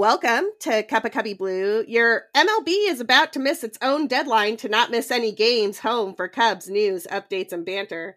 Welcome 0.00 0.46
to 0.60 0.82
Cup 0.84 1.04
of 1.04 1.12
Cubby 1.12 1.34
Blue. 1.34 1.84
Your 1.86 2.22
MLB 2.34 2.88
is 2.88 3.00
about 3.00 3.34
to 3.34 3.38
miss 3.38 3.62
its 3.62 3.76
own 3.82 4.06
deadline 4.06 4.56
to 4.56 4.68
not 4.70 4.90
miss 4.90 5.10
any 5.10 5.30
games 5.30 5.80
home 5.80 6.14
for 6.14 6.26
Cubs 6.26 6.70
news, 6.70 7.06
updates, 7.12 7.52
and 7.52 7.66
banter. 7.66 8.16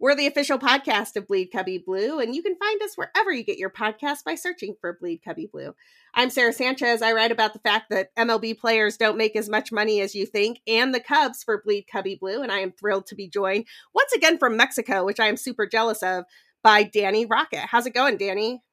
We're 0.00 0.16
the 0.16 0.26
official 0.26 0.58
podcast 0.58 1.14
of 1.14 1.28
Bleed 1.28 1.52
Cubby 1.52 1.78
Blue, 1.78 2.18
and 2.18 2.34
you 2.34 2.42
can 2.42 2.56
find 2.56 2.82
us 2.82 2.96
wherever 2.96 3.30
you 3.30 3.44
get 3.44 3.58
your 3.58 3.70
podcast 3.70 4.24
by 4.24 4.34
searching 4.34 4.74
for 4.80 4.98
Bleed 5.00 5.22
Cubby 5.24 5.46
Blue. 5.46 5.72
I'm 6.14 6.30
Sara 6.30 6.52
Sanchez. 6.52 7.00
I 7.00 7.12
write 7.12 7.30
about 7.30 7.52
the 7.52 7.60
fact 7.60 7.90
that 7.90 8.12
MLB 8.16 8.58
players 8.58 8.96
don't 8.96 9.16
make 9.16 9.36
as 9.36 9.48
much 9.48 9.70
money 9.70 10.00
as 10.00 10.16
you 10.16 10.26
think, 10.26 10.58
and 10.66 10.92
the 10.92 10.98
Cubs 10.98 11.44
for 11.44 11.62
Bleed 11.62 11.84
Cubby 11.84 12.16
Blue. 12.16 12.42
And 12.42 12.50
I 12.50 12.58
am 12.58 12.72
thrilled 12.72 13.06
to 13.06 13.14
be 13.14 13.28
joined 13.28 13.66
once 13.94 14.12
again 14.12 14.36
from 14.36 14.56
Mexico, 14.56 15.04
which 15.04 15.20
I 15.20 15.28
am 15.28 15.36
super 15.36 15.68
jealous 15.68 16.02
of, 16.02 16.24
by 16.64 16.82
Danny 16.82 17.24
Rockett. 17.24 17.66
How's 17.66 17.86
it 17.86 17.94
going, 17.94 18.16
Danny? 18.16 18.64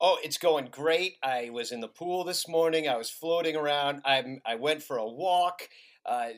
Oh, 0.00 0.18
it's 0.22 0.38
going 0.38 0.68
great. 0.70 1.16
I 1.22 1.50
was 1.50 1.72
in 1.72 1.80
the 1.80 1.88
pool 1.88 2.24
this 2.24 2.48
morning. 2.48 2.88
I 2.88 2.96
was 2.96 3.10
floating 3.10 3.56
around. 3.56 4.00
I 4.04 4.38
I 4.46 4.54
went 4.54 4.82
for 4.82 4.96
a 4.96 5.06
walk 5.06 5.68
uh, 6.06 6.28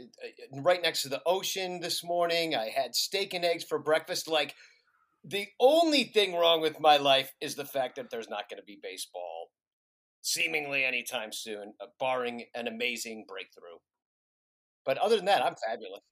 right 0.53 0.83
next 0.83 1.03
to 1.03 1.09
the 1.09 1.23
ocean 1.27 1.81
this 1.81 2.03
morning. 2.03 2.57
I 2.57 2.71
had 2.71 2.97
steak 2.97 3.35
and 3.35 3.45
eggs 3.45 3.65
for 3.65 3.79
breakfast. 3.79 4.27
Like 4.29 4.55
the 5.25 5.47
only 5.61 6.05
thing 6.05 6.35
wrong 6.35 6.61
with 6.61 6.81
my 6.81 6.97
life 6.97 7.33
is 7.41 7.55
the 7.55 7.65
fact 7.65 7.97
that 7.97 8.11
there's 8.11 8.29
not 8.29 8.49
going 8.49 8.61
to 8.61 8.67
be 8.67 8.79
baseball 8.83 9.51
seemingly 10.23 10.85
anytime 10.85 11.33
soon, 11.33 11.75
uh, 11.81 11.87
barring 12.01 12.45
an 12.55 12.69
amazing 12.69 13.25
breakthrough. 13.29 13.79
But 14.85 14.99
other 14.99 15.17
than 15.17 15.27
that, 15.27 15.45
I'm 15.45 15.55
fabulous 15.69 16.03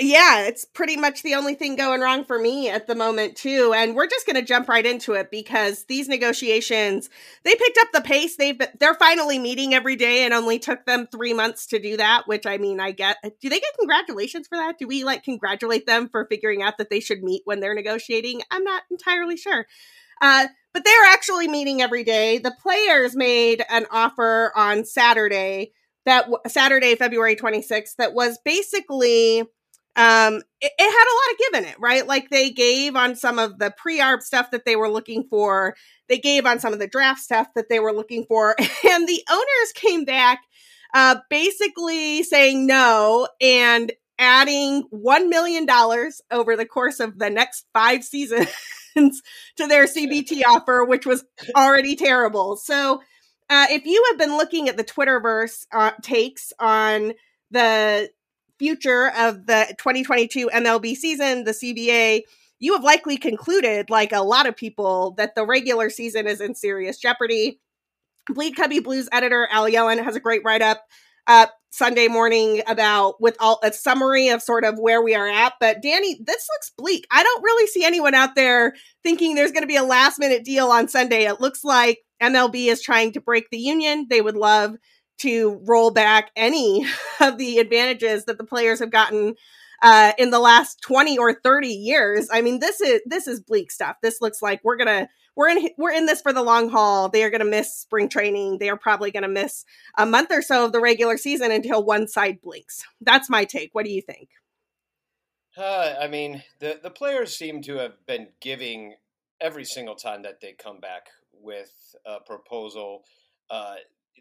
yeah, 0.00 0.46
it's 0.46 0.64
pretty 0.64 0.96
much 0.96 1.22
the 1.22 1.34
only 1.34 1.54
thing 1.54 1.76
going 1.76 2.00
wrong 2.00 2.24
for 2.24 2.38
me 2.38 2.70
at 2.70 2.86
the 2.86 2.94
moment 2.94 3.36
too. 3.36 3.74
And 3.76 3.94
we're 3.94 4.08
just 4.08 4.26
going 4.26 4.36
to 4.36 4.42
jump 4.42 4.66
right 4.68 4.84
into 4.86 5.12
it 5.12 5.30
because 5.30 5.84
these 5.84 6.08
negotiations, 6.08 7.10
they 7.44 7.54
picked 7.54 7.78
up 7.78 7.88
the 7.92 8.00
pace. 8.00 8.36
They've 8.36 8.58
been, 8.58 8.70
they're 8.78 8.94
finally 8.94 9.38
meeting 9.38 9.74
every 9.74 9.96
day 9.96 10.24
and 10.24 10.32
only 10.32 10.58
took 10.58 10.86
them 10.86 11.06
3 11.06 11.34
months 11.34 11.66
to 11.66 11.78
do 11.78 11.98
that, 11.98 12.26
which 12.26 12.46
I 12.46 12.56
mean, 12.56 12.80
I 12.80 12.92
get 12.92 13.18
Do 13.22 13.48
they 13.50 13.60
get 13.60 13.78
congratulations 13.78 14.48
for 14.48 14.56
that? 14.56 14.78
Do 14.78 14.88
we 14.88 15.04
like 15.04 15.22
congratulate 15.22 15.86
them 15.86 16.08
for 16.08 16.24
figuring 16.24 16.62
out 16.62 16.78
that 16.78 16.88
they 16.88 17.00
should 17.00 17.22
meet 17.22 17.42
when 17.44 17.60
they're 17.60 17.74
negotiating? 17.74 18.40
I'm 18.50 18.64
not 18.64 18.82
entirely 18.90 19.36
sure. 19.36 19.66
Uh, 20.22 20.46
but 20.72 20.84
they're 20.84 21.06
actually 21.08 21.48
meeting 21.48 21.82
every 21.82 22.04
day. 22.04 22.38
The 22.38 22.54
players 22.62 23.16
made 23.16 23.64
an 23.68 23.86
offer 23.90 24.52
on 24.54 24.84
Saturday 24.84 25.72
that 26.06 26.26
Saturday, 26.46 26.94
February 26.94 27.36
26th, 27.36 27.96
that 27.96 28.14
was 28.14 28.38
basically 28.44 29.44
um 29.96 30.36
it, 30.60 30.72
it, 30.78 30.90
had 30.90 31.04
a 31.04 31.18
lot 31.18 31.32
of 31.32 31.38
give 31.38 31.62
in 31.62 31.72
it 31.72 31.80
right? 31.80 32.06
Like 32.06 32.30
they 32.30 32.50
gave 32.50 32.96
on 32.96 33.16
some 33.16 33.38
of 33.38 33.58
the 33.58 33.72
pre-arb 33.76 34.22
stuff 34.22 34.50
that 34.52 34.64
they 34.64 34.76
were 34.76 34.88
looking 34.88 35.24
for. 35.28 35.74
They 36.08 36.18
gave 36.18 36.46
on 36.46 36.60
some 36.60 36.72
of 36.72 36.78
the 36.78 36.86
draft 36.86 37.20
stuff 37.20 37.48
that 37.54 37.68
they 37.68 37.80
were 37.80 37.92
looking 37.92 38.24
for. 38.26 38.56
And 38.88 39.08
the 39.08 39.22
owners 39.30 39.72
came 39.74 40.04
back 40.04 40.40
uh 40.94 41.16
basically 41.28 42.22
saying 42.22 42.66
no 42.66 43.28
and 43.40 43.92
adding 44.18 44.84
$1 44.92 45.28
million 45.28 45.66
over 46.30 46.54
the 46.54 46.66
course 46.66 47.00
of 47.00 47.18
the 47.18 47.30
next 47.30 47.64
five 47.72 48.04
seasons 48.04 48.48
to 48.94 49.66
their 49.66 49.86
cbt 49.86 50.42
offer 50.46 50.84
which 50.84 51.06
was 51.06 51.24
already 51.56 51.96
terrible. 51.96 52.56
So 52.56 53.00
uh, 53.50 53.66
if 53.70 53.84
you 53.84 54.04
have 54.10 54.18
been 54.18 54.36
looking 54.36 54.68
at 54.68 54.76
the 54.76 54.84
twitterverse 54.84 55.66
uh, 55.72 55.90
takes 56.02 56.52
on 56.60 57.14
the 57.50 58.08
future 58.60 59.10
of 59.16 59.46
the 59.46 59.74
2022 59.78 60.50
MLB 60.52 60.94
season, 60.94 61.44
the 61.44 61.52
CBA, 61.52 62.20
you 62.58 62.74
have 62.74 62.84
likely 62.84 63.16
concluded, 63.16 63.88
like 63.88 64.12
a 64.12 64.20
lot 64.20 64.46
of 64.46 64.54
people, 64.54 65.14
that 65.16 65.34
the 65.34 65.46
regular 65.46 65.88
season 65.88 66.26
is 66.26 66.42
in 66.42 66.54
serious 66.54 66.98
jeopardy. 66.98 67.58
Bleed 68.28 68.54
Cubby 68.54 68.80
Blues 68.80 69.08
editor 69.12 69.48
Al 69.50 69.64
Yellon 69.64 70.04
has 70.04 70.14
a 70.14 70.20
great 70.20 70.42
write 70.44 70.60
up 70.60 70.84
uh, 71.26 71.46
Sunday 71.70 72.06
morning 72.06 72.60
about 72.66 73.18
with 73.18 73.34
all 73.40 73.60
a 73.62 73.72
summary 73.72 74.28
of 74.28 74.42
sort 74.42 74.64
of 74.64 74.78
where 74.78 75.02
we 75.02 75.14
are 75.14 75.26
at. 75.26 75.54
But 75.58 75.80
Danny, 75.80 76.20
this 76.22 76.46
looks 76.52 76.70
bleak. 76.76 77.06
I 77.10 77.22
don't 77.22 77.42
really 77.42 77.66
see 77.66 77.82
anyone 77.82 78.14
out 78.14 78.34
there 78.34 78.74
thinking 79.02 79.34
there's 79.34 79.52
going 79.52 79.62
to 79.62 79.68
be 79.68 79.76
a 79.76 79.82
last 79.82 80.18
minute 80.18 80.44
deal 80.44 80.68
on 80.68 80.86
Sunday. 80.86 81.24
It 81.24 81.40
looks 81.40 81.64
like 81.64 82.00
MLB 82.22 82.66
is 82.66 82.82
trying 82.82 83.12
to 83.12 83.22
break 83.22 83.48
the 83.48 83.58
union. 83.58 84.06
They 84.10 84.20
would 84.20 84.36
love 84.36 84.76
to 85.20 85.60
roll 85.64 85.90
back 85.90 86.30
any 86.36 86.86
of 87.20 87.38
the 87.38 87.58
advantages 87.58 88.24
that 88.24 88.38
the 88.38 88.44
players 88.44 88.80
have 88.80 88.90
gotten 88.90 89.36
uh, 89.82 90.12
in 90.18 90.30
the 90.30 90.38
last 90.38 90.80
20 90.82 91.18
or 91.18 91.34
30 91.34 91.68
years. 91.68 92.28
I 92.32 92.42
mean, 92.42 92.58
this 92.60 92.80
is 92.80 93.00
this 93.06 93.26
is 93.26 93.40
bleak 93.40 93.70
stuff. 93.70 93.96
This 94.02 94.20
looks 94.20 94.42
like 94.42 94.60
we're 94.62 94.76
gonna 94.76 95.08
we're 95.36 95.48
in 95.48 95.70
we're 95.78 95.92
in 95.92 96.06
this 96.06 96.20
for 96.20 96.32
the 96.32 96.42
long 96.42 96.68
haul. 96.68 97.08
They 97.08 97.24
are 97.24 97.30
gonna 97.30 97.44
miss 97.44 97.74
spring 97.74 98.08
training. 98.08 98.58
They 98.58 98.68
are 98.68 98.76
probably 98.76 99.10
gonna 99.10 99.28
miss 99.28 99.64
a 99.96 100.04
month 100.04 100.30
or 100.30 100.42
so 100.42 100.66
of 100.66 100.72
the 100.72 100.80
regular 100.80 101.16
season 101.16 101.50
until 101.50 101.82
one 101.82 102.08
side 102.08 102.40
blinks. 102.42 102.84
That's 103.00 103.30
my 103.30 103.44
take. 103.44 103.70
What 103.72 103.84
do 103.84 103.92
you 103.92 104.02
think? 104.02 104.28
Uh, 105.56 105.94
I 106.00 106.08
mean, 106.08 106.42
the 106.58 106.78
the 106.82 106.90
players 106.90 107.36
seem 107.36 107.62
to 107.62 107.76
have 107.76 108.06
been 108.06 108.28
giving 108.40 108.94
every 109.40 109.64
single 109.64 109.94
time 109.94 110.22
that 110.22 110.40
they 110.40 110.52
come 110.52 110.80
back 110.80 111.08
with 111.32 111.72
a 112.04 112.20
proposal. 112.20 113.04
Uh, 113.50 113.76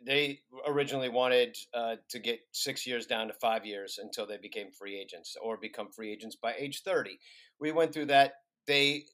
they 0.06 0.40
originally 0.68 1.10
wanted 1.10 1.58
uh, 1.74 1.96
to 2.10 2.20
get 2.20 2.40
six 2.52 2.86
years 2.86 3.06
down 3.06 3.28
to 3.28 3.34
five 3.34 3.66
years 3.66 4.00
until 4.02 4.26
they 4.26 4.38
became 4.38 4.72
free 4.72 5.00
agents 5.00 5.36
or 5.42 5.58
become 5.58 5.90
free 5.92 6.12
agents 6.12 6.36
by 6.36 6.54
age 6.58 6.82
30. 6.84 7.20
We 7.60 7.72
went 7.72 7.94
through 7.94 8.08
that. 8.08 8.34
They, 8.68 9.06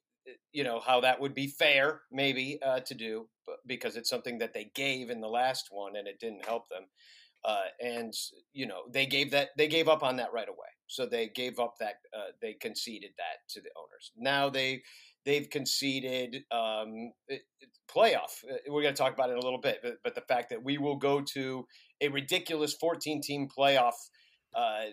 you 0.52 0.64
know, 0.64 0.80
how 0.80 1.02
that 1.02 1.20
would 1.20 1.34
be 1.34 1.48
fair, 1.48 2.02
maybe, 2.12 2.60
uh, 2.66 2.82
to 2.82 2.94
do 2.94 3.28
because 3.66 3.96
it's 3.96 4.10
something 4.10 4.40
that 4.40 4.54
they 4.54 4.72
gave 4.76 5.10
in 5.10 5.22
the 5.22 5.28
last 5.28 5.68
one 5.72 5.96
and 5.96 6.08
it 6.08 6.20
didn't 6.20 6.46
help 6.46 6.70
them. 6.70 6.84
Uh, 7.44 7.66
and 7.80 8.14
you 8.54 8.66
know 8.66 8.82
they 8.92 9.06
gave 9.06 9.30
that 9.30 9.50
they 9.56 9.68
gave 9.68 9.88
up 9.88 10.02
on 10.02 10.16
that 10.16 10.34
right 10.34 10.50
away 10.50 10.66
so 10.88 11.06
they 11.06 11.28
gave 11.28 11.60
up 11.60 11.76
that 11.80 11.98
uh, 12.12 12.32
they 12.42 12.54
conceded 12.54 13.12
that 13.18 13.48
to 13.48 13.62
the 13.62 13.70
owners 13.78 14.12
now 14.18 14.50
they 14.50 14.82
they've 15.26 15.50
conceded 15.50 16.44
um, 16.52 17.12
playoff. 17.90 18.44
Uh, 18.50 18.58
we're 18.70 18.82
going 18.82 18.94
to 18.94 18.98
talk 18.98 19.14
about 19.14 19.30
it 19.30 19.34
in 19.34 19.40
a 19.40 19.44
little 19.44 19.62
bit, 19.62 19.80
but, 19.82 19.96
but, 20.04 20.16
the 20.16 20.22
fact 20.22 20.50
that 20.50 20.64
we 20.64 20.78
will 20.78 20.98
go 20.98 21.22
to 21.34 21.66
a 22.02 22.08
ridiculous 22.10 22.74
14 22.74 23.22
team 23.22 23.48
playoff 23.48 23.94
uh, 24.56 24.86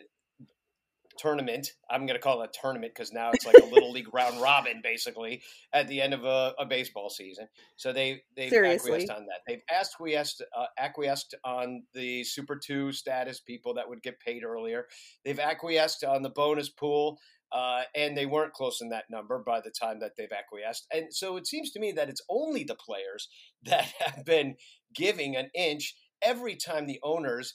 tournament. 1.19 1.72
I'm 1.91 2.06
going 2.06 2.19
to 2.19 2.22
call 2.22 2.42
it 2.42 2.50
a 2.54 2.60
tournament 2.60 2.92
because 2.94 3.12
now 3.12 3.31
it's 3.32 3.47
like 3.47 3.56
a 3.62 3.66
little 3.66 3.92
league 3.92 4.12
round 4.12 4.41
robin, 4.41 4.81
basically, 4.82 5.42
at 5.72 5.88
the 5.88 6.00
end 6.00 6.15
of 6.15 6.25
a, 6.25 6.54
a 6.59 6.66
baseball 6.66 7.10
season. 7.10 7.48
So 7.76 7.92
they 7.92 8.22
they've 8.37 8.50
Seriously. 8.50 8.92
acquiesced 8.92 9.12
on 9.12 9.26
that. 9.26 9.41
They've 9.47 9.62
acquiesced 9.71 10.42
uh, 10.56 10.66
acquiesced 10.78 11.34
on 11.44 11.82
the 11.94 12.25
Super 12.25 12.56
Two 12.56 12.92
status 12.92 13.41
people 13.41 13.75
that 13.75 13.88
would 13.88 14.03
get 14.03 14.21
paid 14.21 14.44
earlier. 14.44 14.87
They've 15.25 15.38
acquiesced 15.38 16.04
on 16.04 16.22
the 16.22 16.31
bonus 16.31 16.69
pool. 16.69 17.19
Uh, 17.53 17.83
and 17.95 18.17
they 18.17 18.25
weren't 18.25 18.55
close 18.55 18.81
in 18.81 18.89
that 18.89 19.05
number 19.11 19.39
by 19.39 19.61
the 19.61 19.71
time 19.71 20.01
that 20.01 20.13
they've 20.17 20.33
acquiesced. 20.33 20.87
And 20.93 21.13
so 21.13 21.37
it 21.37 21.47
seems 21.47 21.71
to 21.73 21.81
me 21.81 21.93
that 21.93 22.09
it's 22.09 22.23
only 22.31 22.65
the 22.65 22.75
players 22.75 23.29
that 23.65 23.93
have 23.99 24.25
been 24.25 24.57
giving 24.95 25.37
an 25.37 25.51
inch 25.55 25.95
every 26.23 26.57
time 26.57 26.87
the 26.87 27.01
owners 27.03 27.55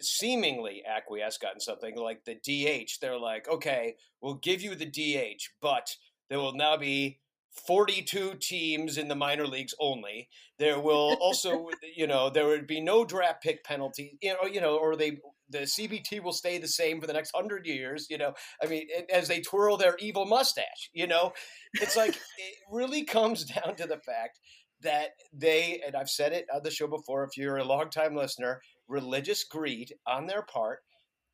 seemingly 0.00 0.82
acquiesce 0.86 1.38
gotten 1.38 1.60
something 1.60 1.96
like 1.96 2.24
the 2.24 2.34
DH. 2.34 2.98
They're 3.00 3.18
like, 3.18 3.48
okay, 3.48 3.94
we'll 4.20 4.34
give 4.34 4.60
you 4.60 4.74
the 4.74 4.86
DH, 4.86 5.42
but 5.62 5.96
there 6.28 6.38
will 6.38 6.54
now 6.54 6.76
be 6.76 7.20
42 7.66 8.34
teams 8.40 8.98
in 8.98 9.08
the 9.08 9.14
minor 9.14 9.46
leagues 9.46 9.74
only. 9.80 10.28
There 10.58 10.80
will 10.80 11.16
also, 11.20 11.70
you 11.96 12.06
know, 12.06 12.30
there 12.30 12.46
would 12.46 12.66
be 12.66 12.80
no 12.80 13.04
draft 13.04 13.42
pick 13.42 13.64
penalty, 13.64 14.18
you 14.20 14.34
know, 14.34 14.48
you 14.48 14.60
know, 14.60 14.76
or 14.76 14.96
they 14.96 15.18
the 15.48 15.60
CBT 15.60 16.22
will 16.22 16.32
stay 16.32 16.58
the 16.58 16.68
same 16.68 17.00
for 17.00 17.06
the 17.06 17.12
next 17.12 17.32
hundred 17.34 17.66
years. 17.66 18.06
You 18.10 18.18
know, 18.18 18.34
I 18.62 18.66
mean, 18.66 18.88
as 19.12 19.28
they 19.28 19.40
twirl 19.40 19.76
their 19.76 19.96
evil 19.98 20.26
mustache, 20.26 20.90
you 20.92 21.06
know, 21.06 21.32
it's 21.74 21.96
like 21.96 22.14
it 22.14 22.56
really 22.70 23.04
comes 23.04 23.44
down 23.64 23.76
to 23.76 23.86
the 23.86 23.98
fact 23.98 24.40
that 24.82 25.10
they, 25.32 25.80
and 25.86 25.96
I've 25.96 26.10
said 26.10 26.32
it 26.32 26.46
on 26.54 26.62
the 26.62 26.70
show 26.70 26.86
before. 26.86 27.24
If 27.24 27.36
you're 27.36 27.56
a 27.56 27.64
longtime 27.64 28.14
listener, 28.14 28.60
religious 28.88 29.44
greed 29.44 29.94
on 30.06 30.26
their 30.26 30.42
part, 30.42 30.80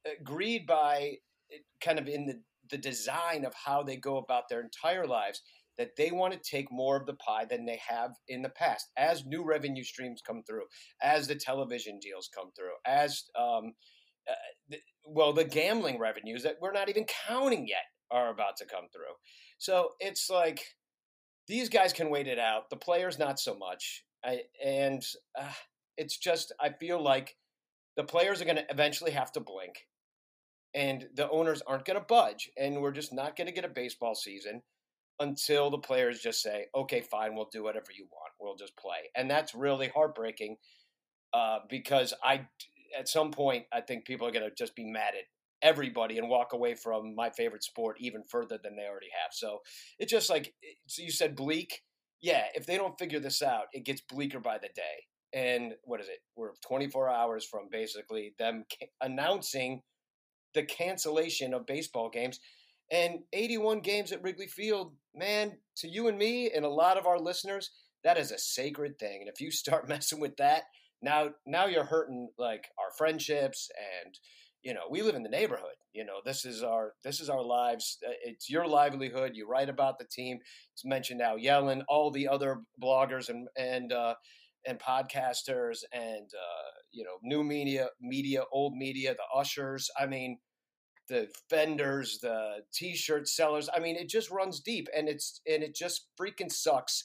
uh, 0.06 0.10
greed 0.22 0.66
by 0.66 1.16
eh, 1.52 1.58
kind 1.80 1.98
of 1.98 2.06
in 2.06 2.26
the 2.26 2.40
the 2.70 2.78
design 2.78 3.44
of 3.44 3.52
how 3.66 3.82
they 3.82 3.96
go 3.96 4.16
about 4.16 4.48
their 4.48 4.60
entire 4.60 5.06
lives 5.06 5.42
that 5.78 5.96
they 5.96 6.10
want 6.10 6.32
to 6.32 6.40
take 6.50 6.70
more 6.70 6.96
of 6.96 7.06
the 7.06 7.14
pie 7.14 7.44
than 7.44 7.64
they 7.64 7.80
have 7.88 8.10
in 8.28 8.42
the 8.42 8.48
past 8.48 8.90
as 8.96 9.24
new 9.24 9.44
revenue 9.44 9.84
streams 9.84 10.20
come 10.26 10.42
through 10.42 10.64
as 11.02 11.26
the 11.26 11.34
television 11.34 11.98
deals 12.00 12.28
come 12.34 12.50
through 12.56 12.74
as 12.86 13.24
um, 13.38 13.72
uh, 14.28 14.76
well, 15.04 15.32
the 15.32 15.44
gambling 15.44 15.98
revenues 15.98 16.42
that 16.42 16.56
we're 16.60 16.72
not 16.72 16.88
even 16.88 17.04
counting 17.26 17.66
yet 17.66 17.84
are 18.10 18.30
about 18.30 18.56
to 18.58 18.66
come 18.66 18.86
through. 18.92 19.14
So 19.58 19.90
it's 20.00 20.28
like 20.30 20.62
these 21.48 21.69
guys 21.69 21.92
can 21.92 22.10
wait 22.10 22.28
it 22.28 22.38
out. 22.38 22.70
The 22.70 22.76
players 22.76 23.18
not 23.18 23.40
so 23.40 23.56
much. 23.56 24.04
I, 24.25 24.42
and 24.64 25.02
uh, 25.38 25.52
it's 25.96 26.16
just 26.16 26.52
I 26.60 26.70
feel 26.70 27.02
like 27.02 27.36
the 27.96 28.04
players 28.04 28.40
are 28.40 28.44
going 28.44 28.56
to 28.56 28.70
eventually 28.70 29.10
have 29.10 29.32
to 29.32 29.40
blink, 29.40 29.75
and 30.75 31.08
the 31.14 31.28
owners 31.30 31.62
aren't 31.66 31.84
going 31.84 31.98
to 31.98 32.06
budge, 32.06 32.50
and 32.56 32.80
we're 32.80 32.92
just 32.92 33.12
not 33.12 33.36
going 33.36 33.48
to 33.48 33.52
get 33.52 33.64
a 33.64 33.68
baseball 33.68 34.14
season 34.14 34.62
until 35.20 35.70
the 35.70 35.79
players 35.79 36.20
just 36.20 36.43
say, 36.43 36.67
"Okay, 36.75 37.00
fine, 37.00 37.35
we'll 37.35 37.49
do 37.53 37.62
whatever 37.62 37.93
you 37.97 38.06
want. 38.11 38.32
We'll 38.41 38.56
just 38.56 38.76
play, 38.76 39.11
and 39.14 39.31
that's 39.31 39.55
really 39.55 39.88
heartbreaking 39.88 40.56
uh, 41.32 41.61
because 41.69 42.14
I, 42.23 42.47
at 42.99 43.09
some 43.09 43.31
point, 43.31 43.67
I 43.73 43.81
think 43.81 44.05
people 44.05 44.26
are 44.26 44.32
going 44.32 44.49
to 44.49 44.55
just 44.55 44.75
be 44.76 44.85
mad 44.85 45.14
at 45.14 45.25
everybody 45.62 46.19
and 46.19 46.29
walk 46.29 46.53
away 46.53 46.75
from 46.75 47.14
my 47.14 47.31
favorite 47.31 47.62
sport 47.62 47.97
even 48.00 48.23
further 48.25 48.59
than 48.62 48.76
they 48.76 48.87
already 48.87 49.09
have. 49.23 49.32
So 49.32 49.61
it's 49.99 50.11
just 50.11 50.29
like 50.29 50.55
so 50.87 51.03
you 51.03 51.11
said 51.11 51.37
bleak. 51.37 51.82
Yeah, 52.20 52.44
if 52.55 52.67
they 52.67 52.76
don't 52.76 52.99
figure 52.99 53.20
this 53.20 53.43
out, 53.43 53.64
it 53.73 53.85
gets 53.85 54.00
bleaker 54.00 54.41
by 54.41 54.59
the 54.59 54.69
day. 54.75 55.06
And 55.32 55.75
what 55.85 56.00
is 56.00 56.09
it? 56.09 56.19
We're 56.37 56.53
24 56.67 57.09
hours 57.09 57.44
from 57.44 57.69
basically 57.70 58.35
them 58.38 58.64
ca- 58.70 58.88
announcing 59.00 59.82
the 60.55 60.62
cancellation 60.62 61.55
of 61.55 61.67
baseball 61.67 62.11
games 62.11 62.38
and 62.92 63.20
81 63.32 63.80
games 63.80 64.12
at 64.12 64.22
Wrigley 64.22 64.46
Field. 64.46 64.94
Man, 65.14 65.58
to 65.78 65.88
you 65.88 66.08
and 66.08 66.18
me 66.18 66.50
and 66.54 66.64
a 66.64 66.70
lot 66.70 66.98
of 66.98 67.06
our 67.06 67.18
listeners, 67.18 67.70
that 68.04 68.18
is 68.18 68.30
a 68.30 68.38
sacred 68.38 68.98
thing. 68.98 69.22
And 69.22 69.28
if 69.28 69.40
you 69.40 69.50
start 69.50 69.88
messing 69.88 70.20
with 70.20 70.36
that, 70.36 70.64
now 71.02 71.30
now 71.46 71.66
you're 71.66 71.84
hurting 71.84 72.28
like 72.38 72.68
our 72.78 72.92
friendships 72.96 73.68
and 74.04 74.14
you 74.62 74.72
know 74.72 74.82
we 74.88 75.02
live 75.02 75.16
in 75.16 75.24
the 75.24 75.28
neighborhood 75.28 75.74
you 75.92 76.04
know 76.04 76.20
this 76.24 76.44
is 76.44 76.62
our 76.62 76.92
this 77.02 77.20
is 77.20 77.28
our 77.28 77.42
lives 77.42 77.98
uh, 78.06 78.12
it's 78.24 78.48
your 78.48 78.66
livelihood 78.66 79.32
you 79.34 79.48
write 79.48 79.68
about 79.68 79.98
the 79.98 80.04
team 80.04 80.38
it's 80.72 80.84
mentioned 80.84 81.18
now 81.18 81.36
yellon 81.36 81.82
all 81.88 82.10
the 82.12 82.28
other 82.28 82.60
bloggers 82.80 83.28
and 83.28 83.48
and 83.56 83.92
uh, 83.92 84.14
and 84.64 84.78
podcasters 84.78 85.80
and 85.92 86.30
uh, 86.34 86.70
you 86.92 87.02
know 87.02 87.18
new 87.22 87.42
media 87.42 87.88
media 88.00 88.44
old 88.52 88.76
media 88.76 89.12
the 89.14 89.38
ushers 89.38 89.90
i 89.98 90.06
mean 90.06 90.38
the 91.12 91.29
vendors 91.50 92.19
the 92.20 92.56
t-shirt 92.73 93.29
sellers 93.29 93.69
i 93.75 93.79
mean 93.79 93.97
it 93.97 94.09
just 94.09 94.31
runs 94.31 94.61
deep 94.61 94.88
and 94.97 95.09
it's 95.09 95.41
and 95.47 95.62
it 95.62 95.75
just 95.75 96.09
freaking 96.19 96.50
sucks 96.50 97.05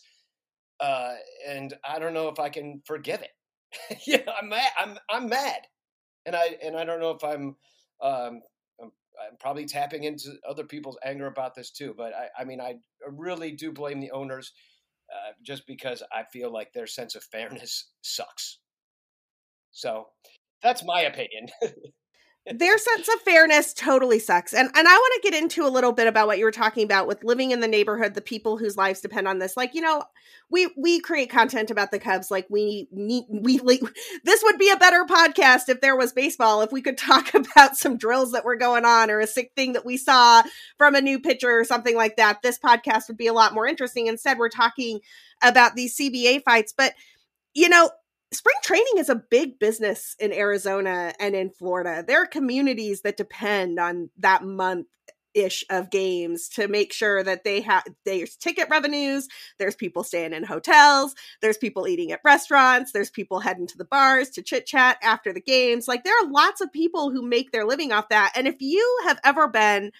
uh, 0.79 1.13
and 1.47 1.73
i 1.87 1.99
don't 1.99 2.13
know 2.13 2.29
if 2.29 2.39
i 2.39 2.49
can 2.49 2.81
forgive 2.85 3.21
it 3.21 3.99
yeah 4.07 4.21
i'm 4.41 4.49
mad 4.49 4.71
i'm 4.77 4.97
i'm 5.09 5.27
mad 5.27 5.61
and 6.27 6.35
I 6.35 6.57
and 6.61 6.75
I 6.75 6.83
don't 6.83 6.99
know 6.99 7.11
if 7.11 7.23
I'm 7.23 7.55
um, 8.01 8.41
I'm, 8.81 9.37
probably 9.39 9.65
tapping 9.65 10.03
into 10.03 10.33
other 10.47 10.65
people's 10.65 10.97
anger 11.03 11.25
about 11.25 11.55
this 11.55 11.71
too. 11.71 11.95
But 11.97 12.13
I, 12.13 12.41
I 12.41 12.43
mean, 12.43 12.61
I 12.61 12.75
really 13.09 13.51
do 13.51 13.71
blame 13.71 13.99
the 13.99 14.11
owners 14.11 14.51
uh, 15.11 15.31
just 15.41 15.65
because 15.65 16.03
I 16.11 16.23
feel 16.31 16.51
like 16.51 16.73
their 16.73 16.85
sense 16.85 17.15
of 17.15 17.23
fairness 17.23 17.89
sucks. 18.01 18.59
So 19.71 20.07
that's 20.61 20.83
my 20.83 21.01
opinion. 21.01 21.47
their 22.53 22.77
sense 22.77 23.07
of 23.07 23.21
fairness 23.21 23.73
totally 23.73 24.19
sucks. 24.19 24.53
And 24.53 24.69
and 24.73 24.87
I 24.87 24.93
want 24.93 25.13
to 25.21 25.29
get 25.29 25.41
into 25.41 25.65
a 25.65 25.69
little 25.69 25.91
bit 25.91 26.07
about 26.07 26.27
what 26.27 26.37
you 26.37 26.45
were 26.45 26.51
talking 26.51 26.83
about 26.83 27.07
with 27.07 27.23
living 27.23 27.51
in 27.51 27.59
the 27.59 27.67
neighborhood, 27.67 28.13
the 28.13 28.21
people 28.21 28.57
whose 28.57 28.77
lives 28.77 29.01
depend 29.01 29.27
on 29.27 29.39
this. 29.39 29.57
Like, 29.57 29.73
you 29.73 29.81
know, 29.81 30.03
we 30.49 30.69
we 30.77 30.99
create 30.99 31.29
content 31.29 31.71
about 31.71 31.91
the 31.91 31.99
Cubs 31.99 32.31
like 32.31 32.47
we 32.49 32.87
need 32.91 33.25
we 33.29 33.59
like 33.59 33.81
this 34.23 34.43
would 34.43 34.57
be 34.57 34.69
a 34.69 34.77
better 34.77 35.03
podcast 35.05 35.67
if 35.67 35.81
there 35.81 35.95
was 35.95 36.13
baseball 36.13 36.61
if 36.61 36.71
we 36.71 36.81
could 36.81 36.97
talk 36.97 37.33
about 37.33 37.75
some 37.75 37.97
drills 37.97 38.31
that 38.31 38.45
were 38.45 38.55
going 38.55 38.85
on 38.85 39.11
or 39.11 39.19
a 39.19 39.27
sick 39.27 39.51
thing 39.55 39.73
that 39.73 39.85
we 39.85 39.97
saw 39.97 40.43
from 40.77 40.95
a 40.95 41.01
new 41.01 41.19
pitcher 41.19 41.59
or 41.59 41.65
something 41.65 41.95
like 41.95 42.15
that. 42.15 42.41
This 42.41 42.59
podcast 42.59 43.07
would 43.07 43.17
be 43.17 43.27
a 43.27 43.33
lot 43.33 43.53
more 43.53 43.67
interesting. 43.67 44.07
Instead, 44.07 44.37
we're 44.37 44.49
talking 44.49 44.99
about 45.41 45.75
these 45.75 45.97
CBA 45.97 46.43
fights, 46.43 46.73
but 46.75 46.93
you 47.53 47.67
know, 47.67 47.89
spring 48.33 48.55
training 48.63 48.97
is 48.97 49.09
a 49.09 49.15
big 49.15 49.59
business 49.59 50.15
in 50.19 50.33
Arizona 50.33 51.13
and 51.19 51.35
in 51.35 51.49
Florida. 51.49 52.03
There 52.05 52.21
are 52.21 52.27
communities 52.27 53.01
that 53.01 53.17
depend 53.17 53.79
on 53.79 54.09
that 54.17 54.43
month 54.43 54.87
ish 55.33 55.63
of 55.69 55.91
games 55.91 56.49
to 56.49 56.67
make 56.67 56.91
sure 56.91 57.23
that 57.23 57.43
they 57.43 57.61
have 57.61 57.83
there's 58.05 58.35
ticket 58.37 58.67
revenues 58.71 59.27
there's 59.59 59.75
people 59.75 60.03
staying 60.03 60.33
in 60.33 60.43
hotels 60.43 61.13
there's 61.41 61.57
people 61.57 61.87
eating 61.87 62.11
at 62.11 62.21
restaurants 62.23 62.91
there's 62.91 63.11
people 63.11 63.39
heading 63.39 63.67
to 63.67 63.77
the 63.77 63.85
bars 63.85 64.31
to 64.31 64.41
chit 64.41 64.65
chat 64.65 64.97
after 65.03 65.31
the 65.31 65.41
games 65.41 65.87
like 65.87 66.03
there 66.03 66.15
are 66.23 66.31
lots 66.31 66.59
of 66.59 66.71
people 66.71 67.11
who 67.11 67.21
make 67.21 67.51
their 67.51 67.65
living 67.65 67.91
off 67.91 68.09
that 68.09 68.31
and 68.35 68.47
if 68.47 68.55
you 68.61 68.99
have 69.05 69.19
ever 69.23 69.47
been 69.47 69.91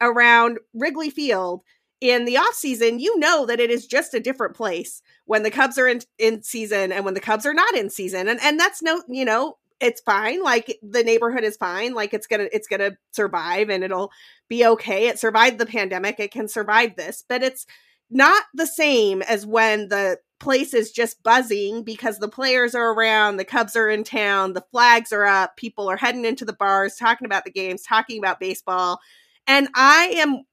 around 0.00 0.58
Wrigley 0.74 1.10
Field 1.10 1.62
in 2.00 2.24
the 2.24 2.36
off 2.36 2.54
season, 2.54 2.98
you 2.98 3.18
know 3.18 3.46
that 3.46 3.60
it 3.60 3.70
is 3.70 3.86
just 3.86 4.14
a 4.14 4.20
different 4.20 4.54
place 4.54 5.02
when 5.26 5.42
the 5.42 5.50
Cubs 5.50 5.78
are 5.78 5.88
in, 5.88 6.00
in 6.18 6.42
season 6.42 6.92
and 6.92 7.04
when 7.04 7.14
the 7.14 7.20
Cubs 7.20 7.46
are 7.46 7.54
not 7.54 7.74
in 7.74 7.90
season. 7.90 8.28
And 8.28 8.40
and 8.42 8.58
that's 8.58 8.82
no, 8.82 9.02
you 9.08 9.24
know, 9.24 9.56
it's 9.80 10.00
fine. 10.00 10.42
Like 10.42 10.78
the 10.82 11.02
neighborhood 11.02 11.44
is 11.44 11.56
fine. 11.56 11.94
Like 11.94 12.14
it's 12.14 12.26
gonna 12.26 12.48
it's 12.52 12.68
gonna 12.68 12.92
survive 13.12 13.70
and 13.70 13.84
it'll 13.84 14.10
be 14.48 14.66
okay. 14.66 15.08
It 15.08 15.18
survived 15.18 15.58
the 15.58 15.66
pandemic. 15.66 16.20
It 16.20 16.32
can 16.32 16.48
survive 16.48 16.96
this, 16.96 17.24
but 17.28 17.42
it's 17.42 17.66
not 18.10 18.44
the 18.54 18.66
same 18.66 19.22
as 19.22 19.46
when 19.46 19.88
the 19.88 20.18
place 20.40 20.74
is 20.74 20.92
just 20.92 21.22
buzzing 21.22 21.82
because 21.82 22.18
the 22.18 22.28
players 22.28 22.74
are 22.74 22.92
around, 22.92 23.36
the 23.36 23.44
Cubs 23.44 23.76
are 23.76 23.88
in 23.88 24.04
town, 24.04 24.52
the 24.52 24.64
flags 24.70 25.12
are 25.12 25.24
up, 25.24 25.56
people 25.56 25.88
are 25.90 25.96
heading 25.96 26.24
into 26.24 26.44
the 26.44 26.52
bars, 26.52 26.96
talking 26.96 27.24
about 27.24 27.44
the 27.44 27.50
games, 27.50 27.82
talking 27.82 28.18
about 28.18 28.40
baseball. 28.40 29.00
And 29.46 29.68
I 29.74 30.14
am 30.16 30.44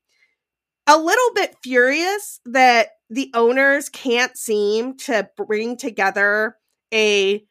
a 0.91 0.97
little 0.97 1.33
bit 1.33 1.55
furious 1.63 2.41
that 2.45 2.89
the 3.09 3.31
owners 3.33 3.87
can't 3.87 4.37
seem 4.37 4.97
to 4.97 5.29
bring 5.37 5.77
together 5.77 6.57
a 6.93 7.45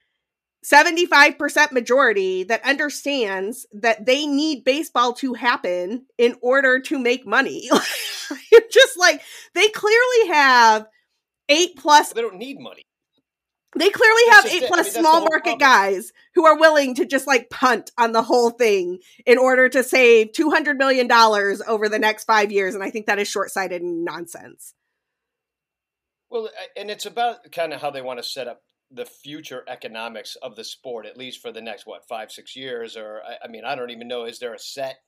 75% 0.62 1.72
majority 1.72 2.42
that 2.44 2.62
understands 2.66 3.66
that 3.72 4.04
they 4.04 4.26
need 4.26 4.62
baseball 4.62 5.14
to 5.14 5.32
happen 5.32 6.04
in 6.19 6.37
order 6.42 6.81
to 6.81 6.98
make 6.98 7.26
money. 7.26 7.70
Just 8.70 8.98
like 8.98 9.22
they 9.54 9.69
clearly 9.69 10.28
have 10.28 10.87
eight 11.48 11.76
plus. 11.76 12.12
They 12.12 12.20
don't 12.20 12.37
need 12.37 12.60
money. 12.60 12.82
They 13.76 13.90
clearly 13.90 14.22
have 14.31 14.46
eight 14.46 14.64
plus 14.67 14.96
I 14.96 14.99
mean, 14.99 15.05
small 15.05 15.20
market 15.20 15.58
problem. 15.58 15.58
guys 15.58 16.12
who 16.34 16.44
are 16.44 16.58
willing 16.58 16.96
to 16.96 17.06
just 17.06 17.28
like 17.28 17.50
punt 17.50 17.93
on 17.96 18.12
the 18.12 18.22
whole 18.22 18.50
thing 18.50 18.99
in 19.25 19.38
order 19.38 19.69
to 19.69 19.84
save 19.84 20.32
$200 20.32 20.76
million 20.76 21.11
over 21.69 21.88
the 21.88 21.99
next 21.99 22.25
five 22.25 22.50
years. 22.50 22.75
And 22.75 22.82
I 22.82 22.90
think 22.90 23.06
that 23.06 23.20
is 23.20 23.28
short 23.28 23.50
sighted 23.50 23.82
nonsense. 23.82 24.75
Well, 26.31 26.49
and 26.76 26.90
it's 26.90 27.06
about 27.06 27.50
kind 27.52 27.72
of 27.72 27.81
how 27.81 27.90
they 27.90 28.02
want 28.02 28.19
to 28.19 28.25
set 28.25 28.49
up 28.49 28.62
the 28.90 29.05
future 29.06 29.62
economics 29.69 30.37
of 30.37 30.56
the 30.56 30.64
sport, 30.64 31.06
at 31.06 31.16
least 31.16 31.40
for 31.40 31.52
the 31.52 31.61
next, 31.61 31.87
what, 31.87 32.08
five, 32.08 32.32
six 32.32 32.56
years? 32.56 32.96
Or, 32.96 33.23
I, 33.25 33.44
I 33.44 33.49
mean, 33.49 33.64
I 33.64 33.76
don't 33.76 33.90
even 33.90 34.08
know. 34.08 34.25
Is 34.25 34.40
there 34.40 34.55
a 34.55 34.58
set 34.58 34.99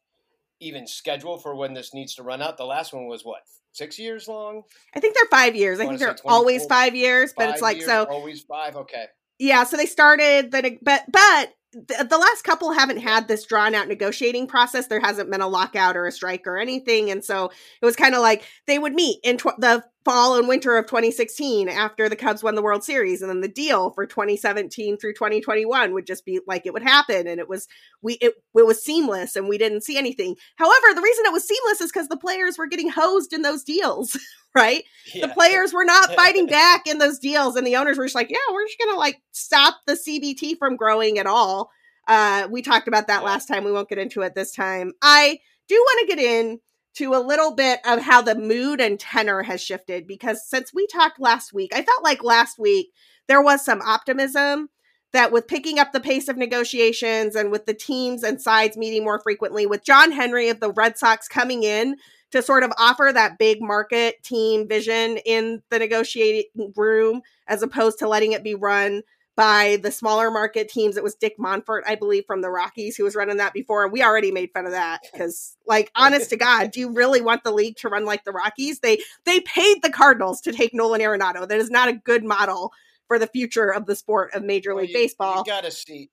even 0.63 0.87
schedule 0.87 1.39
for 1.39 1.55
when 1.55 1.75
this 1.75 1.93
needs 1.93 2.15
to 2.17 2.23
run 2.23 2.43
out? 2.43 2.57
The 2.57 2.65
last 2.65 2.93
one 2.93 3.07
was 3.07 3.25
what, 3.25 3.43
six 3.73 3.99
years 3.99 4.29
long? 4.29 4.63
I 4.95 5.01
think 5.01 5.15
they're 5.15 5.29
five 5.31 5.57
years. 5.57 5.81
I, 5.81 5.85
I 5.85 5.87
think 5.89 6.01
they're 6.01 6.17
always 6.25 6.65
five 6.67 6.95
years, 6.95 7.35
but 7.37 7.51
it's 7.51 7.63
like 7.63 7.79
years, 7.79 7.87
so 7.87 8.05
always 8.05 8.43
five. 8.43 8.77
Okay. 8.77 9.07
Yeah, 9.39 9.65
so 9.65 9.77
they 9.77 9.87
started 9.87 10.53
that, 10.53 10.65
but 10.83 11.03
but 11.11 11.55
the, 11.73 12.07
the 12.09 12.19
last 12.19 12.45
couple 12.45 12.73
haven't 12.73 12.99
had 12.99 13.29
this 13.29 13.45
drawn 13.45 13.75
out 13.75 13.89
negotiating 13.89 14.47
process. 14.47 14.87
There 14.87 15.01
hasn't 15.01 15.31
been 15.31 15.41
a 15.41 15.49
lockout 15.49 15.97
or 15.97 16.07
a 16.07 16.13
strike 16.13 16.47
or 16.47 16.59
anything, 16.59 17.11
and 17.11 17.25
so 17.25 17.51
it 17.81 17.85
was 17.85 17.97
kind 17.97 18.15
of 18.15 18.21
like 18.21 18.45
they 18.67 18.79
would 18.79 18.93
meet 18.93 19.19
in 19.25 19.39
tw- 19.39 19.59
the 19.59 19.85
fall 20.05 20.37
and 20.37 20.49
winter 20.49 20.77
of 20.77 20.87
2016 20.87 21.69
after 21.69 22.09
the 22.09 22.17
Cubs 22.17 22.43
won 22.43 22.55
the 22.55 22.63
World 22.63 22.85
Series, 22.85 23.23
and 23.23 23.31
then 23.31 23.41
the 23.41 23.49
deal 23.49 23.91
for 23.91 24.07
2017 24.07 24.97
through 24.97 25.15
2021 25.15 25.93
would 25.93 26.07
just 26.07 26.25
be 26.25 26.41
like 26.47 26.67
it 26.67 26.73
would 26.73 26.83
happen, 26.83 27.27
and 27.27 27.41
it 27.41 27.49
was 27.49 27.69
we 28.03 28.15
it, 28.15 28.35
it 28.55 28.67
was 28.67 28.83
seamless, 28.83 29.37
and 29.37 29.49
we 29.49 29.59
didn't 29.59 29.83
see 29.83 29.97
anything. 29.97 30.37
However, 30.57 30.95
the 30.95 31.03
reason 31.03 31.27
it 31.27 31.33
was 31.33 31.47
seamless 31.47 31.81
is 31.81 31.93
because 31.93 32.09
the 32.09 32.17
players 32.17 32.59
were 32.59 32.67
getting 32.67 32.91
hosed 32.91 33.33
in 33.33 33.43
those 33.43 33.63
deals. 33.65 34.19
right? 34.55 34.85
Yeah. 35.15 35.27
The 35.27 35.33
players 35.33 35.73
were 35.73 35.85
not 35.85 36.13
fighting 36.15 36.47
back 36.47 36.87
in 36.87 36.99
those 36.99 37.19
deals, 37.19 37.57
and 37.57 37.67
the 37.67 37.77
owners 37.77 37.99
were 37.99 38.05
just 38.05 38.15
like, 38.15 38.31
"Yeah, 38.31 38.39
we're 38.53 38.67
just 38.67 38.79
gonna 38.79 38.99
like 38.99 39.21
stop 39.33 39.81
the 39.87 39.95
CBT 39.95 40.59
from 40.59 40.77
growing 40.77 41.19
at 41.19 41.27
all." 41.27 41.71
Uh, 42.09 42.49
we 42.51 42.63
talked 42.63 42.89
about 42.89 43.07
that 43.07 43.25
last 43.25 43.47
time. 43.47 43.65
We 43.65 43.73
won't 43.73 43.89
get 43.89 43.99
into 43.99 44.23
it 44.23 44.35
this 44.35 44.53
time. 44.53 44.93
I 45.03 45.39
do 45.69 45.77
want 45.77 46.09
to 46.09 46.17
get 46.17 46.25
in 46.25 46.61
to 46.95 47.15
a 47.15 47.25
little 47.25 47.55
bit 47.55 47.81
of 47.87 48.01
how 48.01 48.23
the 48.23 48.35
mood 48.35 48.81
and 48.81 48.99
tenor 48.99 49.43
has 49.43 49.63
shifted 49.63 50.07
because 50.07 50.47
since 50.49 50.73
we 50.75 50.87
talked 50.87 51.21
last 51.21 51.53
week, 51.53 51.73
I 51.75 51.83
felt 51.83 52.03
like 52.03 52.23
last 52.23 52.59
week 52.59 52.93
there 53.29 53.43
was 53.43 53.65
some 53.65 53.81
optimism 53.83 54.69
that 55.13 55.31
with 55.31 55.47
picking 55.47 55.79
up 55.79 55.93
the 55.93 56.01
pace 56.01 56.29
of 56.29 56.37
negotiations 56.37 57.37
and 57.37 57.51
with 57.51 57.67
the 57.67 57.75
teams 57.75 58.23
and 58.23 58.41
sides 58.41 58.77
meeting 58.77 59.05
more 59.05 59.21
frequently, 59.21 59.67
with 59.67 59.85
John 59.85 60.11
Henry 60.11 60.49
of 60.49 60.61
the 60.61 60.73
Red 60.73 60.99
Sox 60.99 61.29
coming 61.29 61.63
in 61.63 61.97
to 62.31 62.43
sort 62.43 62.65
of 62.65 62.73
offer 62.79 63.11
that 63.13 63.39
big 63.39 63.61
market 63.61 64.23
team 64.23 64.67
vision 64.67 65.19
in 65.27 65.63
the 65.71 65.79
negotiating 65.79 66.73
room 66.77 67.21
as 67.47 67.63
opposed 67.63 67.99
to 67.99 68.09
letting 68.09 68.33
it 68.33 68.43
be 68.43 68.55
run 68.55 69.03
by 69.37 69.79
the 69.83 69.91
smaller 69.91 70.31
market 70.31 70.69
teams. 70.69 70.97
It 70.97 71.03
was 71.03 71.15
Dick 71.15 71.39
Monfort, 71.39 71.83
I 71.87 71.95
believe, 71.95 72.25
from 72.27 72.43
the 72.43 72.51
Rockies 72.51 72.97
who 72.97 73.05
was 73.05 73.15
running 73.15 73.39
that 73.39 73.53
before. 73.53 73.85
And 73.85 73.93
we 73.93 74.03
already 74.03 74.31
made 74.31 74.51
fun 74.53 74.67
of 74.67 74.73
that 74.73 75.01
because, 75.11 75.57
like, 75.67 75.91
honest 75.97 76.31
to 76.31 76.37
God, 76.37 76.71
do 76.71 76.81
you 76.81 76.93
really 76.93 77.21
want 77.21 77.45
the 77.45 77.53
league 77.53 77.77
to 77.79 77.89
run 77.89 78.05
like 78.05 78.25
the 78.25 78.33
Rockies? 78.33 78.81
They 78.81 79.01
they 79.25 79.41
paid 79.41 79.83
the 79.83 79.91
Cardinals 79.91 80.41
to 80.43 80.53
take 80.53 80.75
Nolan 80.75 81.01
Arenado. 81.01 81.49
That 81.49 81.59
is 81.59 81.71
not 81.71 81.89
a 81.89 81.95
good 81.95 82.25
model 82.25 82.73
for 83.09 83.19
the 83.19 83.27
future 83.27 83.73
of 83.73 83.87
the 83.87 83.97
sport 83.97 84.33
of 84.35 84.43
Major 84.43 84.75
League 84.75 84.91
well, 84.93 85.01
you, 85.01 85.07
Baseball. 85.07 85.37
You 85.39 85.45
got 85.53 85.65
to 85.65 85.71
see 85.71 86.11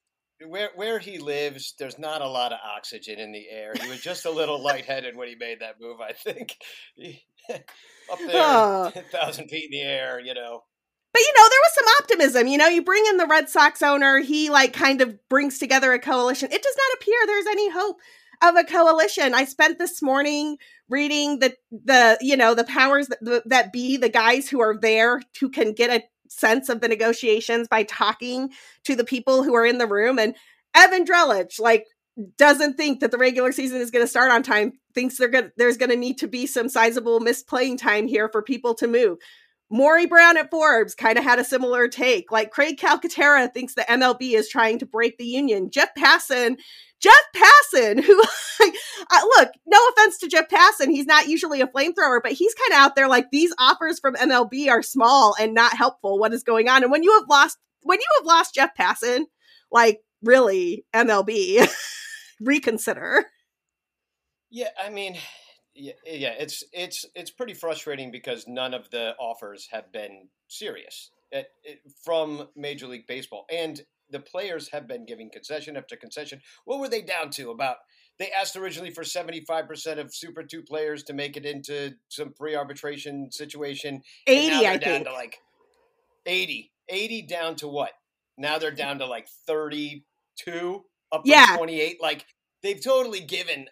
where 0.47 0.69
where 0.75 0.99
he 0.99 1.17
lives, 1.17 1.73
there's 1.77 1.99
not 1.99 2.21
a 2.21 2.27
lot 2.27 2.53
of 2.53 2.59
oxygen 2.63 3.19
in 3.19 3.31
the 3.31 3.49
air. 3.49 3.73
He 3.81 3.89
was 3.89 4.01
just 4.01 4.25
a 4.25 4.31
little 4.31 4.61
lightheaded 4.63 5.15
when 5.15 5.27
he 5.27 5.35
made 5.35 5.59
that 5.59 5.79
move. 5.79 5.99
I 5.99 6.13
think 6.13 6.57
up 7.49 8.19
there, 8.25 8.91
ten 8.91 9.11
thousand 9.11 9.49
feet 9.49 9.65
in 9.65 9.71
the 9.71 9.81
air. 9.81 10.19
You 10.19 10.33
know, 10.33 10.63
but 11.11 11.21
you 11.21 11.33
know, 11.37 11.49
there 11.49 11.59
was 11.59 11.73
some 11.73 11.85
optimism. 11.99 12.47
You 12.47 12.57
know, 12.57 12.67
you 12.67 12.83
bring 12.83 13.03
in 13.09 13.17
the 13.17 13.27
Red 13.27 13.49
Sox 13.49 13.81
owner, 13.81 14.19
he 14.19 14.49
like 14.49 14.73
kind 14.73 15.01
of 15.01 15.17
brings 15.29 15.57
together 15.57 15.91
a 15.93 15.99
coalition. 15.99 16.51
It 16.51 16.61
does 16.61 16.75
not 16.77 16.97
appear 17.01 17.17
there's 17.25 17.47
any 17.47 17.71
hope 17.71 17.97
of 18.41 18.55
a 18.55 18.63
coalition. 18.63 19.33
I 19.33 19.45
spent 19.45 19.79
this 19.79 20.01
morning 20.01 20.57
reading 20.87 21.39
the 21.39 21.55
the 21.71 22.17
you 22.21 22.35
know 22.35 22.53
the 22.55 22.63
powers 22.63 23.07
that, 23.07 23.19
the, 23.21 23.43
that 23.45 23.71
be 23.71 23.97
the 23.97 24.09
guys 24.09 24.49
who 24.49 24.59
are 24.59 24.77
there 24.79 25.21
who 25.39 25.49
can 25.49 25.73
get 25.73 25.89
a 25.89 26.03
sense 26.27 26.69
of 26.69 26.81
the 26.81 26.87
negotiations 26.87 27.67
by 27.67 27.83
talking 27.83 28.49
to 28.83 28.95
the 28.95 29.03
people 29.03 29.43
who 29.43 29.55
are 29.55 29.65
in 29.65 29.77
the 29.77 29.87
room 29.87 30.19
and 30.19 30.35
Evan 30.75 31.05
Drellich 31.05 31.59
like 31.59 31.85
doesn't 32.37 32.75
think 32.75 32.99
that 32.99 33.11
the 33.11 33.17
regular 33.17 33.51
season 33.51 33.81
is 33.81 33.91
going 33.91 34.03
to 34.03 34.09
start 34.09 34.31
on 34.31 34.43
time 34.43 34.73
thinks 34.93 35.17
they're 35.17 35.27
going 35.27 35.51
there's 35.57 35.77
going 35.77 35.89
to 35.89 35.95
need 35.95 36.17
to 36.17 36.27
be 36.27 36.45
some 36.45 36.69
sizable 36.69 37.19
missed 37.19 37.47
playing 37.47 37.77
time 37.77 38.07
here 38.07 38.29
for 38.29 38.41
people 38.41 38.73
to 38.75 38.87
move 38.87 39.17
Maury 39.69 40.05
Brown 40.07 40.38
at 40.38 40.49
Forbes 40.49 40.95
kind 40.95 41.17
of 41.17 41.23
had 41.23 41.39
a 41.39 41.43
similar 41.43 41.88
take. 41.88 42.31
Like 42.31 42.51
Craig 42.51 42.77
Calcaterra 42.77 43.53
thinks 43.53 43.75
the 43.75 43.81
MLB 43.81 44.33
is 44.33 44.49
trying 44.49 44.79
to 44.79 44.85
break 44.85 45.17
the 45.17 45.25
union. 45.25 45.69
Jeff 45.69 45.89
Passan, 45.97 46.57
Jeff 46.99 47.21
Passan, 47.35 48.03
who 48.03 48.19
uh, 48.61 49.21
look, 49.38 49.49
no 49.67 49.79
offense 49.89 50.17
to 50.19 50.27
Jeff 50.27 50.49
Passan, 50.49 50.89
he's 50.89 51.05
not 51.05 51.27
usually 51.27 51.61
a 51.61 51.67
flamethrower, 51.67 52.19
but 52.21 52.31
he's 52.31 52.55
kind 52.55 52.73
of 52.73 52.79
out 52.79 52.95
there 52.95 53.07
like 53.07 53.29
these 53.31 53.53
offers 53.59 53.99
from 53.99 54.15
MLB 54.15 54.69
are 54.69 54.81
small 54.81 55.35
and 55.39 55.53
not 55.53 55.75
helpful. 55.75 56.17
What 56.17 56.33
is 56.33 56.43
going 56.43 56.67
on? 56.67 56.83
And 56.83 56.91
when 56.91 57.03
you 57.03 57.13
have 57.13 57.29
lost, 57.29 57.57
when 57.83 57.99
you 57.99 58.07
have 58.17 58.25
lost 58.25 58.55
Jeff 58.55 58.71
Passan, 58.75 59.25
like 59.71 59.99
really 60.23 60.85
MLB, 60.93 61.67
reconsider. 62.41 63.25
Yeah, 64.49 64.69
I 64.83 64.89
mean, 64.89 65.15
yeah, 65.79 65.93
yeah, 66.05 66.33
it's 66.38 66.63
it's 66.74 67.05
it's 67.15 67.31
pretty 67.31 67.53
frustrating 67.53 68.12
because 68.12 68.45
none 68.48 68.74
of 68.74 68.89
the 68.91 69.15
offers 69.19 69.69
have 69.71 69.91
been 69.91 70.27
serious 70.48 71.12
it, 71.31 71.48
it, 71.63 71.79
from 72.03 72.48
Major 72.55 72.88
League 72.88 73.07
Baseball, 73.07 73.45
and 73.51 73.81
the 74.12 74.19
players 74.19 74.69
have 74.69 74.88
been 74.88 75.05
giving 75.05 75.29
concession 75.29 75.77
after 75.77 75.95
concession. 75.95 76.41
What 76.65 76.79
were 76.79 76.89
they 76.89 77.01
down 77.01 77.29
to? 77.31 77.51
About 77.51 77.77
they 78.17 78.31
asked 78.31 78.57
originally 78.57 78.91
for 78.91 79.03
seventy 79.03 79.41
five 79.41 79.67
percent 79.67 80.00
of 80.00 80.13
Super 80.13 80.43
Two 80.43 80.62
players 80.63 81.03
to 81.03 81.13
make 81.13 81.38
it 81.38 81.45
into 81.45 81.93
some 82.09 82.33
pre 82.33 82.55
arbitration 82.55 83.31
situation. 83.31 84.01
Eighty, 84.27 84.67
I 84.67 84.77
down 84.77 84.79
think. 84.79 85.07
To 85.07 85.13
like 85.13 85.38
80. 86.25 86.71
80 86.89 87.21
down 87.24 87.55
to 87.57 87.67
what? 87.67 87.91
Now 88.38 88.57
they're 88.57 88.71
down 88.71 89.00
to 89.00 89.05
like 89.05 89.27
thirty 89.48 90.05
two 90.38 90.83
up 91.12 91.21
from 91.21 91.31
Yeah. 91.31 91.55
twenty 91.55 91.79
eight. 91.79 92.01
Like 92.01 92.25
they've 92.63 92.83
totally 92.83 93.21
given 93.21 93.67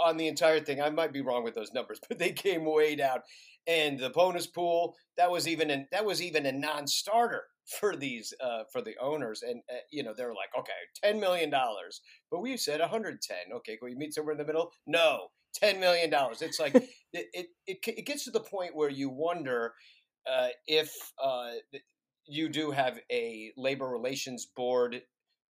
on 0.00 0.16
the 0.16 0.28
entire 0.28 0.60
thing. 0.60 0.80
I 0.80 0.90
might 0.90 1.12
be 1.12 1.20
wrong 1.20 1.44
with 1.44 1.54
those 1.54 1.72
numbers, 1.72 2.00
but 2.08 2.18
they 2.18 2.32
came 2.32 2.64
way 2.64 2.96
down. 2.96 3.18
And 3.66 3.98
the 3.98 4.10
bonus 4.10 4.46
pool 4.46 4.94
that 5.16 5.30
was 5.30 5.48
even 5.48 5.70
an, 5.70 5.86
that 5.90 6.04
was 6.04 6.20
even 6.20 6.44
a 6.46 6.52
non-starter 6.52 7.44
for 7.80 7.96
these 7.96 8.34
uh, 8.42 8.64
for 8.70 8.82
the 8.82 8.94
owners. 9.00 9.42
And 9.42 9.62
uh, 9.70 9.78
you 9.90 10.02
know 10.02 10.12
they 10.16 10.24
were 10.24 10.34
like, 10.34 10.50
okay, 10.58 10.72
ten 11.02 11.18
million 11.18 11.50
dollars, 11.50 12.02
but 12.30 12.40
we 12.40 12.56
said 12.56 12.80
one 12.80 12.90
hundred 12.90 13.22
ten. 13.22 13.56
Okay, 13.56 13.76
can 13.76 13.88
we 13.88 13.94
meet 13.94 14.14
somewhere 14.14 14.32
in 14.32 14.38
the 14.38 14.44
middle? 14.44 14.70
No, 14.86 15.28
ten 15.54 15.80
million 15.80 16.10
dollars. 16.10 16.42
It's 16.42 16.60
like 16.60 16.74
it, 17.12 17.26
it 17.32 17.46
it 17.66 17.78
it 17.86 18.06
gets 18.06 18.24
to 18.24 18.30
the 18.30 18.40
point 18.40 18.76
where 18.76 18.90
you 18.90 19.08
wonder 19.08 19.72
uh, 20.30 20.48
if 20.66 20.92
uh, 21.22 21.52
you 22.26 22.48
do 22.48 22.70
have 22.70 22.98
a 23.10 23.52
labor 23.56 23.88
relations 23.88 24.46
board 24.54 25.02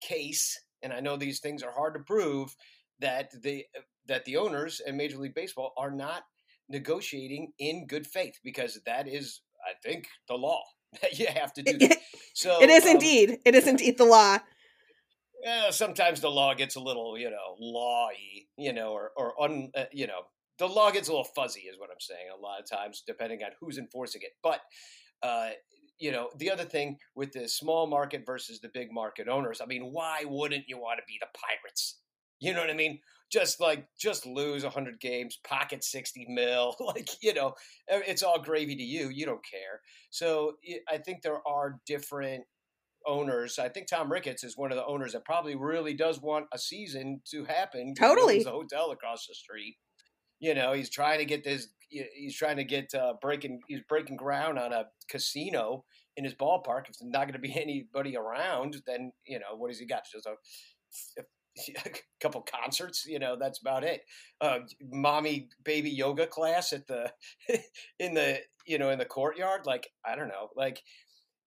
case, 0.03 0.59
and 0.83 0.93
I 0.93 1.01
know 1.01 1.17
these 1.17 1.41
things 1.41 1.63
are 1.63 1.73
hard 1.73 1.95
to 1.95 2.01
prove 2.01 2.55
that 3.01 3.31
the 3.43 3.65
that 4.07 4.25
the 4.25 4.37
owners 4.37 4.81
and 4.85 4.97
Major 4.97 5.19
League 5.19 5.35
Baseball 5.35 5.73
are 5.77 5.91
not 5.91 6.25
negotiating 6.69 7.53
in 7.59 7.87
good 7.87 8.07
faith 8.07 8.39
because 8.43 8.81
that 8.87 9.09
is, 9.09 9.41
I 9.67 9.73
think, 9.83 10.07
the 10.29 10.35
law 10.35 10.63
that 11.03 11.19
you 11.19 11.27
have 11.27 11.53
to 11.55 11.63
do 11.63 11.79
that. 11.79 11.99
So 12.35 12.63
it 12.63 12.71
is 12.71 12.85
um, 12.85 12.93
indeed. 12.93 13.39
It 13.45 13.55
is 13.55 13.67
indeed 13.67 13.99
the 13.99 14.05
law. 14.05 14.39
yeah, 15.43 15.71
sometimes 15.71 16.21
the 16.21 16.31
law 16.31 16.55
gets 16.55 16.77
a 16.77 16.81
little, 16.81 17.19
you 17.19 17.31
know, 17.31 17.57
lawy, 17.61 18.47
you 18.57 18.73
know, 18.73 18.93
or 18.93 19.11
or 19.17 19.41
un, 19.43 19.71
uh, 19.75 19.85
you 19.93 20.07
know, 20.07 20.23
the 20.59 20.67
law 20.67 20.91
gets 20.91 21.09
a 21.09 21.13
little 21.13 21.25
fuzzy, 21.25 21.63
is 21.63 21.79
what 21.79 21.91
I'm 21.91 22.01
saying. 22.01 22.27
A 22.33 22.41
lot 22.41 22.61
of 22.61 22.69
times, 22.71 23.03
depending 23.07 23.43
on 23.43 23.51
who's 23.61 23.79
enforcing 23.79 24.23
it. 24.23 24.33
But 24.43 24.61
uh, 25.23 25.51
you 25.99 26.11
know, 26.11 26.31
the 26.37 26.51
other 26.51 26.65
thing 26.65 26.99
with 27.15 27.33
the 27.33 27.49
small 27.49 27.87
market 27.87 28.25
versus 28.27 28.61
the 28.61 28.71
big 28.73 28.93
market 28.93 29.29
owners, 29.29 29.61
I 29.61 29.67
mean, 29.67 29.93
why 29.93 30.25
wouldn't 30.27 30.65
you 30.69 30.79
want 30.79 30.99
to 30.99 31.05
be 31.07 31.19
the 31.21 31.29
Pirates? 31.35 32.01
You 32.43 32.53
know 32.53 32.61
what 32.61 32.71
I 32.71 32.75
mean? 32.75 32.99
Just 33.31 33.61
like 33.61 33.87
just 33.99 34.27
lose 34.27 34.65
100 34.65 35.01
games, 35.01 35.39
pocket 35.45 35.85
60 35.85 36.27
mil, 36.29 36.75
like 36.81 37.09
you 37.23 37.33
know, 37.33 37.55
it's 37.87 38.25
all 38.25 38.43
gravy 38.43 38.75
to 38.75 38.83
you. 38.83 39.11
You 39.11 39.25
don't 39.25 39.45
care. 39.49 39.81
So 40.11 40.57
I 40.91 40.99
think 40.99 41.23
there 41.23 41.47
are 41.47 41.79
different 41.87 42.45
owners. 43.07 43.61
I 43.61 43.69
think 43.69 43.87
Tom 43.87 44.11
Ricketts 44.11 44.43
is 44.43 44.59
one 44.59 44.73
of 44.73 44.77
the 44.77 44.85
owners 44.85 45.13
that 45.13 45.25
probably 45.25 45.55
really 45.55 45.95
does 45.95 46.21
want 46.21 46.47
a 46.53 46.59
season 46.59 47.23
to 47.31 47.45
happen. 47.45 47.95
Totally. 47.95 48.43
a 48.43 48.51
hotel 48.51 48.91
across 48.91 49.27
the 49.29 49.35
street. 49.35 49.77
You 50.41 50.55
know, 50.55 50.73
he's 50.73 50.91
trying 50.91 51.21
to 51.21 51.25
get 51.25 51.45
this. 51.45 51.69
He's 51.89 52.37
trying 52.37 52.57
to 52.57 52.65
get 52.65 52.93
uh, 52.93 53.15
breaking. 53.23 53.61
He's 53.69 53.83
breaking 53.89 54.17
ground 54.17 54.59
on 54.59 54.73
a 54.73 54.87
casino 55.09 55.85
in 56.17 56.25
his 56.25 56.35
ballpark. 56.35 56.89
If 56.89 56.99
there's 56.99 57.13
not 57.13 57.29
going 57.29 57.35
to 57.35 57.39
be 57.39 57.55
anybody 57.61 58.17
around, 58.17 58.83
then 58.85 59.13
you 59.25 59.39
know 59.39 59.55
what 59.57 59.71
has 59.71 59.79
he 59.79 59.87
got? 59.87 60.03
Just 60.13 60.27
a, 60.27 61.23
a 61.85 61.91
couple 62.21 62.43
concerts. 62.43 63.05
You 63.07 63.19
know, 63.19 63.37
that's 63.39 63.61
about 63.61 63.85
it. 63.85 64.03
Uh, 64.41 64.61
mommy 64.91 65.49
baby 65.65 65.91
yoga 65.91 66.27
class 66.27 66.73
at 66.73 66.87
the 66.87 67.13
in 67.99 68.15
the 68.15 68.41
you 68.67 68.79
know 68.79 68.91
in 68.91 68.99
the 68.99 69.05
courtyard. 69.05 69.67
Like 69.67 69.89
I 70.05 70.17
don't 70.17 70.29
know. 70.29 70.49
Like 70.57 70.83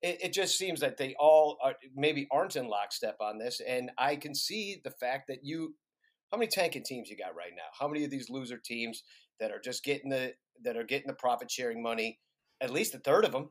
it, 0.05 0.19
it 0.21 0.33
just 0.33 0.57
seems 0.57 0.81
that 0.81 0.97
they 0.97 1.15
all 1.19 1.57
are, 1.63 1.73
maybe 1.95 2.27
aren't 2.31 2.55
in 2.55 2.67
lockstep 2.67 3.17
on 3.19 3.39
this. 3.39 3.59
And 3.67 3.91
I 3.97 4.15
can 4.15 4.35
see 4.35 4.79
the 4.83 4.91
fact 4.91 5.27
that 5.27 5.39
you, 5.43 5.75
how 6.31 6.37
many 6.37 6.47
tanking 6.47 6.83
teams 6.83 7.09
you 7.09 7.17
got 7.17 7.35
right 7.35 7.53
now? 7.55 7.63
How 7.77 7.87
many 7.87 8.03
of 8.05 8.11
these 8.11 8.29
loser 8.29 8.57
teams 8.57 9.03
that 9.39 9.51
are 9.51 9.59
just 9.59 9.83
getting 9.83 10.09
the 10.09 10.33
that 10.63 10.77
are 10.77 10.83
getting 10.83 11.07
the 11.07 11.13
profit 11.13 11.49
sharing 11.49 11.81
money? 11.81 12.19
At 12.61 12.69
least 12.69 12.95
a 12.95 12.99
third 12.99 13.25
of 13.25 13.31
them, 13.31 13.49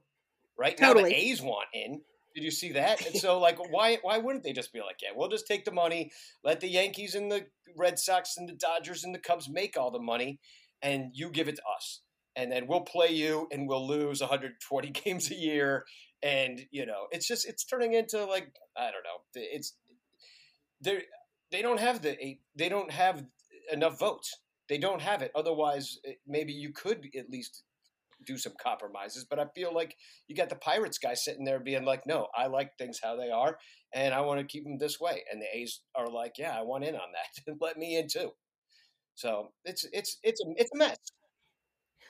right? 0.59 0.79
Now 0.81 0.93
Totally. 0.93 1.11
the 1.11 1.17
A's 1.17 1.43
want 1.43 1.67
in. 1.75 2.01
Did 2.35 2.43
you 2.43 2.51
see 2.51 2.73
that? 2.73 3.07
And 3.07 3.17
so, 3.17 3.39
like, 3.39 3.59
why 3.71 3.99
why 4.03 4.19
wouldn't 4.19 4.45
they 4.45 4.53
just 4.53 4.73
be 4.73 4.81
like, 4.81 5.01
yeah, 5.03 5.11
we'll 5.15 5.29
just 5.29 5.47
take 5.47 5.65
the 5.65 5.73
money, 5.73 6.11
let 6.43 6.61
the 6.61 6.69
Yankees 6.69 7.15
and 7.15 7.31
the 7.31 7.47
Red 7.77 7.99
Sox 7.99 8.37
and 8.37 8.49
the 8.49 8.55
Dodgers 8.55 9.05
and 9.05 9.15
the 9.15 9.21
Cubs 9.21 9.49
make 9.49 9.77
all 9.77 9.91
the 9.91 10.01
money, 10.01 10.41
and 10.83 11.11
you 11.13 11.31
give 11.31 11.49
it 11.49 11.57
to 11.57 11.63
us, 11.77 12.01
and 12.35 12.51
then 12.51 12.67
we'll 12.67 12.81
play 12.81 13.11
you, 13.11 13.47
and 13.53 13.69
we'll 13.69 13.87
lose 13.87 14.21
120 14.21 14.91
games 15.05 15.31
a 15.31 15.35
year, 15.35 15.85
and 16.23 16.67
you 16.73 16.87
know, 16.87 17.07
it's 17.13 17.29
just 17.29 17.47
it's 17.47 17.65
turning 17.65 17.95
into 17.95 18.25
like 18.25 18.53
I 18.77 18.91
don't 18.91 19.05
know, 19.05 19.23
it's 19.35 19.75
they 20.81 21.03
they 21.53 21.63
don't 21.63 21.81
have 21.81 22.03
the 22.03 22.17
they 22.57 22.69
don't 22.69 22.91
have 22.91 23.25
enough 23.73 23.99
votes. 23.99 24.37
They 24.69 24.79
don't 24.79 25.03
have 25.03 25.23
it. 25.23 25.31
Otherwise, 25.35 25.99
eh, 26.07 26.15
maybe 26.27 26.53
you 26.53 26.73
could 26.73 27.09
at 27.17 27.31
least 27.31 27.63
do 28.25 28.39
some 28.39 28.55
compromises. 28.61 29.27
But 29.29 29.39
I 29.39 29.47
feel 29.55 29.75
like 29.75 29.97
you 30.29 30.37
got 30.37 30.49
the 30.49 30.57
Pirates 30.57 30.99
guy 30.99 31.15
sitting 31.15 31.45
there 31.45 31.61
being 31.61 31.85
like, 31.85 32.07
"No, 32.07 32.29
I 32.37 32.47
like 32.47 32.77
things 32.79 33.01
how 33.03 33.17
they 33.17 33.31
are, 33.31 33.59
and 33.93 34.15
I 34.15 34.21
want 34.23 34.41
to 34.41 34.47
keep 34.47 34.65
them 34.65 34.79
this 34.79 35.01
way." 35.01 35.23
And 35.31 35.41
the 35.41 35.47
A's 35.57 35.81
are 35.95 36.09
like, 36.09 36.39
"Yeah, 36.39 36.59
I 36.59 36.63
want 36.63 36.85
in 36.85 36.95
on 36.95 37.13
that. 37.13 37.55
Let 37.61 37.79
me 37.79 37.97
in 37.97 38.09
too." 38.09 38.33
So 39.15 39.49
it's 39.65 39.87
it's 39.93 40.19
it's 40.23 40.41
a 40.41 40.51
it's 40.57 40.71
a 40.75 40.79
mess. 40.79 40.99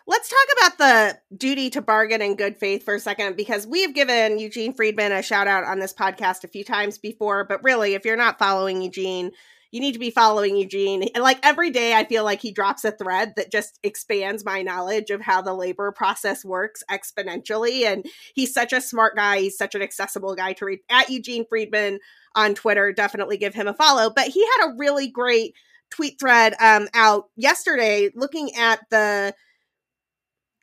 Let's 0.06 0.28
talk 0.28 0.58
about 0.58 0.78
the 0.78 1.36
duty 1.36 1.70
to 1.70 1.80
bargain 1.80 2.20
in 2.20 2.36
good 2.36 2.58
faith 2.58 2.84
for 2.84 2.96
a 2.96 3.00
second 3.00 3.36
because 3.36 3.66
we've 3.66 3.94
given 3.94 4.38
Eugene 4.38 4.74
Freedman 4.74 5.12
a 5.12 5.22
shout 5.22 5.48
out 5.48 5.64
on 5.64 5.78
this 5.78 5.94
podcast 5.94 6.44
a 6.44 6.48
few 6.48 6.62
times 6.62 6.98
before. 6.98 7.44
But 7.44 7.64
really, 7.64 7.94
if 7.94 8.04
you're 8.04 8.16
not 8.16 8.38
following 8.38 8.82
Eugene, 8.82 9.30
you 9.74 9.80
need 9.80 9.92
to 9.92 9.98
be 9.98 10.10
following 10.10 10.56
Eugene. 10.56 11.02
And 11.16 11.24
like 11.24 11.40
every 11.42 11.70
day, 11.70 11.94
I 11.94 12.04
feel 12.04 12.22
like 12.22 12.40
he 12.40 12.52
drops 12.52 12.84
a 12.84 12.92
thread 12.92 13.32
that 13.34 13.50
just 13.50 13.80
expands 13.82 14.44
my 14.44 14.62
knowledge 14.62 15.10
of 15.10 15.20
how 15.20 15.42
the 15.42 15.52
labor 15.52 15.90
process 15.90 16.44
works 16.44 16.84
exponentially. 16.88 17.82
And 17.82 18.06
he's 18.36 18.54
such 18.54 18.72
a 18.72 18.80
smart 18.80 19.16
guy. 19.16 19.40
He's 19.40 19.58
such 19.58 19.74
an 19.74 19.82
accessible 19.82 20.36
guy 20.36 20.52
to 20.52 20.64
read. 20.64 20.78
At 20.88 21.10
Eugene 21.10 21.44
Freedman 21.48 21.98
on 22.36 22.54
Twitter, 22.54 22.92
definitely 22.92 23.36
give 23.36 23.52
him 23.52 23.66
a 23.66 23.74
follow. 23.74 24.10
But 24.14 24.28
he 24.28 24.46
had 24.46 24.68
a 24.68 24.76
really 24.76 25.08
great 25.08 25.56
tweet 25.90 26.20
thread 26.20 26.54
um, 26.60 26.86
out 26.94 27.30
yesterday 27.34 28.10
looking 28.14 28.54
at 28.54 28.78
the 28.90 29.34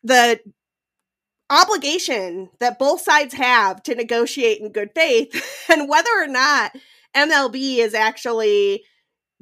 the 0.03 0.39
obligation 1.49 2.49
that 2.61 2.79
both 2.79 3.01
sides 3.01 3.33
have 3.33 3.83
to 3.83 3.93
negotiate 3.93 4.61
in 4.61 4.71
good 4.71 4.91
faith 4.95 5.65
and 5.69 5.89
whether 5.89 6.11
or 6.15 6.27
not 6.27 6.71
MLB 7.13 7.79
is 7.79 7.93
actually 7.93 8.85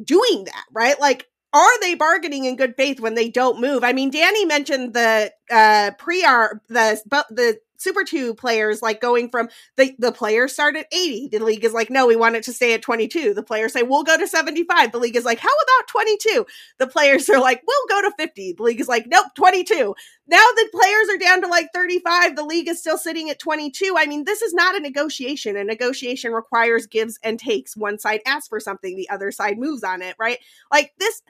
doing 0.04 0.46
that, 0.46 0.66
right? 0.72 1.00
Like 1.00 1.28
are 1.52 1.80
they 1.82 1.96
bargaining 1.96 2.46
in 2.46 2.56
good 2.56 2.76
faith 2.76 3.00
when 3.00 3.16
they 3.16 3.30
don't 3.30 3.60
move? 3.60 3.84
I 3.84 3.92
mean, 3.94 4.12
Danny 4.12 4.46
mentioned 4.46 4.94
the 4.94 5.32
uh 5.52 5.92
pre-ar 5.98 6.62
the 6.70 7.02
the 7.30 7.60
Super 7.80 8.04
2 8.04 8.36
players 8.36 8.82
like 8.82 9.02
going 9.02 9.30
from 9.30 9.50
the, 9.78 9.96
the 9.98 10.12
players 10.12 10.54
start 10.54 10.76
at 10.76 10.86
80. 10.92 11.30
The 11.30 11.40
league 11.40 11.64
is 11.64 11.74
like, 11.74 11.90
no, 11.90 12.06
we 12.06 12.16
want 12.16 12.36
it 12.36 12.44
to 12.44 12.54
stay 12.54 12.74
at 12.74 12.82
22. 12.82 13.34
The 13.34 13.42
players 13.42 13.74
say, 13.74 13.84
we'll 13.84 14.04
go 14.04 14.18
to 14.18 14.28
75. 14.28 14.92
The 14.92 15.00
league 15.00 15.16
is 15.16 15.26
like, 15.26 15.40
how 15.40 15.50
about 15.50 15.88
22? 15.88 16.46
The 16.78 16.88
players 16.88 17.30
are 17.30 17.40
like, 17.40 17.64
we'll 17.66 17.88
go 17.88 18.08
to 18.08 18.16
50. 18.18 18.54
The 18.54 18.64
league 18.64 18.82
is 18.82 18.90
like, 18.90 19.08
nope, 19.08 19.28
22. 19.36 19.96
Now 20.28 20.46
the 20.56 20.70
players 20.72 21.10
are 21.10 21.18
down 21.18 21.42
to 21.42 21.48
like 21.48 21.70
35. 21.74 22.36
The 22.36 22.44
league 22.44 22.68
is 22.68 22.80
still 22.80 22.98
sitting 22.98 23.30
at 23.30 23.40
22. 23.40 23.96
I 23.98 24.06
mean, 24.06 24.26
this 24.26 24.42
is 24.42 24.54
not 24.54 24.76
a 24.76 24.80
negotiation. 24.80 25.58
A 25.58 25.64
negotiation 25.64 26.34
requires 26.34 26.86
gives 26.86 27.18
and 27.24 27.40
takes. 27.40 27.78
One 27.78 27.98
side 27.98 28.22
asks 28.26 28.50
for 28.50 28.60
something, 28.60 28.96
the 28.96 29.10
other 29.10 29.32
side 29.32 29.58
moves 29.58 29.84
on 29.84 30.02
it, 30.02 30.16
right? 30.20 30.40
Like 30.72 30.94
this, 31.00 31.22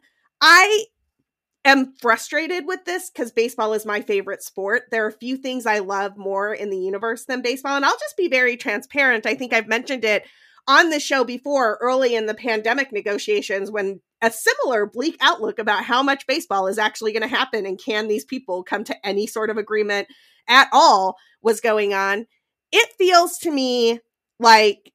I 0.41 0.85
am 1.65 1.93
frustrated 2.01 2.65
with 2.65 2.85
this 2.85 3.09
because 3.09 3.31
baseball 3.31 3.73
is 3.73 3.85
my 3.85 4.01
favorite 4.01 4.43
sport. 4.43 4.83
There 4.91 5.03
are 5.05 5.09
a 5.09 5.13
few 5.13 5.37
things 5.37 5.65
I 5.65 5.79
love 5.79 6.17
more 6.17 6.53
in 6.53 6.69
the 6.69 6.77
universe 6.77 7.25
than 7.25 7.41
baseball. 7.41 7.75
And 7.75 7.85
I'll 7.85 7.97
just 7.99 8.17
be 8.17 8.27
very 8.27 8.57
transparent. 8.57 9.25
I 9.25 9.35
think 9.35 9.53
I've 9.53 9.67
mentioned 9.67 10.05
it 10.05 10.23
on 10.67 10.89
the 10.89 10.99
show 10.99 11.23
before 11.23 11.77
early 11.81 12.15
in 12.15 12.27
the 12.27 12.33
pandemic 12.33 12.91
negotiations 12.91 13.71
when 13.71 13.99
a 14.21 14.31
similar 14.31 14.85
bleak 14.85 15.17
outlook 15.21 15.59
about 15.59 15.83
how 15.83 16.03
much 16.03 16.27
baseball 16.27 16.67
is 16.67 16.77
actually 16.77 17.11
going 17.11 17.27
to 17.27 17.35
happen 17.35 17.65
and 17.65 17.81
can 17.83 18.07
these 18.07 18.25
people 18.25 18.63
come 18.63 18.83
to 18.83 19.05
any 19.05 19.25
sort 19.25 19.49
of 19.49 19.57
agreement 19.57 20.07
at 20.47 20.67
all 20.71 21.15
was 21.41 21.61
going 21.61 21.93
on. 21.93 22.25
It 22.71 22.89
feels 22.97 23.37
to 23.39 23.51
me 23.51 23.99
like 24.39 24.91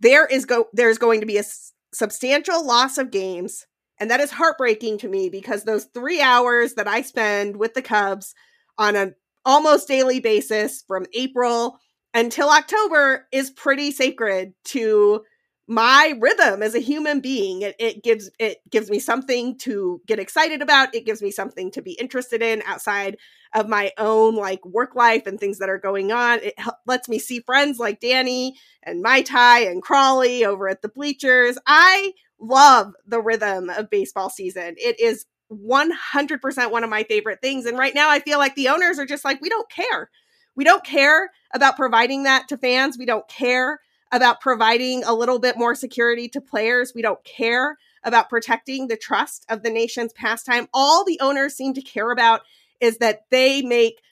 there 0.00 0.26
is 0.26 0.44
go 0.44 0.66
there's 0.72 0.98
going 0.98 1.20
to 1.20 1.26
be 1.26 1.36
a 1.36 1.40
s- 1.40 1.72
substantial 1.92 2.64
loss 2.64 2.98
of 2.98 3.10
games 3.10 3.66
and 4.02 4.10
that 4.10 4.18
is 4.18 4.32
heartbreaking 4.32 4.98
to 4.98 5.08
me 5.08 5.28
because 5.28 5.62
those 5.62 5.84
three 5.84 6.20
hours 6.20 6.74
that 6.74 6.88
I 6.88 7.02
spend 7.02 7.56
with 7.56 7.74
the 7.74 7.82
Cubs 7.82 8.34
on 8.76 8.96
an 8.96 9.14
almost 9.44 9.86
daily 9.86 10.18
basis 10.18 10.82
from 10.88 11.06
April 11.14 11.78
until 12.12 12.50
October 12.50 13.28
is 13.30 13.52
pretty 13.52 13.92
sacred 13.92 14.54
to 14.64 15.22
my 15.68 16.14
rhythm 16.20 16.64
as 16.64 16.74
a 16.74 16.80
human 16.80 17.20
being. 17.20 17.62
It, 17.62 17.76
it 17.78 18.02
gives 18.02 18.28
it 18.40 18.58
gives 18.68 18.90
me 18.90 18.98
something 18.98 19.56
to 19.58 20.00
get 20.08 20.18
excited 20.18 20.62
about. 20.62 20.92
It 20.96 21.06
gives 21.06 21.22
me 21.22 21.30
something 21.30 21.70
to 21.70 21.80
be 21.80 21.92
interested 21.92 22.42
in 22.42 22.60
outside 22.66 23.18
of 23.54 23.68
my 23.68 23.92
own 23.98 24.34
like 24.34 24.66
work 24.66 24.96
life 24.96 25.28
and 25.28 25.38
things 25.38 25.58
that 25.58 25.70
are 25.70 25.78
going 25.78 26.10
on. 26.10 26.40
It 26.42 26.54
lets 26.88 27.08
me 27.08 27.20
see 27.20 27.38
friends 27.38 27.78
like 27.78 28.00
Danny 28.00 28.56
and 28.82 29.00
Mai 29.00 29.22
Tai 29.22 29.60
and 29.60 29.80
Crawley 29.80 30.44
over 30.44 30.68
at 30.68 30.82
the 30.82 30.88
bleachers. 30.88 31.56
I 31.68 32.14
love 32.42 32.92
the 33.06 33.20
rhythm 33.20 33.70
of 33.70 33.88
baseball 33.88 34.28
season. 34.28 34.74
It 34.76 35.00
is 35.00 35.24
100% 35.50 36.70
one 36.70 36.84
of 36.84 36.90
my 36.90 37.04
favorite 37.04 37.40
things. 37.40 37.66
And 37.66 37.78
right 37.78 37.94
now, 37.94 38.10
I 38.10 38.20
feel 38.20 38.38
like 38.38 38.54
the 38.54 38.68
owners 38.68 38.98
are 38.98 39.06
just 39.06 39.24
like, 39.24 39.40
we 39.40 39.48
don't 39.48 39.70
care. 39.70 40.10
We 40.54 40.64
don't 40.64 40.84
care 40.84 41.30
about 41.54 41.76
providing 41.76 42.24
that 42.24 42.48
to 42.48 42.58
fans. 42.58 42.98
We 42.98 43.06
don't 43.06 43.26
care 43.28 43.80
about 44.10 44.40
providing 44.40 45.04
a 45.04 45.14
little 45.14 45.38
bit 45.38 45.56
more 45.56 45.74
security 45.74 46.28
to 46.28 46.40
players. 46.40 46.92
We 46.94 47.02
don't 47.02 47.22
care 47.24 47.78
about 48.04 48.28
protecting 48.28 48.88
the 48.88 48.96
trust 48.96 49.46
of 49.48 49.62
the 49.62 49.70
nation's 49.70 50.12
pastime. 50.12 50.68
All 50.74 51.04
the 51.04 51.20
owners 51.20 51.54
seem 51.54 51.72
to 51.74 51.82
care 51.82 52.10
about 52.10 52.42
is 52.80 52.98
that 52.98 53.22
they 53.30 53.62
make 53.62 54.02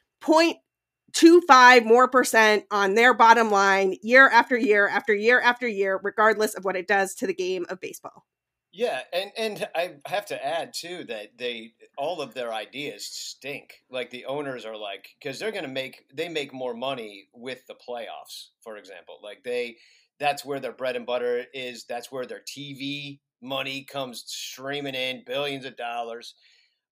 0.25 1.12 1.84
more 1.84 2.08
percent 2.08 2.64
on 2.70 2.94
their 2.94 3.14
bottom 3.14 3.50
line 3.50 3.96
year 4.02 4.28
after 4.28 4.56
year 4.56 4.88
after 4.88 5.14
year 5.14 5.40
after 5.40 5.66
year, 5.66 6.00
regardless 6.02 6.54
of 6.54 6.64
what 6.64 6.76
it 6.76 6.86
does 6.86 7.14
to 7.16 7.26
the 7.26 7.34
game 7.34 7.66
of 7.68 7.80
baseball. 7.80 8.24
Yeah, 8.72 9.00
and 9.12 9.32
and 9.36 9.68
I 9.74 9.96
have 10.06 10.26
to 10.26 10.46
add 10.46 10.72
too 10.72 11.02
that 11.04 11.36
they 11.36 11.72
all 11.98 12.20
of 12.20 12.34
their 12.34 12.52
ideas 12.52 13.04
stink. 13.04 13.74
Like 13.90 14.10
the 14.10 14.26
owners 14.26 14.64
are 14.64 14.76
like 14.76 15.08
because 15.20 15.40
they're 15.40 15.50
going 15.50 15.64
to 15.64 15.70
make 15.70 16.04
they 16.14 16.28
make 16.28 16.54
more 16.54 16.74
money 16.74 17.28
with 17.34 17.66
the 17.66 17.74
playoffs, 17.74 18.50
for 18.62 18.76
example. 18.76 19.18
Like 19.22 19.42
they 19.42 19.76
that's 20.20 20.44
where 20.44 20.60
their 20.60 20.72
bread 20.72 20.94
and 20.94 21.06
butter 21.06 21.46
is. 21.52 21.84
That's 21.84 22.12
where 22.12 22.26
their 22.26 22.42
TV 22.48 23.18
money 23.42 23.84
comes 23.84 24.22
streaming 24.26 24.94
in, 24.94 25.24
billions 25.26 25.64
of 25.64 25.76
dollars. 25.76 26.34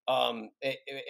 Um, 0.08 0.48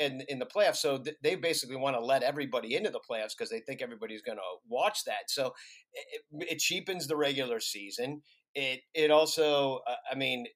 and 0.00 0.24
in 0.28 0.40
the 0.40 0.46
playoffs, 0.46 0.78
so 0.78 1.02
they 1.22 1.36
basically 1.36 1.76
want 1.76 1.94
to 1.94 2.04
let 2.04 2.24
everybody 2.24 2.74
into 2.74 2.90
the 2.90 2.98
playoffs 2.98 3.30
because 3.36 3.48
they 3.48 3.60
think 3.60 3.80
everybody's 3.80 4.22
going 4.22 4.38
to 4.38 4.58
watch 4.68 5.04
that. 5.04 5.28
So 5.28 5.52
it, 5.92 6.22
it 6.50 6.58
cheapens 6.58 7.06
the 7.06 7.16
regular 7.16 7.60
season. 7.60 8.22
It 8.54 8.80
it 8.94 9.12
also, 9.12 9.80
uh, 9.86 9.94
I 10.10 10.16
mean, 10.16 10.46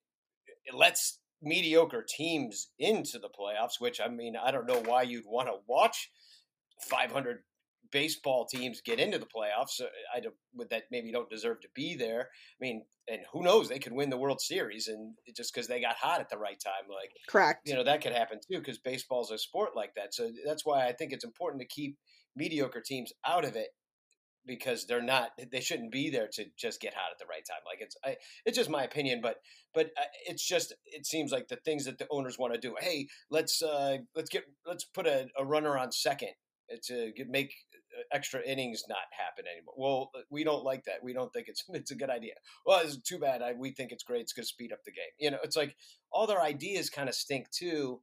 it 0.64 0.74
lets 0.74 1.20
mediocre 1.40 2.05
teams 2.09 2.68
into 2.81 3.20
the 3.20 3.28
playoffs, 3.28 3.81
which 3.81 4.00
I 4.00 4.09
mean, 4.09 4.35
I 4.37 4.50
don't 4.50 4.66
know 4.66 4.83
why 4.87 5.02
you'd 5.02 5.24
want 5.26 5.48
to 5.48 5.55
watch 5.68 6.11
500 6.81 7.38
baseball 7.92 8.46
teams 8.46 8.81
get 8.81 8.98
into 8.98 9.18
the 9.18 9.26
playoffs. 9.26 9.81
I 10.14 10.20
don't, 10.20 10.35
that 10.70 10.85
maybe 10.90 11.12
don't 11.12 11.31
deserve 11.31 11.61
to 11.61 11.68
be 11.74 11.94
there. 11.94 12.22
I 12.22 12.59
mean, 12.61 12.85
and 13.09 13.20
who 13.33 13.42
knows? 13.42 13.68
They 13.68 13.78
could 13.78 13.92
win 13.92 14.11
the 14.11 14.16
World 14.16 14.40
Series, 14.40 14.88
and 14.88 15.14
just 15.37 15.52
because 15.52 15.68
they 15.68 15.81
got 15.81 15.96
hot 15.96 16.20
at 16.20 16.31
the 16.31 16.38
right 16.38 16.59
time, 16.62 16.88
like 16.88 17.11
correct, 17.28 17.61
you 17.64 17.74
know, 17.74 17.85
that 17.85 18.00
could 18.00 18.12
happen 18.12 18.38
too. 18.38 18.59
Because 18.59 18.78
baseball's 18.78 19.31
a 19.31 19.38
sport 19.38 19.70
like 19.76 19.94
that, 19.96 20.14
so 20.14 20.31
that's 20.46 20.64
why 20.64 20.87
I 20.87 20.92
think 20.92 21.12
it's 21.12 21.24
important 21.24 21.61
to 21.61 21.68
keep 21.68 21.96
mediocre 22.37 22.83
teams 22.85 23.12
out 23.26 23.44
of 23.44 23.57
it 23.57 23.68
because 24.46 24.87
they're 24.87 25.02
not 25.02 25.31
they 25.52 25.61
shouldn't 25.61 25.92
be 25.92 26.11
there 26.11 26.28
to 26.33 26.44
just 26.59 26.81
get 26.81 26.94
hot 26.94 27.12
at 27.12 27.18
the 27.18 27.26
right 27.26 27.44
time 27.48 27.61
like 27.64 27.78
it's 27.81 27.96
I, 28.05 28.16
it's 28.44 28.57
just 28.57 28.70
my 28.70 28.83
opinion 28.83 29.20
but 29.22 29.37
but 29.72 29.87
uh, 29.96 30.05
it's 30.26 30.44
just 30.44 30.74
it 30.85 31.07
seems 31.07 31.31
like 31.31 31.46
the 31.46 31.59
things 31.64 31.85
that 31.85 31.98
the 31.98 32.09
owners 32.11 32.38
want 32.38 32.52
to 32.55 32.59
do 32.59 32.74
hey 32.81 33.07
let's 33.31 33.62
uh 33.62 33.98
let's 34.16 34.31
get 34.31 34.42
let's 34.66 34.85
put 34.85 35.07
a, 35.07 35.28
a 35.38 35.44
runner 35.44 35.78
on 35.78 35.92
second 35.92 36.31
to 36.85 37.12
make 37.28 37.55
uh, 37.71 37.71
extra 38.12 38.42
innings 38.42 38.85
not 38.88 38.98
happen 39.11 39.44
anymore. 39.50 39.74
Well, 39.76 40.11
we 40.31 40.44
don't 40.44 40.64
like 40.64 40.85
that. 40.85 41.02
We 41.02 41.12
don't 41.12 41.33
think 41.33 41.48
it's 41.48 41.64
it's 41.70 41.90
a 41.90 41.96
good 41.96 42.11
idea. 42.11 42.35
Well, 42.66 42.81
it's 42.83 42.96
too 42.96 43.18
bad. 43.18 43.42
I, 43.42 43.52
we 43.52 43.72
think 43.72 43.92
it's 43.92 44.05
great. 44.05 44.22
It's 44.22 44.33
going 44.33 44.44
to 44.44 44.48
speed 44.48 44.72
up 44.72 44.85
the 44.85 44.92
game. 44.92 45.05
You 45.18 45.31
know, 45.33 45.38
it's 45.42 45.57
like 45.57 45.76
all 46.12 46.26
their 46.26 46.42
ideas 46.42 46.90
kind 46.90 47.09
of 47.09 47.14
stink 47.14 47.50
too. 47.50 48.00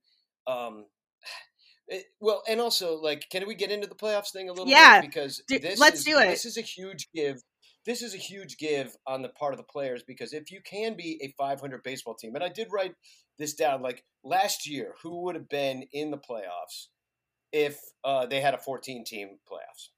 Um, 0.47 0.86
it, 1.88 2.06
well, 2.19 2.43
and 2.47 2.60
also 2.60 2.95
like, 2.95 3.25
can 3.32 3.47
we 3.47 3.56
get 3.56 3.71
into 3.71 3.88
the 3.88 3.95
playoffs 3.95 4.32
thing 4.32 4.49
a 4.49 4.54
little 4.54 4.67
yeah, 4.67 5.02
bit 5.02 5.10
because 5.10 5.41
do, 5.47 5.60
this 5.60 5.80
let's 5.80 5.99
is, 5.99 6.06
do 6.06 6.17
it. 6.17 6.28
This 6.28 6.45
is 6.45 6.58
a 6.58 6.62
huge 6.62 7.10
give. 7.13 7.41
This 7.86 8.02
is 8.02 8.13
a 8.13 8.17
huge 8.17 8.58
give 8.58 8.95
on 9.08 9.21
the 9.21 9.30
part 9.30 9.54
of 9.54 9.58
the 9.58 9.63
players 9.63 10.04
because 10.04 10.34
if 10.34 10.52
you 10.52 10.60
can 10.62 10.95
be 10.95 11.19
a 11.23 11.34
500 11.41 11.82
baseball 11.82 12.13
team, 12.13 12.36
and 12.36 12.43
I 12.43 12.49
did 12.49 12.67
write 12.71 12.93
this 13.39 13.54
down, 13.54 13.82
like 13.82 14.04
last 14.23 14.69
year, 14.69 14.93
who 15.02 15.23
would 15.23 15.36
have 15.36 15.49
been 15.49 15.86
in 15.93 16.12
the 16.12 16.17
playoffs? 16.17 16.88
If 17.52 17.80
uh, 18.04 18.26
they 18.26 18.42
had 18.42 18.54
a 18.54 18.58
14 18.58 19.04
team 19.04 19.38
playoffs. 19.50 19.90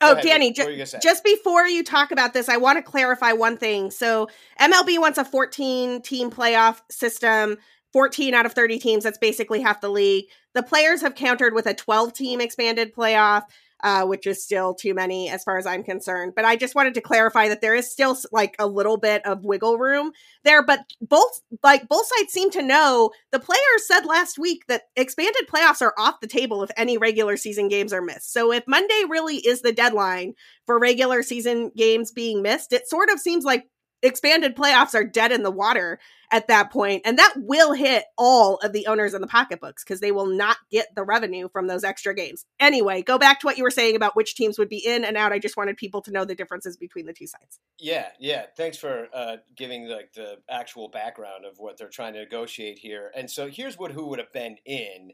oh, 0.00 0.14
Danny, 0.22 0.52
ju- 0.52 0.62
just 1.02 1.24
before 1.24 1.66
you 1.66 1.84
talk 1.84 2.10
about 2.10 2.32
this, 2.32 2.48
I 2.48 2.56
want 2.56 2.78
to 2.78 2.82
clarify 2.82 3.32
one 3.32 3.56
thing. 3.56 3.90
So, 3.90 4.28
MLB 4.60 4.98
wants 4.98 5.18
a 5.18 5.24
14 5.24 6.02
team 6.02 6.30
playoff 6.30 6.80
system, 6.90 7.58
14 7.92 8.34
out 8.34 8.46
of 8.46 8.52
30 8.52 8.78
teams. 8.78 9.04
That's 9.04 9.18
basically 9.18 9.60
half 9.60 9.80
the 9.80 9.90
league. 9.90 10.24
The 10.54 10.62
players 10.62 11.02
have 11.02 11.14
countered 11.14 11.54
with 11.54 11.66
a 11.66 11.74
12 11.74 12.12
team 12.14 12.40
expanded 12.40 12.94
playoff 12.94 13.42
uh, 13.82 14.04
which 14.06 14.26
is 14.26 14.42
still 14.42 14.74
too 14.74 14.94
many 14.94 15.28
as 15.28 15.44
far 15.44 15.58
as 15.58 15.66
I'm 15.66 15.82
concerned. 15.82 16.32
But 16.36 16.44
I 16.44 16.56
just 16.56 16.74
wanted 16.74 16.94
to 16.94 17.00
clarify 17.00 17.48
that 17.48 17.60
there 17.60 17.74
is 17.74 17.90
still 17.90 18.16
like 18.32 18.56
a 18.58 18.66
little 18.66 18.96
bit 18.96 19.24
of 19.26 19.44
wiggle 19.44 19.78
room 19.78 20.12
there. 20.44 20.64
But 20.64 20.80
both 21.00 21.40
like 21.62 21.88
both 21.88 22.06
sides 22.06 22.32
seem 22.32 22.50
to 22.52 22.62
know. 22.62 23.10
The 23.32 23.40
players 23.40 23.86
said 23.86 24.04
last 24.04 24.38
week 24.38 24.64
that 24.68 24.82
expanded 24.96 25.48
playoffs 25.48 25.82
are 25.82 25.94
off 25.98 26.20
the 26.20 26.26
table 26.26 26.62
if 26.62 26.70
any 26.76 26.98
regular 26.98 27.36
season 27.36 27.68
games 27.68 27.92
are 27.92 28.02
missed. 28.02 28.32
So 28.32 28.52
if 28.52 28.64
Monday 28.66 29.02
really 29.08 29.36
is 29.36 29.62
the 29.62 29.72
deadline 29.72 30.34
for 30.66 30.78
regular 30.78 31.22
season 31.22 31.70
games 31.76 32.12
being 32.12 32.42
missed, 32.42 32.72
it 32.72 32.88
sort 32.88 33.10
of 33.10 33.20
seems 33.20 33.44
like 33.44 33.66
expanded 34.02 34.56
playoffs 34.56 34.94
are 34.94 35.04
dead 35.04 35.32
in 35.32 35.42
the 35.42 35.50
water 35.50 35.98
at 36.32 36.46
that 36.46 36.70
point 36.70 37.02
and 37.04 37.18
that 37.18 37.34
will 37.36 37.72
hit 37.72 38.04
all 38.16 38.56
of 38.58 38.72
the 38.72 38.86
owners 38.86 39.14
in 39.14 39.20
the 39.20 39.26
pocketbooks 39.26 39.82
because 39.82 40.00
they 40.00 40.12
will 40.12 40.26
not 40.26 40.56
get 40.70 40.86
the 40.94 41.02
revenue 41.02 41.48
from 41.48 41.66
those 41.66 41.84
extra 41.84 42.14
games. 42.14 42.44
Anyway 42.58 43.02
go 43.02 43.18
back 43.18 43.40
to 43.40 43.46
what 43.46 43.58
you 43.58 43.64
were 43.64 43.70
saying 43.70 43.96
about 43.96 44.16
which 44.16 44.34
teams 44.34 44.58
would 44.58 44.68
be 44.68 44.84
in 44.84 45.04
and 45.04 45.16
out. 45.16 45.32
I 45.32 45.38
just 45.38 45.56
wanted 45.56 45.76
people 45.76 46.00
to 46.02 46.12
know 46.12 46.24
the 46.24 46.34
differences 46.34 46.76
between 46.76 47.06
the 47.06 47.12
two 47.12 47.26
sides. 47.26 47.58
Yeah 47.78 48.08
yeah. 48.18 48.46
Thanks 48.56 48.76
for 48.76 49.08
uh, 49.12 49.36
giving 49.56 49.88
like 49.88 50.12
the 50.14 50.38
actual 50.48 50.88
background 50.88 51.44
of 51.44 51.58
what 51.58 51.76
they're 51.76 51.88
trying 51.88 52.14
to 52.14 52.20
negotiate 52.20 52.78
here. 52.78 53.10
And 53.14 53.30
so 53.30 53.48
here's 53.48 53.78
what 53.78 53.92
who 53.92 54.06
would 54.08 54.18
have 54.18 54.32
been 54.32 54.56
in 54.64 55.12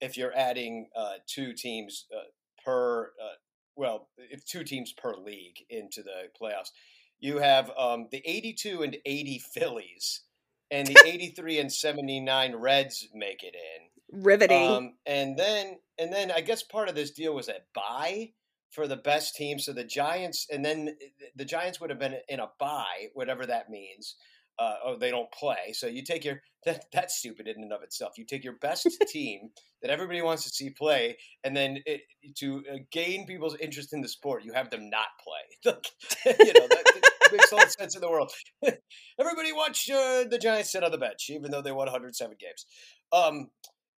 if 0.00 0.16
you're 0.16 0.36
adding 0.36 0.88
uh, 0.96 1.14
two 1.26 1.52
teams 1.52 2.06
uh, 2.14 2.24
per 2.64 3.12
uh, 3.22 3.36
well 3.76 4.08
if 4.18 4.44
two 4.44 4.64
teams 4.64 4.92
per 4.92 5.14
league 5.14 5.58
into 5.70 6.02
the 6.02 6.28
playoffs 6.40 6.70
you 7.20 7.38
have 7.38 7.70
um, 7.78 8.08
the 8.10 8.22
82 8.24 8.82
and 8.82 8.96
80 9.04 9.42
Phillies 9.54 10.22
and 10.70 10.86
the 10.86 10.98
83 11.06 11.60
and 11.60 11.72
79 11.72 12.56
Reds 12.56 13.08
make 13.14 13.42
it 13.42 13.54
in. 13.54 14.22
Riveting. 14.22 14.70
Um, 14.70 14.94
and 15.04 15.36
then 15.36 15.78
and 15.98 16.12
then 16.12 16.30
I 16.30 16.40
guess 16.40 16.62
part 16.62 16.88
of 16.88 16.94
this 16.94 17.10
deal 17.10 17.34
was 17.34 17.48
a 17.48 17.56
buy 17.74 18.30
for 18.70 18.86
the 18.86 18.96
best 18.96 19.34
team. 19.34 19.58
So 19.58 19.72
the 19.72 19.84
Giants 19.84 20.46
and 20.50 20.64
then 20.64 20.96
the 21.34 21.44
Giants 21.44 21.80
would 21.80 21.90
have 21.90 21.98
been 21.98 22.16
in 22.28 22.40
a 22.40 22.50
buy, 22.58 23.08
whatever 23.14 23.46
that 23.46 23.70
means. 23.70 24.16
Uh, 24.58 24.74
oh, 24.84 24.96
they 24.96 25.10
don't 25.10 25.30
play. 25.32 25.72
So 25.72 25.86
you 25.86 26.02
take 26.02 26.24
your 26.24 26.40
that 26.64 26.86
that's 26.92 27.18
stupid 27.18 27.46
in 27.46 27.62
and 27.62 27.72
of 27.72 27.82
itself. 27.82 28.14
You 28.16 28.24
take 28.24 28.44
your 28.44 28.56
best 28.60 28.88
team 29.08 29.50
that 29.82 29.90
everybody 29.90 30.22
wants 30.22 30.44
to 30.44 30.50
see 30.50 30.70
play, 30.70 31.16
and 31.44 31.56
then 31.56 31.78
it, 31.86 32.02
to 32.38 32.62
uh, 32.72 32.76
gain 32.90 33.26
people's 33.26 33.56
interest 33.56 33.92
in 33.92 34.00
the 34.00 34.08
sport, 34.08 34.44
you 34.44 34.52
have 34.52 34.70
them 34.70 34.90
not 34.90 35.06
play. 35.22 35.74
you 36.26 36.52
know 36.54 36.66
that, 36.68 36.84
that 36.84 37.32
makes 37.32 37.52
all 37.52 37.60
the 37.60 37.70
sense 37.70 37.94
in 37.94 38.00
the 38.00 38.10
world. 38.10 38.32
everybody 39.20 39.52
watch 39.52 39.88
uh, 39.90 40.24
the 40.24 40.38
Giants 40.40 40.72
sit 40.72 40.82
on 40.82 40.90
the 40.90 40.98
bench, 40.98 41.26
even 41.30 41.50
though 41.50 41.62
they 41.62 41.72
won 41.72 41.86
107 41.86 42.36
games. 42.40 42.66
Um, 43.12 43.48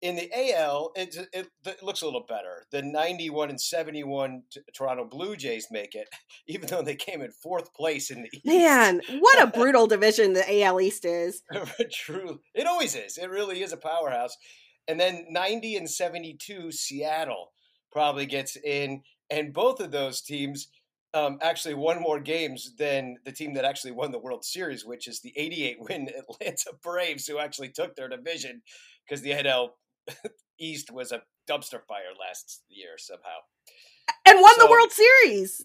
in 0.02 0.16
the 0.16 0.30
AL, 0.32 0.92
it, 0.94 1.16
it, 1.32 1.48
it, 1.64 1.82
looks 1.82 2.02
a 2.02 2.04
little 2.04 2.24
better. 2.28 2.66
The 2.70 2.82
91 2.82 3.50
and 3.50 3.60
71 3.60 4.42
Toronto 4.74 5.04
Blue 5.04 5.36
Jays 5.36 5.68
make 5.70 5.94
it, 5.94 6.08
even 6.46 6.68
though 6.68 6.82
they 6.82 6.96
came 6.96 7.22
in 7.22 7.30
fourth 7.30 7.72
place 7.74 8.10
in 8.10 8.22
the 8.22 8.30
East. 8.32 8.46
Man, 8.46 9.00
what 9.18 9.42
a 9.42 9.46
brutal 9.46 9.86
division 9.86 10.34
the 10.34 10.62
AL 10.62 10.80
East 10.80 11.04
is. 11.04 11.42
True. 11.90 12.40
It 12.54 12.66
always 12.66 12.94
is. 12.94 13.16
It 13.16 13.30
really 13.30 13.62
is 13.62 13.72
a 13.72 13.78
powerhouse. 13.78 14.36
And 14.88 15.00
then 15.00 15.26
90 15.30 15.76
and 15.76 15.90
72 15.90 16.72
Seattle 16.72 17.52
probably 17.90 18.26
gets 18.26 18.56
in. 18.56 19.02
And 19.30 19.52
both 19.52 19.80
of 19.80 19.90
those 19.90 20.20
teams 20.20 20.68
um, 21.14 21.38
actually 21.40 21.74
won 21.74 22.00
more 22.00 22.20
games 22.20 22.74
than 22.76 23.16
the 23.24 23.32
team 23.32 23.54
that 23.54 23.64
actually 23.64 23.92
won 23.92 24.12
the 24.12 24.18
World 24.18 24.44
Series, 24.44 24.84
which 24.84 25.08
is 25.08 25.20
the 25.20 25.32
88 25.36 25.78
win 25.80 26.08
Atlanta 26.08 26.72
Braves, 26.82 27.26
who 27.26 27.38
actually 27.38 27.70
took 27.70 27.96
their 27.96 28.08
division 28.08 28.62
because 29.06 29.22
the 29.22 29.30
NL 29.30 29.70
East 30.58 30.90
was 30.90 31.12
a 31.12 31.22
dumpster 31.48 31.80
fire 31.86 32.14
last 32.18 32.62
year 32.68 32.98
somehow, 32.98 33.38
and 34.26 34.40
won 34.40 34.54
so, 34.56 34.66
the 34.66 34.70
World 34.70 34.92
Series. 34.92 35.64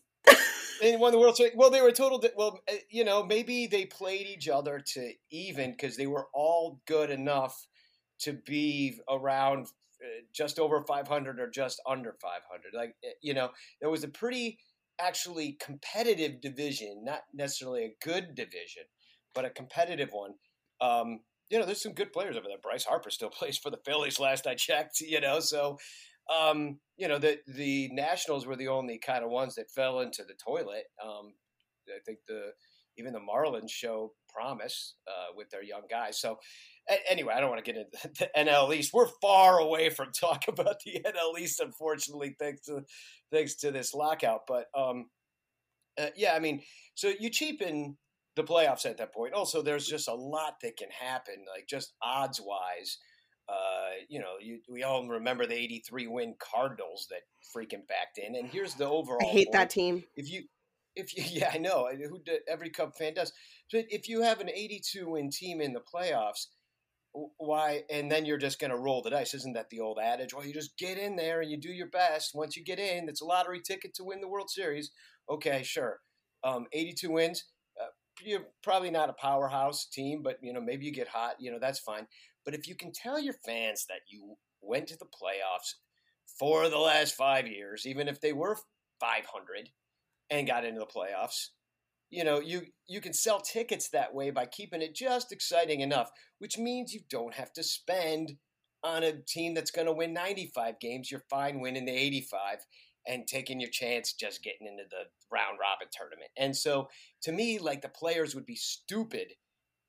they 0.81 0.95
won 0.95 1.11
the 1.11 1.19
World 1.19 1.35
Series. 1.35 1.53
Well, 1.55 1.69
they 1.69 1.81
were 1.81 1.91
total. 1.91 2.23
Well, 2.35 2.59
eh, 2.67 2.77
you 2.89 3.03
know, 3.03 3.23
maybe 3.23 3.67
they 3.67 3.85
played 3.85 4.27
each 4.27 4.47
other 4.47 4.83
to 4.93 5.13
even 5.29 5.71
because 5.71 5.97
they 5.97 6.07
were 6.07 6.27
all 6.33 6.81
good 6.87 7.09
enough 7.09 7.67
to 8.19 8.33
be 8.33 8.99
around 9.09 9.67
uh, 10.01 10.23
just 10.33 10.59
over 10.59 10.81
500 10.81 11.39
or 11.39 11.49
just 11.49 11.81
under 11.87 12.15
500. 12.21 12.73
Like, 12.73 12.95
eh, 13.03 13.09
you 13.21 13.33
know, 13.33 13.49
there 13.79 13.89
was 13.89 14.03
a 14.03 14.07
pretty 14.07 14.59
actually 14.99 15.57
competitive 15.59 16.41
division, 16.41 17.03
not 17.03 17.21
necessarily 17.33 17.85
a 17.85 18.05
good 18.05 18.35
division, 18.35 18.83
but 19.33 19.45
a 19.45 19.49
competitive 19.49 20.09
one. 20.11 20.33
Um, 20.79 21.21
you 21.51 21.59
know, 21.59 21.65
there's 21.65 21.83
some 21.83 21.93
good 21.93 22.13
players 22.13 22.37
over 22.37 22.47
there. 22.47 22.57
Bryce 22.61 22.85
Harper 22.85 23.09
still 23.09 23.29
plays 23.37 23.57
for 23.57 23.69
the 23.69 23.79
Phillies. 23.85 24.19
Last 24.19 24.47
I 24.47 24.55
checked, 24.55 25.01
you 25.01 25.21
know, 25.21 25.39
so 25.39 25.77
um, 26.29 26.79
you 26.97 27.07
know 27.07 27.19
the 27.19 27.39
the 27.47 27.89
Nationals 27.91 28.45
were 28.45 28.55
the 28.55 28.69
only 28.69 28.99
kind 28.99 29.23
of 29.23 29.29
ones 29.29 29.55
that 29.55 29.69
fell 29.69 29.99
into 29.99 30.23
the 30.23 30.33
toilet. 30.33 30.85
Um, 31.03 31.33
I 31.89 31.99
think 32.05 32.19
the 32.27 32.51
even 32.97 33.13
the 33.13 33.19
Marlins 33.19 33.69
show 33.69 34.13
promise 34.33 34.95
uh, 35.07 35.33
with 35.35 35.49
their 35.49 35.63
young 35.63 35.83
guys. 35.89 36.19
So 36.19 36.37
anyway, 37.09 37.33
I 37.35 37.39
don't 37.39 37.49
want 37.49 37.63
to 37.63 37.71
get 37.71 37.81
into 37.81 38.09
the 38.19 38.29
NL 38.37 38.75
East. 38.75 38.91
We're 38.93 39.09
far 39.21 39.59
away 39.59 39.89
from 39.89 40.11
talk 40.19 40.43
about 40.47 40.77
the 40.85 41.01
NL 41.05 41.39
East, 41.39 41.59
unfortunately, 41.59 42.35
thanks 42.39 42.61
to 42.65 42.81
thanks 43.31 43.55
to 43.57 43.71
this 43.71 43.93
lockout. 43.93 44.41
But 44.47 44.65
um, 44.77 45.07
uh, 45.99 46.07
yeah, 46.15 46.33
I 46.33 46.39
mean, 46.39 46.61
so 46.95 47.11
you 47.19 47.29
cheapen 47.29 47.97
the 48.35 48.43
playoffs 48.43 48.85
at 48.85 48.97
that 48.97 49.13
point. 49.13 49.33
Also, 49.33 49.61
there's 49.61 49.87
just 49.87 50.07
a 50.07 50.13
lot 50.13 50.55
that 50.61 50.77
can 50.77 50.89
happen, 50.89 51.45
like 51.53 51.67
just 51.67 51.93
odds 52.01 52.39
wise. 52.41 52.97
Uh, 53.49 53.95
you 54.07 54.19
know, 54.19 54.35
you, 54.39 54.59
we 54.69 54.83
all 54.83 55.07
remember 55.07 55.45
the 55.45 55.55
83 55.55 56.07
win 56.07 56.35
Cardinals 56.39 57.07
that 57.09 57.21
freaking 57.55 57.87
backed 57.87 58.17
in. 58.17 58.35
And 58.35 58.47
here's 58.47 58.75
the 58.75 58.87
overall. 58.87 59.19
I 59.21 59.31
hate 59.31 59.47
point. 59.47 59.53
that 59.53 59.69
team. 59.69 60.03
If 60.15 60.31
you, 60.31 60.43
if 60.95 61.17
you, 61.17 61.23
yeah, 61.41 61.51
I 61.53 61.57
know 61.57 61.89
who 62.09 62.19
did, 62.23 62.41
every 62.47 62.69
Cub 62.69 62.95
fan 62.95 63.13
does. 63.13 63.33
But 63.71 63.85
if 63.89 64.07
you 64.07 64.21
have 64.21 64.39
an 64.39 64.49
82 64.49 65.09
win 65.09 65.29
team 65.29 65.59
in 65.59 65.73
the 65.73 65.81
playoffs, 65.81 66.47
why? 67.37 67.83
And 67.89 68.09
then 68.09 68.25
you're 68.25 68.37
just 68.37 68.59
going 68.59 68.71
to 68.71 68.77
roll 68.77 69.01
the 69.01 69.09
dice. 69.09 69.33
Isn't 69.33 69.53
that 69.53 69.69
the 69.69 69.81
old 69.81 69.99
adage? 70.01 70.33
Well, 70.33 70.45
you 70.45 70.53
just 70.53 70.77
get 70.77 70.97
in 70.97 71.17
there 71.17 71.41
and 71.41 71.51
you 71.51 71.57
do 71.57 71.71
your 71.71 71.89
best. 71.89 72.31
Once 72.33 72.55
you 72.55 72.63
get 72.63 72.79
in, 72.79 73.09
it's 73.09 73.21
a 73.21 73.25
lottery 73.25 73.59
ticket 73.59 73.93
to 73.95 74.05
win 74.05 74.21
the 74.21 74.29
World 74.29 74.49
Series. 74.49 74.91
Okay, 75.29 75.61
sure. 75.63 75.99
Um, 76.45 76.67
82 76.71 77.11
wins 77.11 77.43
you're 78.23 78.47
probably 78.63 78.91
not 78.91 79.09
a 79.09 79.13
powerhouse 79.13 79.85
team, 79.85 80.21
but 80.23 80.37
you 80.41 80.53
know 80.53 80.61
maybe 80.61 80.85
you 80.85 80.91
get 80.91 81.07
hot. 81.07 81.35
You 81.39 81.51
know 81.51 81.59
that's 81.59 81.79
fine. 81.79 82.07
But 82.45 82.53
if 82.53 82.67
you 82.67 82.75
can 82.75 82.91
tell 82.91 83.19
your 83.19 83.35
fans 83.45 83.85
that 83.87 84.01
you 84.09 84.35
went 84.61 84.87
to 84.87 84.97
the 84.97 85.05
playoffs 85.05 85.75
for 86.39 86.69
the 86.69 86.77
last 86.77 87.15
five 87.15 87.47
years, 87.47 87.85
even 87.85 88.07
if 88.07 88.19
they 88.19 88.33
were 88.33 88.57
500 88.99 89.69
and 90.29 90.47
got 90.47 90.65
into 90.65 90.79
the 90.79 90.85
playoffs, 90.85 91.49
you 92.09 92.23
know 92.23 92.39
you 92.39 92.63
you 92.87 93.01
can 93.01 93.13
sell 93.13 93.41
tickets 93.41 93.89
that 93.89 94.13
way 94.13 94.31
by 94.31 94.45
keeping 94.45 94.81
it 94.81 94.95
just 94.95 95.31
exciting 95.31 95.81
enough, 95.81 96.09
which 96.39 96.57
means 96.57 96.93
you 96.93 97.01
don't 97.09 97.35
have 97.35 97.53
to 97.53 97.63
spend 97.63 98.37
on 98.83 99.03
a 99.03 99.13
team 99.13 99.53
that's 99.53 99.71
going 99.71 99.85
to 99.85 99.93
win 99.93 100.13
95 100.13 100.79
games. 100.79 101.11
You're 101.11 101.23
fine 101.29 101.59
winning 101.59 101.85
the 101.85 101.91
85 101.91 102.65
and 103.07 103.27
taking 103.27 103.59
your 103.59 103.69
chance 103.69 104.13
just 104.13 104.43
getting 104.43 104.67
into 104.67 104.83
the 104.89 105.05
round 105.31 105.57
robin 105.59 105.87
tournament. 105.91 106.29
And 106.37 106.55
so 106.55 106.89
to 107.23 107.31
me, 107.31 107.59
like 107.59 107.81
the 107.81 107.89
players 107.89 108.35
would 108.35 108.45
be 108.45 108.55
stupid 108.55 109.33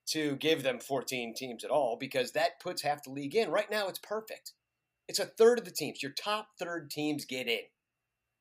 to 0.09 0.37
give 0.37 0.63
them 0.63 0.81
14 0.81 1.35
teams 1.35 1.65
at 1.65 1.71
all 1.71 1.97
because 1.99 2.33
that 2.33 2.61
puts 2.61 2.83
half 2.83 3.05
the 3.05 3.11
league 3.11 3.35
in. 3.35 3.51
Right 3.51 3.71
now, 3.71 3.89
it's 3.89 4.01
perfect. 4.01 4.53
It's 5.09 5.21
a 5.21 5.27
third 5.27 5.59
of 5.59 5.65
the 5.65 5.71
teams. 5.71 6.03
Your 6.03 6.13
top 6.13 6.49
third 6.59 6.91
teams 6.91 7.25
get 7.25 7.49
in. 7.49 7.61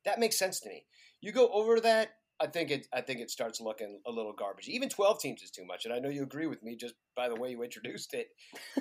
That 0.05 0.19
makes 0.19 0.39
sense 0.39 0.59
to 0.61 0.69
me. 0.69 0.85
You 1.21 1.31
go 1.31 1.49
over 1.49 1.79
that, 1.79 2.11
I 2.41 2.47
think 2.47 2.71
it. 2.71 2.87
I 2.91 3.01
think 3.01 3.19
it 3.19 3.29
starts 3.29 3.61
looking 3.61 3.99
a 4.07 4.11
little 4.11 4.33
garbage. 4.33 4.67
Even 4.67 4.89
12 4.89 5.19
teams 5.19 5.43
is 5.43 5.51
too 5.51 5.63
much, 5.65 5.85
and 5.85 5.93
I 5.93 5.99
know 5.99 6.09
you 6.09 6.23
agree 6.23 6.47
with 6.47 6.63
me 6.63 6.75
just 6.75 6.95
by 7.15 7.29
the 7.29 7.35
way 7.35 7.51
you 7.51 7.61
introduced 7.61 8.15
it. 8.15 8.29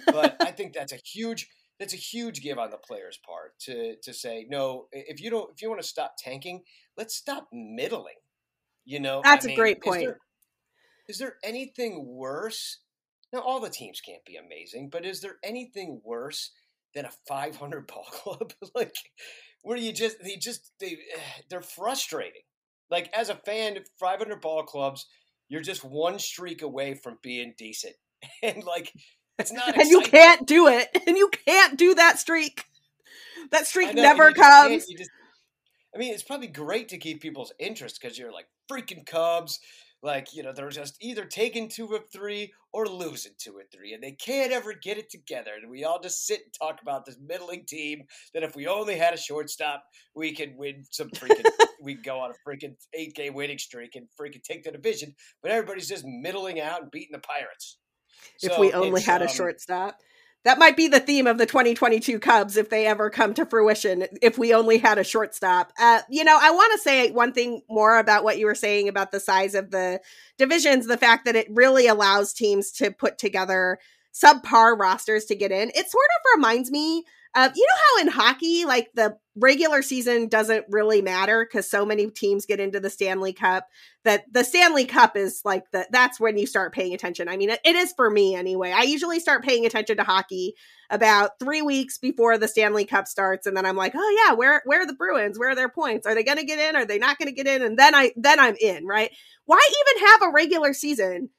But 0.07 0.37
I 0.41 0.51
think 0.51 0.73
that's 0.73 0.93
a 0.93 1.01
huge 1.05 1.49
that's 1.81 1.95
a 1.95 1.97
huge 1.97 2.43
give 2.43 2.59
on 2.59 2.71
the 2.71 2.77
player's 2.77 3.19
part 3.27 3.59
to 3.61 3.97
to 4.03 4.13
say 4.13 4.47
no. 4.49 4.87
If 4.93 5.21
you 5.21 5.31
don't, 5.31 5.51
if 5.51 5.63
you 5.63 5.71
want 5.71 5.81
to 5.81 5.89
stop 5.89 6.15
tanking, 6.19 6.63
let's 6.97 7.17
stop 7.17 7.49
middling. 7.51 8.15
You 8.85 9.01
know, 9.01 9.23
that's 9.25 9.47
I 9.47 9.49
mean, 9.49 9.57
a 9.57 9.59
great 9.59 9.83
point. 9.83 10.03
Is 10.03 10.07
there, 10.07 10.19
is 11.09 11.19
there 11.19 11.37
anything 11.43 12.07
worse? 12.07 12.81
Now, 13.33 13.41
all 13.41 13.61
the 13.61 13.71
teams 13.71 14.01
can't 14.01 14.25
be 14.25 14.37
amazing, 14.37 14.91
but 14.91 15.07
is 15.07 15.23
there 15.23 15.37
anything 15.43 16.01
worse 16.05 16.51
than 16.95 17.07
a 17.07 17.11
500 17.27 17.87
ball 17.89 18.05
club? 18.11 18.53
like, 18.75 18.95
where 19.63 19.79
you 19.79 19.93
just 19.93 20.19
they 20.23 20.37
just 20.37 20.73
they 20.81 20.99
they're 21.49 21.63
frustrating. 21.63 22.43
Like 22.91 23.09
as 23.15 23.31
a 23.31 23.37
fan, 23.37 23.79
500 23.99 24.41
ball 24.43 24.65
clubs, 24.65 25.07
you're 25.49 25.63
just 25.63 25.83
one 25.83 26.19
streak 26.19 26.61
away 26.61 26.93
from 26.93 27.19
being 27.23 27.55
decent, 27.57 27.95
and 28.43 28.65
like 28.65 28.93
it's 29.41 29.53
not. 29.53 29.77
and 29.79 29.89
you 29.89 30.03
can't 30.03 30.47
do 30.47 30.69
it. 30.69 30.89
And 31.07 31.17
you 31.17 31.31
can't 31.47 31.79
do 31.79 31.95
that 31.95 32.19
streak. 32.19 32.65
That 33.51 33.67
streak 33.67 33.95
know, 33.95 34.03
never 34.03 34.33
comes. 34.33 34.87
Just, 34.87 35.11
I 35.95 35.99
mean, 35.99 36.15
it's 36.15 36.23
probably 36.23 36.47
great 36.47 36.89
to 36.91 36.99
keep 36.99 37.21
people's 37.21 37.53
interest 37.59 37.99
because 38.01 38.17
you're 38.19 38.33
like 38.33 38.47
freaking 38.71 39.05
Cubs. 39.05 39.59
Like, 40.03 40.35
you 40.35 40.43
know, 40.43 40.53
they're 40.53 40.71
just 40.71 40.97
either 41.01 41.25
taking 41.25 41.69
two 41.69 41.95
of 41.95 42.11
three 42.11 42.53
or 42.73 42.87
losing 42.87 43.33
two 43.39 43.59
of 43.59 43.65
three, 43.73 43.93
and 43.93 44.03
they 44.03 44.13
can't 44.13 44.53
ever 44.53 44.73
get 44.73 44.97
it 44.97 45.11
together. 45.11 45.51
And 45.61 45.71
we 45.71 45.85
all 45.85 46.01
just 46.01 46.27
sit 46.27 46.41
and 46.45 46.55
talk 46.55 46.81
about 46.81 47.05
this 47.05 47.19
middling 47.21 47.65
team 47.67 48.05
that 48.33 48.43
if 48.43 48.55
we 48.55 48.67
only 48.67 48.97
had 48.97 49.13
a 49.13 49.19
shortstop, 49.19 49.83
we 50.15 50.35
could 50.35 50.55
win 50.57 50.85
some 50.91 51.11
freaking, 51.11 51.45
we 51.83 51.97
could 51.97 52.05
go 52.05 52.21
on 52.21 52.31
a 52.31 52.49
freaking 52.49 52.75
eight 52.95 53.15
game 53.15 53.35
winning 53.35 53.59
streak 53.59 53.97
and 53.97 54.07
freaking 54.19 54.43
take 54.43 54.63
the 54.63 54.71
division. 54.71 55.15
But 55.43 55.51
everybody's 55.51 55.89
just 55.89 56.05
middling 56.07 56.61
out 56.61 56.83
and 56.83 56.91
beating 56.91 57.13
the 57.13 57.19
Pirates 57.19 57.79
if 58.43 58.59
we 58.59 58.73
only 58.73 59.03
had 59.03 59.23
a 59.23 59.27
um, 59.27 59.31
shortstop. 59.31 60.01
That 60.45 60.59
might 60.59 60.77
be 60.77 60.89
the 60.89 61.01
theme 61.01 61.27
of 61.27 61.37
the 61.37 61.45
2022 61.45 62.19
Cubs 62.19 62.57
if 62.57 62.71
they 62.71 62.87
ever 62.87 63.11
come 63.11 63.35
to 63.35 63.45
fruition. 63.45 64.07
If 64.23 64.39
we 64.39 64.55
only 64.55 64.79
had 64.79 64.97
a 64.97 65.05
shortstop, 65.05 65.71
uh, 65.79 66.01
you 66.09 66.25
know, 66.25 66.39
I 66.41 66.51
want 66.51 66.73
to 66.73 66.79
say 66.79 67.11
one 67.11 67.33
thing 67.33 67.61
more 67.69 67.99
about 67.99 68.25
what 68.25 68.39
you 68.39 68.47
were 68.47 68.55
saying 68.55 68.89
about 68.89 69.13
the 69.13 69.21
size 69.21 69.55
of 69.55 69.71
the 69.71 70.01
divisions. 70.39 70.87
The 70.87 70.97
fact 70.97 71.27
that 71.27 71.37
it 71.37 71.47
really 71.51 71.87
allows 71.89 72.33
teams 72.33 72.71
to 72.73 72.91
put 72.91 73.19
together 73.19 73.79
subpar 74.15 74.79
rosters 74.79 75.27
to 75.27 75.35
get 75.35 75.53
in. 75.53 75.69
It 75.69 75.91
sort 75.91 76.09
of 76.17 76.39
reminds 76.39 76.71
me 76.71 77.05
uh, 77.35 77.49
you 77.55 77.65
know 77.65 77.81
how 77.81 78.03
in 78.03 78.09
hockey, 78.09 78.65
like 78.65 78.89
the 78.95 79.17
regular 79.37 79.83
season 79.83 80.29
doesn't 80.29 80.65
really 80.69 81.01
matter 81.01 81.47
because 81.47 81.71
so 81.71 81.87
many 81.87 82.11
teams 82.11 82.45
get 82.45 82.59
into 82.59 82.81
the 82.81 82.91
Stanley 82.91 83.33
Cup 83.33 83.69
that 84.05 84.25
the 84.33 84.43
Stanley 84.43 84.85
Cup 84.85 85.17
is 85.17 85.41
like 85.45 85.63
the 85.71 85.87
that's 85.93 86.19
when 86.19 86.37
you 86.37 86.47
start 86.47 86.75
paying 86.75 86.93
attention. 86.93 87.29
I 87.29 87.37
mean, 87.37 87.51
it, 87.51 87.61
it 87.65 87.77
is 87.77 87.93
for 87.97 88.11
me 88.11 88.35
anyway. 88.35 88.73
I 88.73 88.83
usually 88.83 89.21
start 89.21 89.45
paying 89.45 89.65
attention 89.65 89.97
to 89.99 90.03
hockey 90.03 90.55
about 90.91 91.39
three 91.39 91.63
weeks 91.63 91.99
before 91.99 92.37
the 92.37 92.49
Stanley 92.49 92.85
Cup 92.85 93.07
starts, 93.07 93.47
and 93.47 93.57
then 93.57 93.65
I'm 93.65 93.77
like, 93.77 93.93
oh 93.95 94.25
yeah, 94.27 94.35
where 94.35 94.63
where 94.65 94.83
are 94.83 94.87
the 94.87 94.95
Bruins? 94.95 95.39
Where 95.39 95.51
are 95.51 95.57
their 95.57 95.69
points? 95.69 96.09
Are 96.09 96.15
they 96.17 96.25
going 96.25 96.39
to 96.39 96.45
get 96.45 96.59
in? 96.59 96.75
Are 96.75 96.85
they 96.85 96.99
not 96.99 97.19
going 97.19 97.29
to 97.29 97.35
get 97.35 97.47
in? 97.47 97.63
And 97.63 97.79
then 97.79 97.95
I 97.95 98.13
then 98.17 98.41
I'm 98.41 98.57
in. 98.61 98.87
Right? 98.87 99.11
Why 99.45 99.61
even 99.81 100.09
have 100.09 100.23
a 100.23 100.33
regular 100.33 100.73
season? 100.73 101.31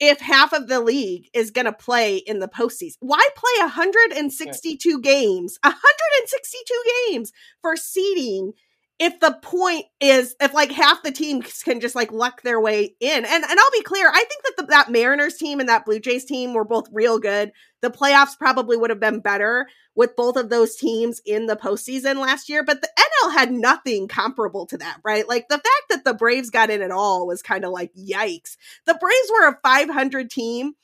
If 0.00 0.20
half 0.20 0.52
of 0.52 0.68
the 0.68 0.80
league 0.80 1.28
is 1.34 1.50
going 1.50 1.64
to 1.64 1.72
play 1.72 2.16
in 2.16 2.38
the 2.38 2.48
postseason. 2.48 2.96
Why 3.00 3.26
play 3.34 3.52
162 3.60 5.00
games, 5.00 5.58
162 5.62 6.82
games 7.08 7.32
for 7.60 7.76
seeding 7.76 8.52
if 8.98 9.20
the 9.20 9.38
point 9.42 9.86
is 10.00 10.34
if 10.40 10.52
like 10.52 10.72
half 10.72 11.02
the 11.02 11.12
teams 11.12 11.62
can 11.62 11.80
just 11.80 11.94
like 11.94 12.10
luck 12.10 12.42
their 12.42 12.60
way 12.60 12.94
in 13.00 13.24
and 13.24 13.44
and 13.44 13.58
i'll 13.60 13.70
be 13.72 13.82
clear 13.82 14.08
i 14.08 14.24
think 14.24 14.42
that 14.44 14.56
the, 14.56 14.66
that 14.66 14.90
mariners 14.90 15.36
team 15.36 15.60
and 15.60 15.68
that 15.68 15.84
blue 15.84 16.00
jays 16.00 16.24
team 16.24 16.54
were 16.54 16.64
both 16.64 16.88
real 16.92 17.18
good. 17.18 17.52
The 17.80 17.90
playoffs 17.90 18.36
probably 18.36 18.76
would 18.76 18.90
have 18.90 18.98
been 18.98 19.20
better 19.20 19.68
with 19.94 20.16
both 20.16 20.36
of 20.36 20.50
those 20.50 20.74
teams 20.74 21.20
in 21.24 21.46
the 21.46 21.56
postseason 21.56 22.16
last 22.16 22.48
year 22.48 22.64
but 22.64 22.80
the 22.80 22.88
nl 22.98 23.32
had 23.32 23.52
nothing 23.52 24.08
comparable 24.08 24.66
to 24.66 24.78
that 24.78 24.98
right? 25.04 25.28
Like 25.28 25.48
the 25.48 25.56
fact 25.56 25.84
that 25.90 26.04
the 26.04 26.14
braves 26.14 26.50
got 26.50 26.70
in 26.70 26.82
at 26.82 26.90
all 26.90 27.26
was 27.26 27.42
kind 27.42 27.64
of 27.64 27.72
like 27.72 27.92
yikes. 27.94 28.56
The 28.86 28.98
braves 29.00 29.30
were 29.32 29.48
a 29.48 29.58
500 29.62 30.30
team 30.30 30.74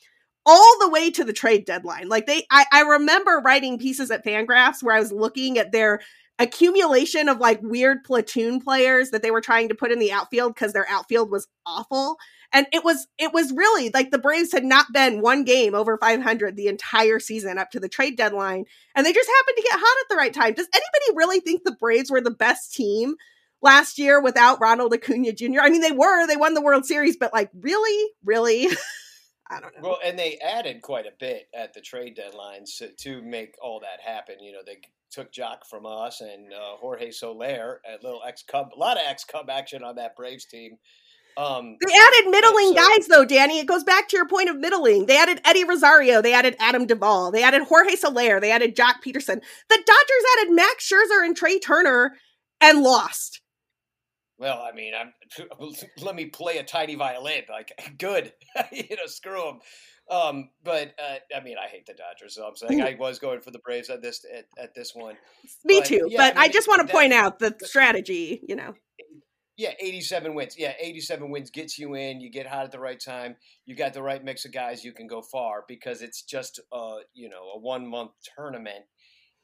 all 0.46 0.78
the 0.78 0.90
way 0.90 1.10
to 1.10 1.24
the 1.24 1.32
trade 1.32 1.64
deadline. 1.64 2.08
Like 2.08 2.26
they, 2.26 2.46
I, 2.50 2.66
I 2.70 2.80
remember 2.82 3.40
writing 3.44 3.78
pieces 3.78 4.10
at 4.10 4.24
Fangraphs 4.24 4.82
where 4.82 4.94
I 4.94 5.00
was 5.00 5.12
looking 5.12 5.58
at 5.58 5.72
their 5.72 6.00
accumulation 6.38 7.28
of 7.28 7.38
like 7.38 7.60
weird 7.62 8.02
platoon 8.04 8.60
players 8.60 9.10
that 9.10 9.22
they 9.22 9.30
were 9.30 9.40
trying 9.40 9.68
to 9.68 9.74
put 9.74 9.92
in 9.92 9.98
the 9.98 10.12
outfield 10.12 10.54
because 10.54 10.72
their 10.72 10.88
outfield 10.88 11.30
was 11.30 11.46
awful. 11.64 12.16
And 12.52 12.66
it 12.72 12.84
was 12.84 13.06
it 13.18 13.32
was 13.32 13.52
really 13.52 13.90
like 13.92 14.10
the 14.10 14.18
Braves 14.18 14.52
had 14.52 14.64
not 14.64 14.92
been 14.92 15.20
one 15.20 15.44
game 15.44 15.74
over 15.74 15.98
500 15.98 16.56
the 16.56 16.68
entire 16.68 17.18
season 17.18 17.58
up 17.58 17.70
to 17.72 17.80
the 17.80 17.88
trade 17.88 18.16
deadline, 18.16 18.64
and 18.94 19.04
they 19.04 19.12
just 19.12 19.30
happened 19.38 19.56
to 19.56 19.68
get 19.68 19.80
hot 19.80 20.04
at 20.04 20.08
the 20.08 20.16
right 20.16 20.32
time. 20.32 20.54
Does 20.54 20.68
anybody 20.72 21.16
really 21.16 21.40
think 21.40 21.62
the 21.64 21.76
Braves 21.78 22.10
were 22.10 22.20
the 22.20 22.30
best 22.30 22.72
team 22.72 23.16
last 23.60 23.98
year 23.98 24.22
without 24.22 24.60
Ronald 24.60 24.94
Acuna 24.94 25.32
Jr.? 25.32 25.60
I 25.62 25.70
mean, 25.70 25.80
they 25.80 25.90
were. 25.90 26.28
They 26.28 26.36
won 26.36 26.54
the 26.54 26.62
World 26.62 26.84
Series, 26.84 27.16
but 27.16 27.32
like, 27.32 27.50
really, 27.60 28.10
really. 28.24 28.68
I 29.50 29.60
don't 29.60 29.74
know. 29.74 29.90
Well, 29.90 29.98
and 30.04 30.18
they 30.18 30.38
added 30.38 30.80
quite 30.80 31.06
a 31.06 31.12
bit 31.18 31.48
at 31.54 31.74
the 31.74 31.80
trade 31.80 32.16
deadlines 32.16 32.78
to, 32.78 32.88
to 33.00 33.22
make 33.22 33.56
all 33.62 33.80
that 33.80 34.00
happen. 34.00 34.36
You 34.40 34.52
know, 34.52 34.60
they 34.64 34.78
took 35.14 35.32
Joc 35.32 35.66
from 35.68 35.86
us 35.86 36.20
and 36.20 36.52
uh, 36.52 36.76
Jorge 36.76 37.10
Soler, 37.10 37.80
a 37.86 38.02
little 38.02 38.20
ex 38.26 38.42
Cub, 38.42 38.70
a 38.74 38.78
lot 38.78 38.96
of 38.96 39.04
ex 39.06 39.24
Cub 39.24 39.48
action 39.48 39.84
on 39.84 39.96
that 39.96 40.16
Braves 40.16 40.44
team. 40.44 40.76
Um, 41.36 41.76
they 41.84 41.92
added 41.92 42.30
middling 42.30 42.68
so, 42.68 42.74
guys 42.74 43.06
though, 43.08 43.24
Danny. 43.24 43.58
It 43.58 43.66
goes 43.66 43.82
back 43.82 44.08
to 44.08 44.16
your 44.16 44.28
point 44.28 44.48
of 44.48 44.56
middling. 44.56 45.06
They 45.06 45.16
added 45.16 45.40
Eddie 45.44 45.64
Rosario. 45.64 46.22
They 46.22 46.32
added 46.32 46.56
Adam 46.60 46.86
Duvall. 46.86 47.32
They 47.32 47.42
added 47.42 47.62
Jorge 47.62 47.96
Soler. 47.96 48.40
They 48.40 48.52
added 48.52 48.76
Joc 48.76 49.02
Pederson. 49.04 49.40
The 49.68 49.82
Dodgers 49.86 50.24
added 50.38 50.54
Max 50.54 50.88
Scherzer 50.88 51.24
and 51.24 51.36
Trea 51.36 51.58
Turner 51.58 52.14
and 52.60 52.82
lost. 52.82 53.40
Well, 54.38 54.62
I 54.62 54.74
mean, 54.74 54.92
I'm, 54.94 55.12
let 56.02 56.14
me 56.14 56.26
play 56.26 56.58
a 56.58 56.64
tiny 56.64 56.94
violin. 56.94 57.42
Like, 57.48 57.72
good, 57.98 58.32
you 58.72 58.96
know, 58.96 59.06
screw 59.06 59.42
them. 59.42 59.60
Um, 60.10 60.50
but 60.62 60.94
uh, 61.02 61.16
I 61.34 61.42
mean, 61.42 61.56
I 61.62 61.68
hate 61.68 61.86
the 61.86 61.94
Dodgers, 61.94 62.34
so 62.34 62.46
I'm 62.46 62.56
saying 62.56 62.82
I 62.82 62.94
was 62.98 63.18
going 63.18 63.40
for 63.40 63.50
the 63.50 63.58
Braves 63.58 63.88
at 63.88 64.02
this 64.02 64.24
at, 64.32 64.46
at 64.62 64.74
this 64.74 64.94
one. 64.94 65.14
Me 65.64 65.80
but, 65.80 65.86
too, 65.86 66.08
yeah, 66.10 66.18
but 66.18 66.36
I, 66.36 66.40
mean, 66.42 66.50
I 66.50 66.52
just 66.52 66.68
want 66.68 66.86
to 66.86 66.92
point 66.92 67.12
out 67.12 67.38
the 67.38 67.56
strategy. 67.62 68.42
You 68.46 68.56
know. 68.56 68.74
Yeah, 69.56 69.70
87 69.78 70.34
wins. 70.34 70.56
Yeah, 70.58 70.72
87 70.80 71.30
wins 71.30 71.50
gets 71.50 71.78
you 71.78 71.94
in. 71.94 72.20
You 72.20 72.28
get 72.28 72.46
hot 72.46 72.64
at 72.64 72.72
the 72.72 72.80
right 72.80 72.98
time. 72.98 73.36
You 73.66 73.76
got 73.76 73.94
the 73.94 74.02
right 74.02 74.22
mix 74.22 74.44
of 74.44 74.52
guys. 74.52 74.84
You 74.84 74.92
can 74.92 75.06
go 75.06 75.22
far 75.22 75.64
because 75.68 76.02
it's 76.02 76.22
just 76.22 76.60
a 76.72 76.98
you 77.14 77.28
know 77.30 77.50
a 77.54 77.58
one 77.58 77.86
month 77.86 78.10
tournament. 78.36 78.84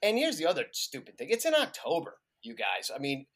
And 0.03 0.19
here's 0.19 0.37
the 0.37 0.47
other 0.47 0.67
stupid 0.73 1.17
thing: 1.17 1.29
it's 1.31 1.47
in 1.47 1.55
October, 1.55 2.17
you 2.43 2.55
guys. 2.55 2.91
I 2.95 2.99
mean, 2.99 3.27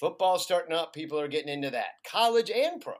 football's 0.00 0.42
starting 0.42 0.74
up. 0.74 0.92
People 0.92 1.20
are 1.20 1.28
getting 1.28 1.52
into 1.52 1.70
that, 1.70 2.02
college 2.10 2.50
and 2.50 2.80
pro. 2.80 2.94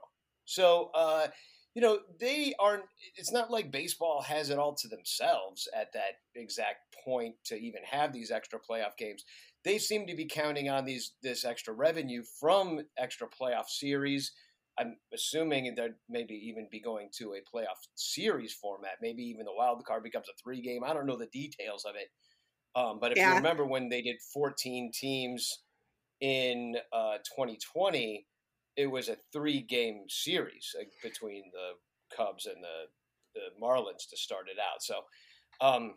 So. 0.45 0.91
uh 0.93 1.27
you 1.75 1.81
know, 1.81 1.99
they 2.21 2.53
aren't, 2.57 2.85
it's 3.17 3.33
not 3.33 3.51
like 3.51 3.69
baseball 3.69 4.21
has 4.21 4.49
it 4.49 4.57
all 4.57 4.73
to 4.75 4.87
themselves 4.87 5.67
at 5.75 5.91
that 5.93 6.19
exact 6.33 6.95
point 7.03 7.35
to 7.45 7.55
even 7.55 7.81
have 7.83 8.13
these 8.13 8.31
extra 8.31 8.57
playoff 8.59 8.95
games. 8.97 9.25
They 9.65 9.77
seem 9.77 10.07
to 10.07 10.15
be 10.15 10.25
counting 10.25 10.69
on 10.69 10.85
these, 10.85 11.13
this 11.21 11.43
extra 11.43 11.73
revenue 11.73 12.23
from 12.39 12.79
extra 12.97 13.27
playoff 13.27 13.67
series. 13.67 14.31
I'm 14.79 14.95
assuming 15.13 15.75
they'd 15.75 15.95
maybe 16.09 16.35
even 16.47 16.69
be 16.71 16.79
going 16.79 17.09
to 17.17 17.33
a 17.33 17.57
playoff 17.57 17.77
series 17.95 18.53
format. 18.53 18.97
Maybe 19.01 19.23
even 19.23 19.43
the 19.43 19.53
wild 19.53 19.83
card 19.85 20.03
becomes 20.03 20.27
a 20.29 20.33
three 20.41 20.61
game. 20.61 20.81
I 20.85 20.93
don't 20.93 21.05
know 21.05 21.17
the 21.17 21.27
details 21.27 21.83
of 21.83 21.95
it. 21.95 22.07
Um, 22.79 22.99
but 23.01 23.11
if 23.11 23.17
yeah. 23.17 23.31
you 23.31 23.35
remember 23.35 23.65
when 23.65 23.89
they 23.89 24.01
did 24.01 24.17
14 24.33 24.91
teams 24.93 25.59
in 26.21 26.75
uh, 26.93 27.17
2020, 27.35 28.25
it 28.77 28.87
was 28.87 29.09
a 29.09 29.17
three 29.31 29.61
game 29.61 30.03
series 30.07 30.75
between 31.03 31.51
the 31.51 32.15
Cubs 32.15 32.45
and 32.45 32.63
the 32.63 32.87
the 33.33 33.61
Marlins 33.61 34.09
to 34.09 34.17
start 34.17 34.47
it 34.49 34.57
out. 34.59 34.81
So, 34.81 35.01
um, 35.59 35.95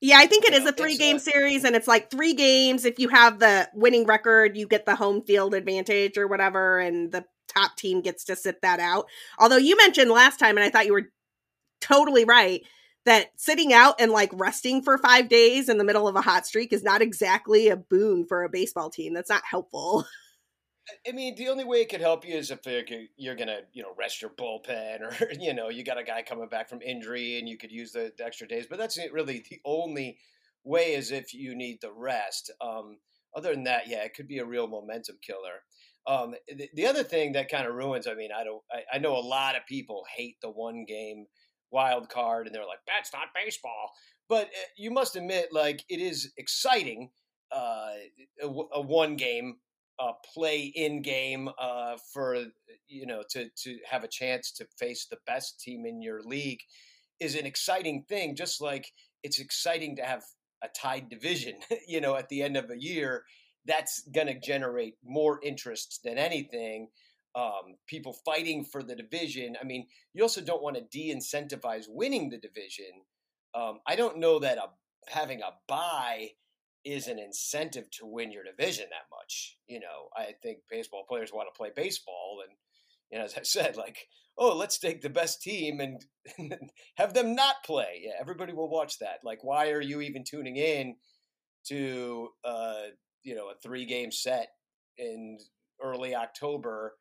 yeah, 0.00 0.18
I 0.18 0.26
think 0.26 0.44
it 0.44 0.54
is 0.54 0.64
know, 0.64 0.70
a 0.70 0.72
three 0.72 0.96
game 0.96 1.16
uh, 1.16 1.20
series, 1.20 1.64
and 1.64 1.74
it's 1.74 1.88
like 1.88 2.10
three 2.10 2.34
games. 2.34 2.84
If 2.84 2.98
you 2.98 3.08
have 3.08 3.38
the 3.38 3.68
winning 3.74 4.06
record, 4.06 4.56
you 4.56 4.66
get 4.66 4.86
the 4.86 4.94
home 4.94 5.22
field 5.22 5.54
advantage 5.54 6.16
or 6.16 6.28
whatever, 6.28 6.78
and 6.78 7.10
the 7.10 7.24
top 7.48 7.76
team 7.76 8.02
gets 8.02 8.24
to 8.24 8.36
sit 8.36 8.62
that 8.62 8.80
out. 8.80 9.06
Although 9.38 9.56
you 9.56 9.76
mentioned 9.76 10.10
last 10.10 10.38
time, 10.38 10.56
and 10.56 10.64
I 10.64 10.70
thought 10.70 10.86
you 10.86 10.92
were 10.92 11.10
totally 11.80 12.24
right 12.24 12.62
that 13.04 13.28
sitting 13.36 13.72
out 13.72 14.00
and 14.00 14.10
like 14.10 14.30
resting 14.34 14.82
for 14.82 14.98
five 14.98 15.28
days 15.28 15.68
in 15.68 15.78
the 15.78 15.84
middle 15.84 16.08
of 16.08 16.16
a 16.16 16.20
hot 16.20 16.46
streak 16.46 16.72
is 16.72 16.82
not 16.82 17.02
exactly 17.02 17.68
a 17.68 17.76
boon 17.76 18.26
for 18.26 18.42
a 18.42 18.48
baseball 18.48 18.90
team. 18.90 19.14
That's 19.14 19.30
not 19.30 19.42
helpful. 19.48 20.04
I 21.08 21.12
mean, 21.12 21.34
the 21.34 21.48
only 21.48 21.64
way 21.64 21.78
it 21.78 21.88
could 21.88 22.00
help 22.00 22.26
you 22.26 22.34
is 22.36 22.50
if 22.50 22.60
you're 22.64 23.34
to, 23.34 23.60
you 23.72 23.82
know, 23.82 23.94
rest 23.98 24.22
your 24.22 24.30
bullpen 24.30 25.00
or, 25.20 25.32
you 25.38 25.54
know, 25.54 25.68
you 25.68 25.84
got 25.84 25.98
a 25.98 26.04
guy 26.04 26.22
coming 26.22 26.48
back 26.48 26.68
from 26.68 26.82
injury 26.82 27.38
and 27.38 27.48
you 27.48 27.58
could 27.58 27.72
use 27.72 27.92
the, 27.92 28.12
the 28.16 28.24
extra 28.24 28.46
days. 28.46 28.66
But 28.68 28.78
that's 28.78 28.98
really 29.12 29.44
the 29.50 29.60
only 29.64 30.18
way 30.64 30.94
is 30.94 31.10
if 31.10 31.34
you 31.34 31.54
need 31.54 31.78
the 31.80 31.92
rest. 31.92 32.52
Um, 32.60 32.98
other 33.36 33.52
than 33.52 33.64
that, 33.64 33.88
yeah, 33.88 34.04
it 34.04 34.14
could 34.14 34.28
be 34.28 34.38
a 34.38 34.46
real 34.46 34.66
momentum 34.66 35.16
killer. 35.22 35.62
Um, 36.06 36.34
the, 36.48 36.68
the, 36.74 36.86
other 36.86 37.02
thing 37.02 37.32
that 37.32 37.50
kind 37.50 37.66
of 37.66 37.74
ruins, 37.74 38.06
I 38.06 38.14
mean, 38.14 38.30
I 38.36 38.44
don't, 38.44 38.62
I, 38.70 38.96
I, 38.96 38.98
know 38.98 39.16
a 39.16 39.18
lot 39.18 39.56
of 39.56 39.66
people 39.66 40.04
hate 40.16 40.36
the 40.40 40.48
one 40.48 40.84
game 40.86 41.26
wild 41.72 42.08
card 42.08 42.46
and 42.46 42.54
they're 42.54 42.64
like, 42.64 42.78
that's 42.86 43.12
not 43.12 43.34
baseball. 43.34 43.90
But 44.28 44.46
uh, 44.46 44.68
you 44.76 44.92
must 44.92 45.16
admit, 45.16 45.48
like, 45.50 45.84
it 45.88 46.00
is 46.00 46.32
exciting, 46.36 47.10
uh, 47.50 47.90
a, 48.40 48.46
a 48.46 48.80
one 48.80 49.16
game 49.16 49.56
uh, 49.98 50.12
play 50.34 50.60
in 50.74 51.02
game 51.02 51.48
uh, 51.58 51.96
for 52.12 52.44
you 52.88 53.06
know 53.06 53.22
to 53.30 53.48
to 53.56 53.78
have 53.90 54.04
a 54.04 54.08
chance 54.08 54.52
to 54.52 54.66
face 54.78 55.06
the 55.10 55.18
best 55.26 55.60
team 55.60 55.86
in 55.86 56.02
your 56.02 56.22
league 56.22 56.60
is 57.20 57.34
an 57.34 57.46
exciting 57.46 58.04
thing. 58.08 58.36
Just 58.36 58.60
like 58.60 58.92
it's 59.22 59.40
exciting 59.40 59.96
to 59.96 60.02
have 60.02 60.22
a 60.62 60.68
tied 60.68 61.08
division, 61.08 61.54
you 61.88 62.00
know, 62.00 62.16
at 62.16 62.28
the 62.28 62.42
end 62.42 62.56
of 62.56 62.70
a 62.70 62.80
year, 62.80 63.24
that's 63.66 64.02
going 64.14 64.26
to 64.26 64.38
generate 64.38 64.94
more 65.04 65.40
interest 65.42 66.00
than 66.04 66.18
anything. 66.18 66.88
Um, 67.34 67.76
people 67.86 68.16
fighting 68.24 68.64
for 68.64 68.82
the 68.82 68.96
division. 68.96 69.56
I 69.60 69.64
mean, 69.64 69.86
you 70.14 70.22
also 70.22 70.40
don't 70.40 70.62
want 70.62 70.76
to 70.76 70.82
de-incentivize 70.90 71.84
winning 71.86 72.30
the 72.30 72.38
division. 72.38 72.86
Um, 73.54 73.80
I 73.86 73.94
don't 73.94 74.18
know 74.18 74.38
that 74.38 74.56
a, 74.56 74.68
having 75.08 75.42
a 75.42 75.50
buy 75.68 76.30
is 76.86 77.08
an 77.08 77.18
incentive 77.18 77.90
to 77.90 78.06
win 78.06 78.30
your 78.30 78.44
division 78.44 78.86
that 78.90 79.14
much. 79.14 79.58
You 79.66 79.80
know, 79.80 80.08
I 80.16 80.32
think 80.40 80.58
baseball 80.70 81.04
players 81.08 81.32
want 81.32 81.48
to 81.52 81.56
play 81.56 81.70
baseball, 81.74 82.42
and 82.46 82.56
you 83.10 83.18
know, 83.18 83.24
as 83.24 83.36
I 83.36 83.42
said, 83.42 83.76
like, 83.76 83.98
oh, 84.38 84.56
let's 84.56 84.78
take 84.78 85.02
the 85.02 85.10
best 85.10 85.42
team 85.42 85.80
and 85.80 86.04
have 86.96 87.12
them 87.12 87.34
not 87.34 87.56
play. 87.64 88.02
Yeah, 88.04 88.12
everybody 88.20 88.52
will 88.52 88.70
watch 88.70 89.00
that. 89.00 89.18
Like, 89.24 89.42
why 89.42 89.70
are 89.70 89.80
you 89.80 90.00
even 90.00 90.22
tuning 90.24 90.56
in 90.56 90.94
to 91.66 92.28
uh, 92.44 92.82
you 93.24 93.34
know 93.34 93.48
a 93.48 93.54
three 93.62 93.84
game 93.84 94.12
set 94.12 94.48
in 94.96 95.38
early 95.82 96.14
October? 96.14 96.94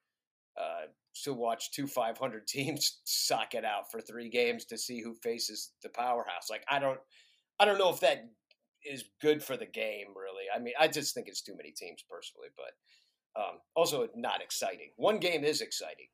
Uh, 0.59 0.87
to 1.23 1.33
watch 1.33 1.71
two 1.71 1.87
500 1.87 2.47
teams 2.47 3.01
sock 3.03 3.53
it 3.53 3.65
out 3.65 3.91
for 3.91 4.01
three 4.01 4.29
games 4.29 4.65
to 4.65 4.77
see 4.77 5.01
who 5.01 5.15
faces 5.15 5.71
the 5.83 5.89
powerhouse. 5.89 6.49
Like 6.49 6.63
I 6.69 6.79
don't, 6.79 6.99
I 7.59 7.65
don't 7.65 7.77
know 7.77 7.89
if 7.89 7.99
that 8.01 8.25
is 8.89 9.05
good 9.21 9.43
for 9.43 9.57
the 9.57 9.65
game. 9.65 10.07
Really, 10.15 10.45
I 10.53 10.59
mean, 10.59 10.73
I 10.79 10.87
just 10.87 11.13
think 11.13 11.27
it's 11.27 11.41
too 11.41 11.55
many 11.55 11.71
teams 11.71 12.03
personally, 12.09 12.49
but 12.55 13.41
um, 13.41 13.59
also 13.75 14.07
not 14.15 14.41
exciting. 14.41 14.91
One 14.97 15.19
game 15.19 15.43
is 15.43 15.61
exciting, 15.61 16.07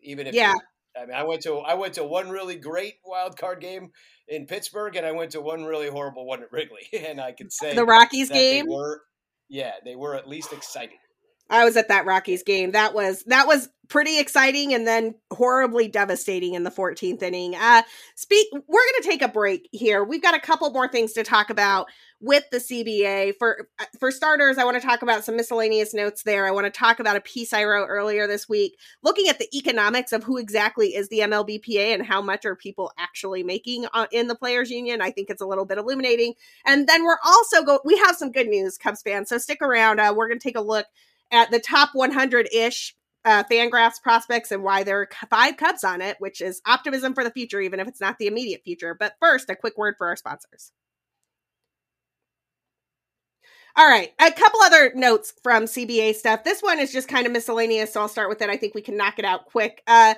even 0.00 0.26
if 0.26 0.34
yeah. 0.34 0.54
I 0.96 1.06
mean, 1.06 1.14
I 1.14 1.22
went 1.24 1.42
to 1.42 1.58
I 1.58 1.74
went 1.74 1.94
to 1.94 2.04
one 2.04 2.28
really 2.28 2.56
great 2.56 2.94
wild 3.04 3.36
card 3.38 3.60
game 3.60 3.90
in 4.28 4.46
Pittsburgh, 4.46 4.96
and 4.96 5.06
I 5.06 5.12
went 5.12 5.32
to 5.32 5.40
one 5.40 5.64
really 5.64 5.88
horrible 5.88 6.26
one 6.26 6.42
at 6.42 6.52
Wrigley, 6.52 6.86
and 6.92 7.20
I 7.20 7.32
can 7.32 7.50
say 7.50 7.74
the 7.74 7.84
Rockies 7.84 8.30
game. 8.30 8.66
They 8.66 8.70
were, 8.70 9.02
yeah, 9.48 9.72
they 9.84 9.96
were 9.96 10.14
at 10.14 10.28
least 10.28 10.52
exciting. 10.52 10.98
I 11.52 11.64
was 11.64 11.76
at 11.76 11.88
that 11.88 12.06
Rockies 12.06 12.42
game. 12.42 12.72
That 12.72 12.94
was 12.94 13.22
that 13.24 13.46
was 13.46 13.68
pretty 13.88 14.18
exciting 14.18 14.72
and 14.72 14.86
then 14.86 15.14
horribly 15.30 15.86
devastating 15.86 16.54
in 16.54 16.62
the 16.62 16.70
14th 16.70 17.22
inning. 17.22 17.54
Uh 17.54 17.82
speak 18.16 18.48
we're 18.52 18.60
going 18.60 19.02
to 19.02 19.08
take 19.08 19.20
a 19.20 19.28
break 19.28 19.68
here. 19.70 20.02
We've 20.02 20.22
got 20.22 20.34
a 20.34 20.40
couple 20.40 20.70
more 20.70 20.88
things 20.88 21.12
to 21.12 21.22
talk 21.22 21.50
about 21.50 21.88
with 22.20 22.44
the 22.50 22.56
CBA. 22.56 23.34
For 23.38 23.68
uh, 23.78 23.84
for 24.00 24.10
starters, 24.10 24.56
I 24.56 24.64
want 24.64 24.80
to 24.80 24.86
talk 24.86 25.02
about 25.02 25.24
some 25.24 25.36
miscellaneous 25.36 25.92
notes 25.92 26.22
there. 26.22 26.46
I 26.46 26.52
want 26.52 26.64
to 26.64 26.70
talk 26.70 27.00
about 27.00 27.16
a 27.16 27.20
piece 27.20 27.52
I 27.52 27.64
wrote 27.64 27.88
earlier 27.88 28.26
this 28.26 28.48
week 28.48 28.78
looking 29.02 29.28
at 29.28 29.38
the 29.38 29.48
economics 29.54 30.12
of 30.12 30.24
who 30.24 30.38
exactly 30.38 30.94
is 30.94 31.10
the 31.10 31.18
MLBPA 31.18 31.92
and 31.92 32.06
how 32.06 32.22
much 32.22 32.46
are 32.46 32.56
people 32.56 32.92
actually 32.98 33.42
making 33.42 33.84
uh, 33.92 34.06
in 34.10 34.26
the 34.26 34.34
players 34.34 34.70
union. 34.70 35.02
I 35.02 35.10
think 35.10 35.28
it's 35.28 35.42
a 35.42 35.46
little 35.46 35.66
bit 35.66 35.76
illuminating. 35.76 36.32
And 36.64 36.88
then 36.88 37.04
we're 37.04 37.18
also 37.26 37.62
go 37.62 37.80
we 37.84 37.98
have 37.98 38.16
some 38.16 38.32
good 38.32 38.48
news 38.48 38.78
Cubs 38.78 39.02
fans. 39.02 39.28
So 39.28 39.36
stick 39.36 39.60
around. 39.60 40.00
Uh, 40.00 40.14
we're 40.16 40.28
going 40.28 40.38
to 40.38 40.48
take 40.48 40.56
a 40.56 40.62
look 40.62 40.86
at 41.32 41.50
the 41.50 41.60
top 41.60 41.90
100 41.94 42.48
ish 42.52 42.94
uh, 43.24 43.44
Fangraphs 43.50 44.02
prospects 44.02 44.50
and 44.50 44.62
why 44.62 44.82
there 44.82 45.00
are 45.00 45.08
five 45.30 45.56
Cubs 45.56 45.84
on 45.84 46.00
it, 46.00 46.16
which 46.18 46.40
is 46.40 46.60
optimism 46.66 47.14
for 47.14 47.24
the 47.24 47.30
future, 47.30 47.60
even 47.60 47.80
if 47.80 47.88
it's 47.88 48.00
not 48.00 48.18
the 48.18 48.26
immediate 48.26 48.62
future. 48.64 48.96
But 48.98 49.14
first, 49.20 49.48
a 49.50 49.56
quick 49.56 49.78
word 49.78 49.94
for 49.96 50.08
our 50.08 50.16
sponsors. 50.16 50.72
All 53.74 53.88
right, 53.88 54.12
a 54.20 54.30
couple 54.30 54.60
other 54.62 54.92
notes 54.94 55.32
from 55.42 55.64
CBA 55.64 56.14
stuff. 56.14 56.44
This 56.44 56.60
one 56.60 56.78
is 56.78 56.92
just 56.92 57.08
kind 57.08 57.26
of 57.26 57.32
miscellaneous, 57.32 57.92
so 57.94 58.02
I'll 58.02 58.08
start 58.08 58.28
with 58.28 58.42
it. 58.42 58.50
I 58.50 58.56
think 58.58 58.74
we 58.74 58.82
can 58.82 58.98
knock 58.98 59.18
it 59.18 59.24
out 59.24 59.46
quick. 59.46 59.82
Uh, 59.86 60.14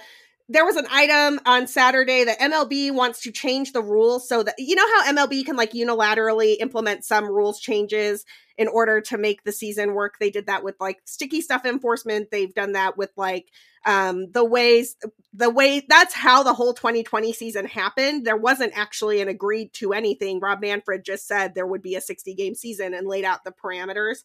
there 0.49 0.65
was 0.65 0.77
an 0.77 0.87
item 0.91 1.41
on 1.47 1.67
Saturday 1.67 2.25
that 2.25 2.39
MLB 2.39 2.93
wants 2.93 3.23
to 3.23 3.33
change 3.33 3.73
the 3.73 3.83
rules 3.83 4.29
so 4.29 4.43
that 4.43 4.55
you 4.59 4.75
know 4.75 4.87
how 4.87 5.13
MLB 5.13 5.45
can 5.45 5.57
like 5.57 5.73
unilaterally 5.73 6.57
implement 6.61 7.05
some 7.05 7.25
rules 7.25 7.59
changes 7.59 8.25
in 8.59 8.69
order 8.69 9.01
to 9.01 9.17
make 9.17 9.43
the 9.43 9.53
season 9.53 9.95
work. 9.95 10.17
They 10.21 10.31
did 10.31 10.47
that 10.47 10.63
with 10.63 10.77
like 10.81 10.99
sticky 11.07 11.41
stuff 11.41 11.65
enforcement. 11.65 12.31
They've 12.31 12.53
done 12.53 12.73
that 12.73 12.99
with 12.99 13.11
like 13.17 13.51
um 13.87 14.31
the 14.33 14.45
ways 14.45 14.97
the 15.33 15.51
way 15.51 15.83
that's 15.89 16.15
how 16.15 16.43
the 16.43 16.55
whole 16.55 16.75
2020 16.75 17.33
season 17.33 17.65
happened. 17.65 18.27
There 18.27 18.37
wasn't 18.37 18.77
actually 18.77 19.23
an 19.23 19.29
agreed 19.29 19.73
to 19.75 19.95
anything. 19.95 20.41
Rob 20.41 20.61
Manfred 20.61 21.07
just 21.07 21.27
said 21.27 21.55
there 21.55 21.67
would 21.67 21.83
be 21.83 21.95
a 21.95 22.03
60 22.03 22.35
game 22.35 22.55
season 22.55 22.93
and 22.93 23.07
laid 23.07 23.25
out 23.25 23.45
the 23.45 23.53
parameters 23.53 24.19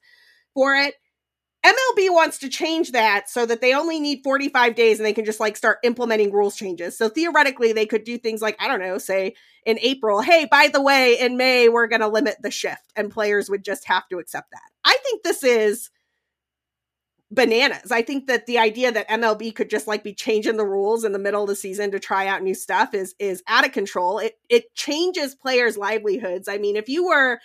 for 0.53 0.75
it. 0.75 0.95
MLB 1.65 2.09
wants 2.11 2.37
to 2.39 2.49
change 2.49 2.93
that 2.93 3.29
so 3.29 3.45
that 3.45 3.59
they 3.59 3.73
only 3.73 3.99
need 3.99 4.23
45 4.23 4.75
days 4.75 4.97
and 4.97 5.05
they 5.05 5.13
can 5.13 5.25
just 5.25 5.41
like 5.41 5.57
start 5.57 5.79
implementing 5.83 6.31
rules 6.31 6.55
changes. 6.55 6.97
So 6.97 7.09
theoretically, 7.09 7.73
they 7.73 7.85
could 7.85 8.05
do 8.05 8.17
things 8.17 8.41
like, 8.41 8.55
I 8.61 8.67
don't 8.67 8.79
know, 8.79 8.97
say 8.97 9.35
in 9.65 9.77
April, 9.79 10.21
hey, 10.21 10.47
by 10.49 10.69
the 10.71 10.81
way, 10.81 11.19
in 11.19 11.35
May, 11.35 11.67
we're 11.67 11.87
going 11.87 11.99
to 11.99 12.07
limit 12.07 12.37
the 12.41 12.51
shift 12.51 12.93
and 12.95 13.11
players 13.11 13.49
would 13.49 13.65
just 13.65 13.85
have 13.87 14.07
to 14.07 14.19
accept 14.19 14.51
that. 14.51 14.69
I 14.85 14.97
think 15.03 15.23
this 15.23 15.43
is 15.43 15.89
bananas. 17.31 17.91
I 17.91 18.01
think 18.01 18.27
that 18.27 18.45
the 18.45 18.57
idea 18.57 18.91
that 18.91 19.09
MLB 19.09 19.53
could 19.53 19.69
just 19.69 19.87
like 19.87 20.03
be 20.03 20.13
changing 20.13 20.57
the 20.57 20.65
rules 20.65 21.03
in 21.03 21.11
the 21.11 21.19
middle 21.19 21.43
of 21.43 21.49
the 21.49 21.55
season 21.55 21.91
to 21.91 21.99
try 21.99 22.27
out 22.27 22.41
new 22.41 22.55
stuff 22.55 22.93
is 22.93 23.15
is 23.19 23.43
out 23.47 23.65
of 23.65 23.71
control. 23.71 24.19
It 24.19 24.39
it 24.49 24.73
changes 24.75 25.35
players' 25.35 25.77
livelihoods. 25.77 26.47
I 26.47 26.57
mean, 26.57 26.75
if 26.75 26.89
you 26.89 27.05
were 27.07 27.39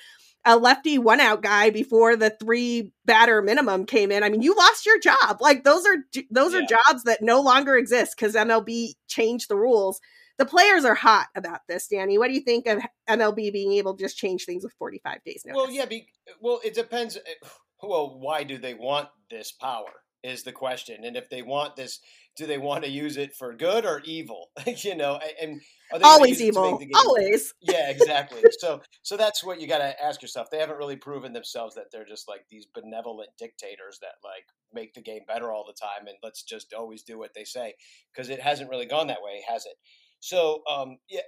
a 0.44 0.56
lefty 0.56 0.98
one 0.98 1.20
out 1.20 1.42
guy 1.42 1.70
before 1.70 2.16
the 2.16 2.30
three 2.30 2.92
batter 3.04 3.40
minimum 3.42 3.86
came 3.86 4.12
in. 4.12 4.22
I 4.22 4.28
mean, 4.28 4.42
you 4.42 4.54
lost 4.54 4.84
your 4.84 4.98
job. 4.98 5.38
Like 5.40 5.64
those 5.64 5.86
are 5.86 5.96
those 6.30 6.52
yeah. 6.52 6.60
are 6.60 6.66
jobs 6.66 7.04
that 7.04 7.22
no 7.22 7.40
longer 7.40 7.76
exist 7.76 8.14
because 8.16 8.34
MLB 8.34 8.92
changed 9.08 9.48
the 9.48 9.56
rules. 9.56 10.00
The 10.36 10.44
players 10.44 10.84
are 10.84 10.96
hot 10.96 11.28
about 11.36 11.60
this, 11.68 11.86
Danny. 11.86 12.18
What 12.18 12.28
do 12.28 12.34
you 12.34 12.40
think 12.40 12.66
of 12.66 12.82
MLB 13.08 13.52
being 13.52 13.72
able 13.72 13.96
to 13.96 14.02
just 14.02 14.16
change 14.16 14.44
things 14.44 14.64
with 14.64 14.72
45 14.78 15.22
days 15.24 15.44
notice? 15.46 15.56
Well, 15.56 15.70
yeah, 15.70 15.84
be, 15.84 16.08
well, 16.40 16.60
it 16.64 16.74
depends. 16.74 17.16
Eh, 17.16 17.48
well, 17.82 18.18
why 18.18 18.42
do 18.42 18.58
they 18.58 18.74
want 18.74 19.08
this 19.30 19.52
power? 19.52 19.92
Is 20.24 20.42
the 20.42 20.52
question. 20.52 21.04
And 21.04 21.16
if 21.16 21.28
they 21.28 21.42
want 21.42 21.76
this 21.76 22.00
do 22.36 22.46
they 22.46 22.58
want 22.58 22.84
to 22.84 22.90
use 22.90 23.16
it 23.16 23.34
for 23.34 23.54
good 23.54 23.84
or 23.84 24.00
evil? 24.04 24.50
you 24.78 24.96
know, 24.96 25.20
and 25.40 25.60
always 26.02 26.40
evil, 26.40 26.80
always. 26.94 27.54
Yeah, 27.60 27.90
exactly. 27.90 28.42
so, 28.58 28.80
so 29.02 29.16
that's 29.16 29.44
what 29.44 29.60
you 29.60 29.68
got 29.68 29.78
to 29.78 30.02
ask 30.02 30.20
yourself. 30.20 30.48
They 30.50 30.58
haven't 30.58 30.78
really 30.78 30.96
proven 30.96 31.32
themselves 31.32 31.74
that 31.76 31.86
they're 31.92 32.04
just 32.04 32.28
like 32.28 32.44
these 32.50 32.66
benevolent 32.74 33.30
dictators 33.38 33.98
that 34.00 34.14
like 34.24 34.46
make 34.72 34.94
the 34.94 35.02
game 35.02 35.22
better 35.26 35.52
all 35.52 35.64
the 35.66 35.78
time 35.80 36.08
and 36.08 36.16
let's 36.22 36.42
just 36.42 36.74
always 36.74 37.02
do 37.02 37.18
what 37.18 37.34
they 37.34 37.44
say 37.44 37.74
because 38.12 38.28
it 38.28 38.40
hasn't 38.40 38.70
really 38.70 38.86
gone 38.86 39.06
that 39.06 39.22
way, 39.22 39.42
has 39.48 39.66
it? 39.66 39.76
So, 40.20 40.62
um, 40.68 40.98
yeah, 41.08 41.20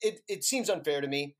it 0.00 0.20
it 0.28 0.44
seems 0.44 0.70
unfair 0.70 1.00
to 1.00 1.08
me. 1.08 1.36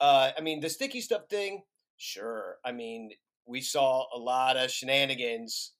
Uh, 0.00 0.30
I 0.36 0.40
mean, 0.40 0.60
the 0.60 0.70
sticky 0.70 1.00
stuff 1.00 1.22
thing, 1.28 1.62
sure. 1.96 2.56
I 2.64 2.72
mean, 2.72 3.10
we 3.46 3.60
saw 3.60 4.04
a 4.14 4.18
lot 4.18 4.56
of 4.56 4.70
shenanigans 4.70 5.72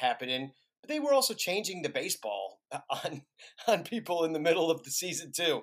happening 0.00 0.52
But 0.80 0.88
they 0.88 1.00
were 1.00 1.12
also 1.12 1.34
changing 1.34 1.82
the 1.82 1.88
baseball 1.88 2.60
on 2.90 3.22
on 3.66 3.82
people 3.82 4.24
in 4.24 4.32
the 4.32 4.40
middle 4.40 4.70
of 4.70 4.82
the 4.82 4.90
season 4.90 5.32
too, 5.32 5.62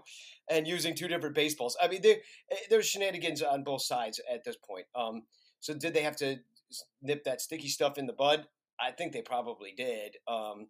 and 0.49 0.67
using 0.67 0.95
two 0.95 1.07
different 1.07 1.35
baseballs. 1.35 1.77
I 1.81 1.87
mean, 1.87 2.01
there 2.01 2.17
eh, 2.51 2.55
there's 2.69 2.87
shenanigans 2.87 3.41
on 3.41 3.63
both 3.63 3.83
sides 3.83 4.19
at 4.31 4.43
this 4.43 4.57
point. 4.57 4.85
Um, 4.95 5.23
so 5.59 5.73
did 5.73 5.93
they 5.93 6.03
have 6.03 6.17
to 6.17 6.37
nip 7.01 7.23
that 7.23 7.41
sticky 7.41 7.69
stuff 7.69 7.97
in 7.97 8.07
the 8.07 8.13
bud? 8.13 8.45
I 8.79 8.91
think 8.91 9.13
they 9.13 9.21
probably 9.21 9.73
did. 9.77 10.17
Um, 10.27 10.67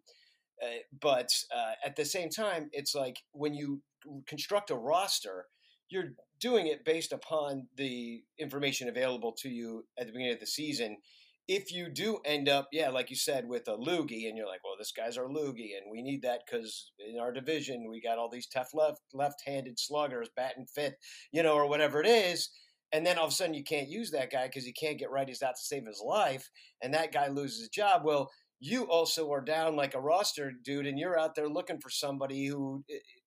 uh, 0.62 0.78
but 1.00 1.30
uh, 1.54 1.72
at 1.84 1.96
the 1.96 2.04
same 2.04 2.30
time, 2.30 2.68
it's 2.72 2.94
like 2.94 3.16
when 3.32 3.54
you 3.54 3.82
construct 4.26 4.70
a 4.70 4.76
roster, 4.76 5.46
you're 5.88 6.12
doing 6.40 6.66
it 6.66 6.84
based 6.84 7.12
upon 7.12 7.66
the 7.76 8.22
information 8.38 8.88
available 8.88 9.32
to 9.32 9.48
you 9.48 9.84
at 9.98 10.06
the 10.06 10.12
beginning 10.12 10.34
of 10.34 10.40
the 10.40 10.46
season 10.46 10.98
if 11.46 11.72
you 11.72 11.90
do 11.90 12.18
end 12.24 12.48
up, 12.48 12.68
yeah, 12.72 12.88
like 12.88 13.10
you 13.10 13.16
said, 13.16 13.46
with 13.46 13.68
a 13.68 13.76
loogie, 13.76 14.28
and 14.28 14.36
you're 14.36 14.46
like, 14.46 14.64
well, 14.64 14.74
this 14.78 14.92
guy's 14.92 15.18
our 15.18 15.28
loogie, 15.28 15.76
and 15.76 15.90
we 15.90 16.02
need 16.02 16.22
that 16.22 16.40
because 16.46 16.92
in 16.98 17.18
our 17.20 17.32
division 17.32 17.88
we 17.90 18.00
got 18.00 18.18
all 18.18 18.30
these 18.30 18.46
tough 18.46 18.70
left 18.72 19.00
left-handed 19.12 19.78
sluggers 19.78 20.28
batting 20.34 20.66
fifth, 20.66 20.96
you 21.32 21.42
know, 21.42 21.54
or 21.54 21.68
whatever 21.68 22.00
it 22.00 22.06
is. 22.06 22.50
And 22.92 23.04
then 23.04 23.18
all 23.18 23.24
of 23.26 23.32
a 23.32 23.34
sudden 23.34 23.54
you 23.54 23.64
can't 23.64 23.88
use 23.88 24.12
that 24.12 24.30
guy 24.30 24.46
because 24.46 24.64
he 24.64 24.72
can't 24.72 24.98
get 24.98 25.10
right. 25.10 25.26
He's 25.26 25.42
out 25.42 25.56
to 25.56 25.62
save 25.62 25.86
his 25.86 26.02
life, 26.04 26.48
and 26.82 26.94
that 26.94 27.12
guy 27.12 27.28
loses 27.28 27.60
his 27.60 27.68
job. 27.68 28.02
Well, 28.04 28.30
you 28.60 28.84
also 28.84 29.30
are 29.32 29.42
down 29.42 29.76
like 29.76 29.94
a 29.94 30.00
roster 30.00 30.52
dude, 30.64 30.86
and 30.86 30.98
you're 30.98 31.18
out 31.18 31.34
there 31.34 31.48
looking 31.48 31.80
for 31.80 31.90
somebody 31.90 32.46
who 32.46 32.84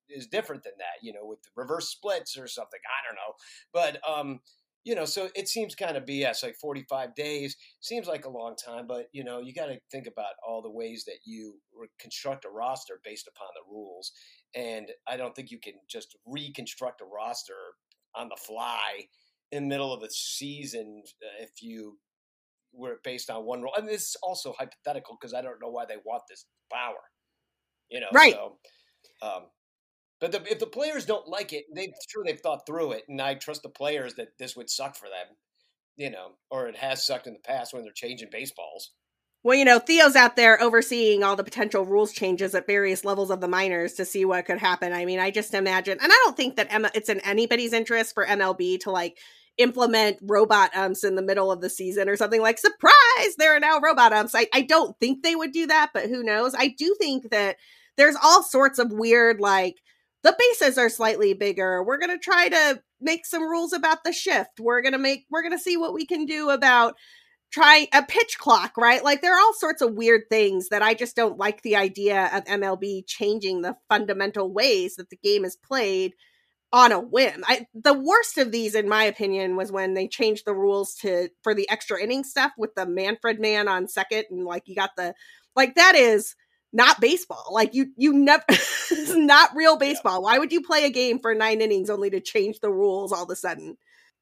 is 0.10 0.26
different 0.28 0.64
than 0.64 0.74
that, 0.80 1.04
you 1.04 1.14
know, 1.14 1.26
with 1.26 1.40
reverse 1.56 1.90
splits 1.90 2.38
or 2.38 2.48
something. 2.48 2.80
I 2.86 3.08
don't 3.08 3.16
know, 3.16 3.34
but 3.74 4.10
um, 4.10 4.40
you 4.88 4.96
know, 4.96 5.04
so 5.04 5.28
it 5.36 5.50
seems 5.50 5.76
kind 5.76 5.98
of 5.98 6.06
BS. 6.06 6.44
Like 6.44 6.56
45 6.56 7.14
days 7.14 7.58
seems 7.82 8.08
like 8.08 8.24
a 8.24 8.30
long 8.30 8.56
time, 8.56 8.88
but 8.88 9.08
you 9.12 9.22
know, 9.22 9.42
you 9.42 9.54
got 9.54 9.66
to 9.66 9.78
think 9.92 10.08
about 10.08 10.36
all 10.48 10.62
the 10.62 10.72
ways 10.72 11.04
that 11.08 11.18
you 11.26 11.56
construct 12.00 12.46
a 12.46 12.50
roster 12.50 13.02
based 13.04 13.28
upon 13.28 13.50
the 13.54 13.70
rules. 13.70 14.14
And 14.56 14.88
I 15.06 15.18
don't 15.18 15.36
think 15.36 15.52
you 15.52 15.60
can 15.60 15.74
just 15.90 16.16
reconstruct 16.26 17.02
a 17.02 17.06
roster 17.06 17.76
on 18.16 18.30
the 18.30 18.38
fly 18.38 19.08
in 19.52 19.64
the 19.64 19.68
middle 19.68 19.94
of 19.94 20.04
a 20.04 20.10
season 20.10 21.04
uh, 21.22 21.44
if 21.44 21.62
you 21.62 21.98
were 22.72 23.02
based 23.04 23.30
on 23.30 23.44
one 23.44 23.62
rule. 23.62 23.74
And 23.78 23.90
this 23.90 24.04
is 24.04 24.18
also 24.24 24.54
hypothetical 24.58 25.18
because 25.20 25.34
I 25.34 25.42
don't 25.42 25.60
know 25.62 25.70
why 25.70 25.84
they 25.86 25.98
want 26.06 26.24
this 26.30 26.46
power. 26.72 26.96
You 27.90 28.00
know, 28.00 28.08
right? 28.14 28.34
So, 28.34 28.58
um, 29.22 29.44
but 30.20 30.32
the, 30.32 30.42
if 30.52 30.60
the 30.60 30.68
players 30.68 31.06
don't 31.06 31.28
like 31.28 31.54
it, 31.54 31.66
they 31.74 31.94
sure 32.10 32.24
they've 32.26 32.40
thought 32.40 32.66
through 32.66 32.94
it, 32.94 33.04
and 33.08 33.22
I 33.22 33.36
trust 33.36 33.64
the 33.64 33.70
players 33.70 34.16
that 34.16 34.38
this 34.40 34.56
would 34.56 34.70
suck 34.70 34.96
for 34.96 35.06
them, 35.06 35.36
you 35.96 36.10
know, 36.10 36.32
or 36.50 36.68
it 36.68 36.76
has 36.78 37.06
sucked 37.06 37.28
in 37.28 37.34
the 37.34 37.40
past 37.40 37.74
when 37.74 37.84
they're 37.84 37.92
changing 37.94 38.30
baseballs. 38.32 38.92
Well, 39.44 39.56
you 39.56 39.66
know, 39.66 39.80
Theo's 39.80 40.16
out 40.16 40.36
there 40.36 40.62
overseeing 40.62 41.24
all 41.24 41.36
the 41.36 41.44
potential 41.44 41.86
rules 41.86 42.12
changes 42.12 42.56
at 42.56 42.68
various 42.68 43.06
levels 43.06 43.30
of 43.30 43.40
the 43.40 43.48
minors 43.48 43.94
to 43.94 44.06
see 44.06 44.26
what 44.26 44.46
could 44.46 44.58
happen. 44.58 44.92
I 44.92 45.06
mean, 45.06 45.20
I 45.20 45.32
just 45.32 45.54
imagine, 45.54 46.00
and 46.02 46.12
I 46.12 46.22
don't 46.26 46.36
think 46.36 46.56
that 46.56 46.74
M- 46.74 46.88
it's 46.96 47.10
in 47.10 47.20
anybody's 47.22 47.72
interest 47.72 48.14
for 48.14 48.26
MLB 48.26 48.80
to 48.82 48.92
like 48.92 49.18
implement 49.58 50.18
robot 50.22 50.76
umps 50.76 51.04
in 51.04 51.16
the 51.16 51.22
middle 51.22 51.52
of 51.52 51.62
the 51.62 51.70
season 51.70 52.10
or 52.10 52.16
something 52.16 52.42
like 52.42 52.60
surprise 52.60 53.36
there 53.40 53.56
are 53.56 53.60
now 53.60 53.80
robot 53.80 54.14
umps 54.14 54.36
I, 54.36 54.48
I 54.54 54.62
don't 54.62 54.96
think 55.00 55.24
they 55.24 55.36
would 55.36 55.52
do 55.52 55.66
that 55.66 55.90
but 55.96 56.06
who 56.06 56.22
knows 56.22 56.54
i 56.56 56.68
do 56.68 56.96
think 57.00 57.32
that 57.32 57.58
there's 57.98 58.16
all 58.24 58.44
sorts 58.44 58.78
of 58.78 58.92
weird 58.92 59.40
like 59.40 59.78
the 60.24 60.36
bases 60.38 60.78
are 60.78 60.90
slightly 60.90 61.34
bigger. 61.34 61.84
We're 61.84 62.00
going 62.00 62.18
to 62.18 62.24
try 62.24 62.50
to 62.50 62.82
make 63.00 63.26
some 63.26 63.44
rules 63.44 63.74
about 63.74 64.04
the 64.04 64.12
shift. 64.12 64.60
We're 64.60 64.82
going 64.82 64.94
to 64.94 65.00
make, 65.00 65.26
we're 65.30 65.44
going 65.44 65.58
to 65.58 65.60
see 65.60 65.78
what 65.78 65.94
we 65.94 66.06
can 66.06 66.26
do 66.26 66.50
about 66.50 66.96
try 67.52 67.88
a 67.94 68.04
pitch 68.04 68.38
clock, 68.38 68.78
right? 68.78 69.04
Like 69.04 69.22
there 69.22 69.36
are 69.36 69.40
all 69.40 69.54
sorts 69.54 69.82
of 69.82 69.94
weird 69.94 70.24
things 70.30 70.70
that 70.70 70.82
I 70.82 70.94
just 70.94 71.16
don't 71.16 71.38
like 71.38 71.62
the 71.62 71.76
idea 71.76 72.30
of 72.34 72.44
MLB 72.46 73.06
changing 73.08 73.62
the 73.62 73.78
fundamental 73.90 74.52
ways 74.52 74.96
that 74.96 75.10
the 75.10 75.18
game 75.18 75.46
is 75.46 75.56
played 75.56 76.14
on 76.74 76.92
a 76.92 77.00
whim. 77.00 77.44
I 77.48 77.66
the 77.74 77.94
worst 77.94 78.38
of 78.38 78.52
these 78.52 78.76
in 78.76 78.90
my 78.90 79.04
opinion 79.06 79.56
was 79.56 79.72
when 79.72 79.94
they 79.94 80.08
changed 80.08 80.44
the 80.46 80.54
rules 80.54 80.96
to 80.96 81.30
for 81.42 81.54
the 81.54 81.70
extra 81.70 82.02
inning 82.02 82.26
stuff 82.26 82.52
with 82.58 82.76
the 82.76 82.86
Manfred 82.86 83.40
man 83.40 83.70
on 83.70 83.88
second 83.88 84.26
and 84.30 84.44
like 84.44 84.64
you 84.66 84.76
got 84.76 84.92
the 84.98 85.14
like 85.56 85.76
that 85.76 85.96
is 85.96 86.36
not 86.74 87.02
baseball. 87.02 87.50
Like 87.52 87.74
you, 87.74 87.92
you 87.98 88.14
never, 88.14 88.44
it's 88.50 89.16
not 89.16 89.56
real 89.56 89.78
baseball. 89.78 90.16
Yeah. 90.16 90.20
Why 90.20 90.40
would 90.40 90.52
you 90.52 90.62
play 90.62 90.86
a 90.86 90.90
game 90.90 91.20
for 91.20 91.34
nine 91.34 91.62
innings 91.62 91.90
only 91.90 92.10
to 92.12 92.20
change 92.20 92.60
the 92.60 92.72
rules 92.72 93.12
all 93.12 93.24
of 93.24 93.30
a 93.30 93.36
sudden? 93.36 93.78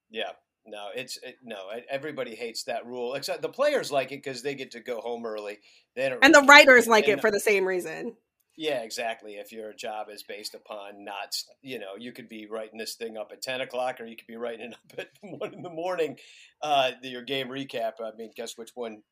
Yeah, 0.09 0.31
no, 0.65 0.87
it's 0.95 1.17
it, 1.21 1.37
no. 1.43 1.57
Everybody 1.89 2.35
hates 2.35 2.63
that 2.63 2.85
rule, 2.85 3.13
except 3.13 3.41
the 3.41 3.49
players 3.49 3.91
like 3.91 4.11
it 4.11 4.23
because 4.23 4.41
they 4.41 4.55
get 4.55 4.71
to 4.71 4.79
go 4.79 4.99
home 4.99 5.25
early. 5.25 5.59
They 5.95 6.09
don't, 6.09 6.23
and 6.23 6.33
the 6.33 6.41
writers 6.41 6.87
like 6.87 7.07
it 7.07 7.21
for 7.21 7.31
the 7.31 7.39
same 7.39 7.65
reason. 7.65 8.15
Yeah, 8.57 8.81
exactly. 8.81 9.33
If 9.33 9.51
your 9.51 9.73
job 9.73 10.07
is 10.09 10.23
based 10.23 10.55
upon 10.55 11.03
not, 11.03 11.35
you 11.61 11.77
know, 11.77 11.95
you 11.99 12.13
could 12.13 12.29
be 12.29 12.47
writing 12.47 12.79
this 12.79 12.95
thing 12.95 13.17
up 13.17 13.31
at 13.31 13.43
ten 13.43 13.61
o'clock, 13.61 13.99
or 13.99 14.05
you 14.05 14.15
could 14.15 14.27
be 14.27 14.37
writing 14.37 14.71
it 14.71 14.77
up 14.93 14.99
at 14.99 15.09
one 15.21 15.53
in 15.53 15.61
the 15.61 15.69
morning. 15.69 16.17
Uh, 16.61 16.91
your 17.03 17.21
game 17.21 17.49
recap. 17.49 17.93
I 18.01 18.11
mean, 18.17 18.31
guess 18.35 18.57
which 18.57 18.71
one 18.73 19.03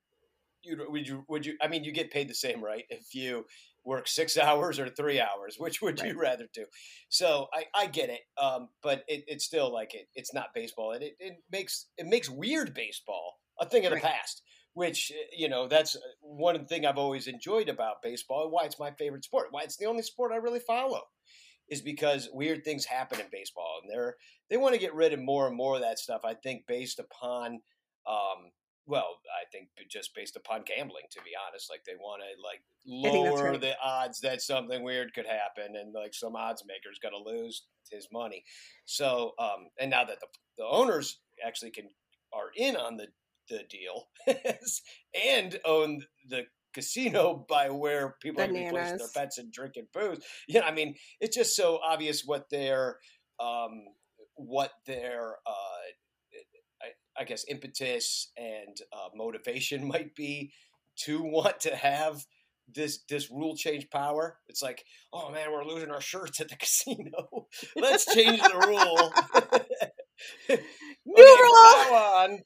you 0.64 0.86
would 0.89 1.07
you 1.07 1.26
would 1.28 1.45
you? 1.45 1.57
I 1.61 1.68
mean, 1.68 1.84
you 1.84 1.91
get 1.91 2.11
paid 2.11 2.28
the 2.30 2.36
same, 2.36 2.64
right? 2.64 2.86
If 2.89 3.14
you 3.14 3.45
work 3.86 4.07
six 4.07 4.38
hours 4.38 4.80
or 4.80 4.89
three 4.89 5.20
hours, 5.20 5.57
which 5.57 5.82
would 5.82 5.99
right. 5.99 6.09
you 6.09 6.20
rather 6.20 6.47
do? 6.53 6.66
So 7.09 7.47
I, 7.53 7.66
I 7.76 7.88
get 7.88 8.09
it, 8.09 8.22
um, 8.41 8.70
but 8.82 9.03
it, 9.07 9.24
it's 9.28 9.45
still 9.45 9.72
like 9.72 9.93
it, 9.93 10.07
it's 10.16 10.34
not 10.34 10.53
baseball, 10.53 10.91
and 10.91 11.03
it, 11.03 11.14
it 11.20 11.34
makes 11.51 11.88
it 11.97 12.07
makes 12.07 12.30
weird 12.30 12.74
baseball 12.74 13.36
a 13.59 13.68
thing 13.68 13.86
of 13.86 13.91
the 13.91 13.95
right. 13.95 14.03
past. 14.03 14.41
which 14.74 15.11
eh, 15.11 15.36
you 15.38 15.49
know 15.49 15.68
that's 15.68 15.95
uh, 15.95 15.99
one 16.22 16.66
thing 16.66 16.86
I've 16.86 16.97
always 16.97 17.28
enjoyed 17.28 17.70
about 17.70 18.01
baseball 18.01 18.43
and 18.43 18.51
why 18.51 18.66
it's 18.66 18.80
my 18.80 18.91
favorite 18.91 19.24
sport. 19.24 19.47
Why 19.51 19.64
it's 19.64 19.78
the 19.78 19.86
only 19.86 20.03
sport 20.03 20.32
I 20.32 20.38
really 20.38 20.59
follow 20.59 21.01
is 21.70 21.82
because 21.82 22.30
weird 22.34 22.64
things 22.64 22.86
happen 22.86 23.20
in 23.20 23.28
baseball, 23.32 23.80
and 23.82 23.91
they're 23.91 24.16
they 24.49 24.57
want 24.57 24.74
to 24.74 24.80
get 24.82 24.95
rid 24.95 25.14
of 25.14 25.20
more 25.20 25.47
and 25.47 25.55
more 25.55 25.76
of 25.76 25.82
that 25.82 25.99
stuff. 25.99 26.22
I 26.26 26.34
think 26.36 26.64
based 26.68 26.99
upon. 26.99 27.61
Um, 28.05 28.51
well, 28.86 29.19
I 29.31 29.45
think 29.51 29.69
just 29.89 30.13
based 30.15 30.36
upon 30.36 30.63
gambling, 30.65 31.05
to 31.11 31.21
be 31.23 31.31
honest, 31.47 31.69
like 31.69 31.84
they 31.86 31.95
want 31.95 32.21
to 32.21 32.41
like 32.43 32.61
lower 32.86 33.51
right. 33.51 33.61
the 33.61 33.75
odds 33.81 34.19
that 34.21 34.41
something 34.41 34.84
weird 34.84 35.13
could 35.13 35.25
happen, 35.25 35.75
and 35.75 35.93
like 35.93 36.13
some 36.13 36.36
odds 36.36 36.63
maker's 36.67 36.99
going 36.99 37.13
to 37.13 37.29
lose 37.29 37.63
his 37.89 38.07
money. 38.11 38.43
So, 38.86 39.34
um, 39.39 39.69
and 39.79 39.89
now 39.89 40.03
that 40.03 40.19
the, 40.19 40.27
the 40.57 40.65
owners 40.65 41.19
actually 41.45 41.71
can 41.71 41.89
are 42.34 42.49
in 42.55 42.75
on 42.75 42.97
the 42.97 43.07
the 43.49 43.63
deal 43.69 44.07
and 45.36 45.59
own 45.65 46.03
the 46.29 46.43
casino 46.73 47.45
by 47.49 47.69
where 47.69 48.15
people 48.21 48.45
Bananas. 48.45 48.67
are 48.67 48.71
placing 48.71 48.97
their 48.97 49.07
pets 49.15 49.38
and 49.38 49.51
drinking 49.51 49.88
booze. 49.93 50.19
Yeah, 50.47 50.61
I 50.61 50.71
mean, 50.71 50.95
it's 51.19 51.36
just 51.36 51.55
so 51.55 51.79
obvious 51.86 52.23
what 52.25 52.49
their 52.49 52.97
um, 53.39 53.86
what 54.36 54.71
their 54.86 55.36
uh, 55.45 55.84
I, 57.18 57.24
guess 57.24 57.45
impetus 57.47 58.32
and 58.38 58.78
uh, 58.91 59.09
motivation 59.16 59.88
might 59.93 60.16
be 60.16 60.51
to 61.05 61.22
want 61.22 61.59
to 61.61 61.76
have 61.76 62.26
this 62.74 62.99
this 63.09 63.30
rule 63.30 63.55
change 63.55 63.89
power. 63.89 64.38
It's 64.47 64.61
like, 64.61 64.86
oh 65.11 65.32
man, 65.32 65.51
we're 65.51 65.66
losing 65.66 65.91
our 65.91 66.01
shirts 66.01 66.39
at 66.39 66.49
the 66.49 66.55
casino. 66.59 67.47
Let's 67.76 68.05
change 68.14 68.39
the 68.39 68.66
rule. 68.68 69.14
New 71.05 71.16
rule. 71.16 71.84
From 71.84 71.91
now 71.91 71.93
on, 71.93 72.39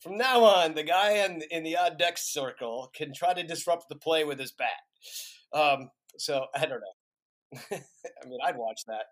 from 0.00 0.18
now 0.18 0.44
on, 0.44 0.74
the 0.74 0.82
guy 0.82 1.24
in 1.24 1.42
in 1.50 1.62
the 1.64 1.76
on 1.76 1.96
deck 1.96 2.18
circle 2.18 2.90
can 2.94 3.12
try 3.14 3.32
to 3.32 3.42
disrupt 3.42 3.88
the 3.88 3.96
play 3.96 4.24
with 4.24 4.38
his 4.38 4.52
bat. 4.52 4.68
Um, 5.58 5.90
so 6.18 6.46
I 6.54 6.66
don't 6.66 6.80
know. 6.80 7.56
I 7.70 8.28
mean, 8.28 8.38
I'd 8.44 8.56
watch 8.56 8.82
that. 8.88 9.06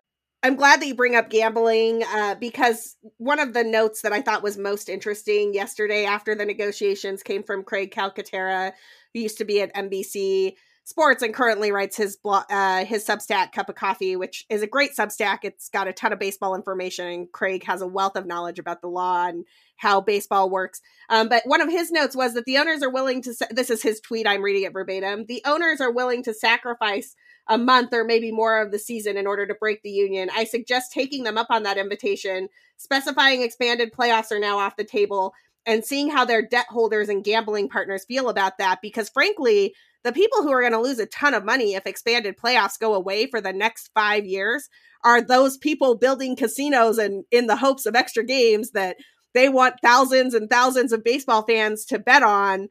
I'm 0.45 0.55
glad 0.55 0.79
that 0.79 0.85
you 0.85 0.93
bring 0.93 1.15
up 1.15 1.31
gambling 1.31 2.03
uh, 2.03 2.35
because 2.35 2.97
one 3.17 3.39
of 3.39 3.55
the 3.55 3.63
notes 3.63 4.03
that 4.03 4.13
I 4.13 4.21
thought 4.21 4.43
was 4.43 4.59
most 4.59 4.89
interesting 4.89 5.55
yesterday 5.55 6.05
after 6.05 6.35
the 6.35 6.45
negotiations 6.45 7.23
came 7.23 7.41
from 7.41 7.63
Craig 7.63 7.91
Calcaterra, 7.91 8.71
who 9.15 9.21
used 9.21 9.39
to 9.39 9.45
be 9.45 9.59
at 9.61 9.73
NBC 9.73 10.53
Sports 10.83 11.23
and 11.23 11.33
currently 11.33 11.71
writes 11.71 11.97
his 11.97 12.15
blog, 12.15 12.43
uh, 12.51 12.85
his 12.85 13.03
Substack 13.03 13.53
Cup 13.53 13.69
of 13.69 13.75
Coffee, 13.75 14.15
which 14.15 14.45
is 14.51 14.61
a 14.61 14.67
great 14.67 14.91
Substack. 14.95 15.39
It's 15.41 15.67
got 15.67 15.87
a 15.87 15.93
ton 15.93 16.13
of 16.13 16.19
baseball 16.19 16.53
information, 16.53 17.07
and 17.07 17.31
Craig 17.31 17.63
has 17.63 17.81
a 17.81 17.87
wealth 17.87 18.15
of 18.15 18.27
knowledge 18.27 18.59
about 18.59 18.81
the 18.81 18.87
law 18.87 19.25
and 19.25 19.45
how 19.77 19.99
baseball 19.99 20.47
works. 20.51 20.83
Um, 21.09 21.27
but 21.27 21.41
one 21.47 21.61
of 21.61 21.71
his 21.71 21.91
notes 21.91 22.15
was 22.15 22.35
that 22.35 22.45
the 22.45 22.59
owners 22.59 22.83
are 22.83 22.91
willing 22.91 23.23
to. 23.23 23.33
This 23.49 23.71
is 23.71 23.81
his 23.81 23.99
tweet. 23.99 24.27
I'm 24.27 24.43
reading 24.43 24.61
it 24.61 24.73
verbatim. 24.73 25.25
The 25.25 25.41
owners 25.47 25.81
are 25.81 25.91
willing 25.91 26.21
to 26.21 26.35
sacrifice 26.35 27.15
a 27.47 27.57
month 27.57 27.93
or 27.93 28.03
maybe 28.03 28.31
more 28.31 28.61
of 28.61 28.71
the 28.71 28.79
season 28.79 29.17
in 29.17 29.27
order 29.27 29.45
to 29.45 29.53
break 29.53 29.81
the 29.83 29.89
union. 29.89 30.29
I 30.33 30.45
suggest 30.45 30.91
taking 30.91 31.23
them 31.23 31.37
up 31.37 31.47
on 31.49 31.63
that 31.63 31.77
invitation, 31.77 32.49
specifying 32.77 33.41
expanded 33.41 33.93
playoffs 33.93 34.31
are 34.31 34.39
now 34.39 34.57
off 34.57 34.77
the 34.77 34.83
table, 34.83 35.33
and 35.65 35.83
seeing 35.83 36.09
how 36.09 36.25
their 36.25 36.41
debt 36.41 36.67
holders 36.69 37.09
and 37.09 37.23
gambling 37.23 37.69
partners 37.69 38.05
feel 38.05 38.29
about 38.29 38.57
that. 38.57 38.79
Because 38.81 39.09
frankly, 39.09 39.73
the 40.03 40.13
people 40.13 40.43
who 40.43 40.51
are 40.51 40.61
going 40.61 40.73
to 40.73 40.79
lose 40.79 40.99
a 40.99 41.07
ton 41.07 41.33
of 41.33 41.45
money 41.45 41.73
if 41.73 41.85
expanded 41.85 42.37
playoffs 42.37 42.79
go 42.79 42.93
away 42.93 43.27
for 43.27 43.41
the 43.41 43.53
next 43.53 43.89
five 43.93 44.25
years 44.25 44.69
are 45.03 45.21
those 45.21 45.57
people 45.57 45.95
building 45.95 46.35
casinos 46.35 46.97
and 46.97 47.25
in 47.31 47.47
the 47.47 47.55
hopes 47.55 47.85
of 47.85 47.95
extra 47.95 48.23
games 48.23 48.71
that 48.71 48.97
they 49.33 49.49
want 49.49 49.75
thousands 49.83 50.33
and 50.33 50.49
thousands 50.49 50.91
of 50.91 51.03
baseball 51.03 51.43
fans 51.43 51.85
to 51.85 51.99
bet 51.99 52.23
on 52.23 52.69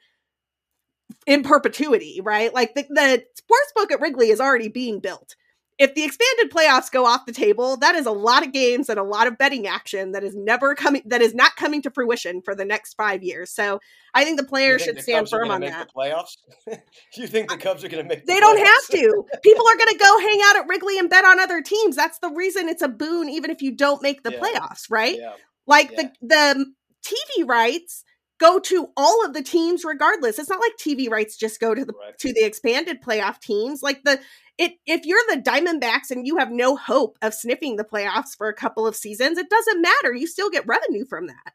in 1.27 1.43
perpetuity, 1.43 2.21
right? 2.23 2.53
Like 2.53 2.75
the, 2.75 2.83
the 2.89 3.25
sports 3.35 3.73
book 3.75 3.93
at 3.93 4.01
Wrigley 4.01 4.31
is 4.31 4.41
already 4.41 4.69
being 4.69 5.01
built. 5.01 5.37
If 5.77 5.95
the 5.97 6.05
expanded 6.05 6.53
playoffs 6.53 6.89
go 6.89 7.05
off 7.05 7.27
the 7.27 7.33
table, 7.33 7.77
that 7.79 7.97
is 7.97 8.07
a 8.07 8.13
lot 8.13 8.47
of 8.47 8.53
games 8.53 8.89
and 8.89 8.97
a 8.97 9.03
lot 9.03 9.27
of 9.27 9.37
betting 9.37 9.67
action 9.67 10.13
that 10.13 10.23
is 10.23 10.37
never 10.37 10.77
coming 10.77 11.03
that 11.07 11.21
is 11.21 11.35
not 11.35 11.57
coming 11.57 11.83
to 11.83 11.91
fruition 11.91 12.43
for 12.43 12.55
the 12.55 12.65
next 12.65 12.95
five 12.95 13.25
years. 13.25 13.51
So 13.51 13.81
I 14.15 14.25
think 14.25 14.39
the 14.39 14.47
players 14.47 14.83
think 14.85 14.91
should 14.91 14.99
the 14.99 15.03
stand 15.03 15.29
firm 15.29 15.51
on 15.51 15.63
that. 15.63 15.91
playoffs? 15.93 16.37
you 17.17 17.27
think 17.27 17.51
the 17.51 17.57
Cubs 17.57 17.83
are 17.83 17.89
going 17.89 18.05
to 18.05 18.09
make? 18.09 18.25
they 18.25 18.37
the 18.37 18.41
don't 18.41 18.59
have 18.59 18.87
to. 18.93 19.25
People 19.43 19.67
are 19.67 19.77
going 19.77 19.91
to 19.91 19.99
go 19.99 20.19
hang 20.21 20.39
out 20.45 20.57
at 20.59 20.69
Wrigley 20.69 20.97
and 20.97 21.11
bet 21.11 21.25
on 21.25 21.41
other 21.41 21.61
teams. 21.61 21.97
That's 21.97 22.21
the 22.21 22.31
reason 22.31 22.69
it's 22.69 22.83
a 22.83 22.89
boon, 22.89 23.29
even 23.29 23.51
if 23.51 23.61
you 23.61 23.75
don't 23.75 24.01
make 24.01 24.23
the 24.23 24.31
yeah. 24.31 24.39
playoffs, 24.39 24.85
right? 24.89 25.19
Yeah. 25.19 25.33
Like 25.67 25.91
yeah. 25.91 26.03
the 26.21 26.29
the 26.29 26.73
TV 27.05 27.49
rights 27.49 28.04
go 28.39 28.59
to 28.59 28.89
all 28.97 29.25
of 29.25 29.33
the 29.33 29.43
teams 29.43 29.85
regardless. 29.85 30.39
It's 30.39 30.51
not 30.51 30.61
like 30.61 30.73
TV 30.79 31.11
rights 31.11 31.37
just 31.37 31.61
go 31.61 31.75
to 31.75 31.85
the 31.85 31.93
right. 31.93 32.19
to 32.19 32.33
the 32.33 32.45
expanded 32.45 33.03
playoff 33.03 33.41
teams. 33.41 33.83
Like 33.83 34.03
the 34.05 34.21
it 34.59 34.73
if 34.87 35.05
you're 35.05 35.23
the 35.29 35.43
Diamondbacks 35.43 36.11
and 36.11 36.27
you 36.27 36.39
have 36.39 36.51
no 36.51 36.77
hope 36.77 37.19
of 37.23 37.35
sniffing 37.35 37.77
the 37.77 37.85
playoffs 37.85 38.37
for 38.37 38.49
a 38.49 38.55
couple 38.55 38.87
of 38.87 38.97
seasons, 38.97 39.39
it 39.39 39.51
doesn't 39.51 39.83
matter. 39.83 40.15
You 40.15 40.27
still 40.27 40.51
get 40.51 40.67
revenue 40.67 41.05
from 41.05 41.27
that. 41.27 41.53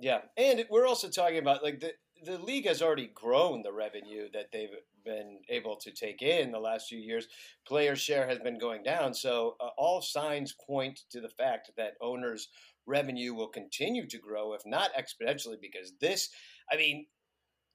Yeah, 0.00 0.20
and 0.36 0.64
we're 0.70 0.86
also 0.86 1.08
talking 1.08 1.38
about 1.38 1.62
like 1.62 1.80
the 1.80 1.92
the 2.24 2.38
league 2.38 2.66
has 2.66 2.82
already 2.82 3.10
grown 3.14 3.62
the 3.62 3.72
revenue 3.72 4.28
that 4.32 4.50
they've 4.52 4.74
been 5.04 5.38
able 5.48 5.76
to 5.76 5.90
take 5.92 6.22
in 6.22 6.50
the 6.50 6.58
last 6.58 6.88
few 6.88 6.98
years. 6.98 7.28
Player 7.66 7.94
share 7.94 8.26
has 8.26 8.38
been 8.38 8.58
going 8.58 8.82
down, 8.82 9.14
so 9.14 9.56
uh, 9.60 9.68
all 9.76 10.00
signs 10.00 10.52
point 10.52 11.00
to 11.10 11.20
the 11.20 11.28
fact 11.28 11.70
that 11.76 11.94
owners 12.00 12.48
revenue 12.88 13.34
will 13.34 13.48
continue 13.48 14.06
to 14.08 14.18
grow, 14.18 14.54
if 14.54 14.62
not 14.66 14.90
exponentially, 14.94 15.60
because 15.60 15.92
this, 16.00 16.30
I 16.72 16.76
mean, 16.76 17.06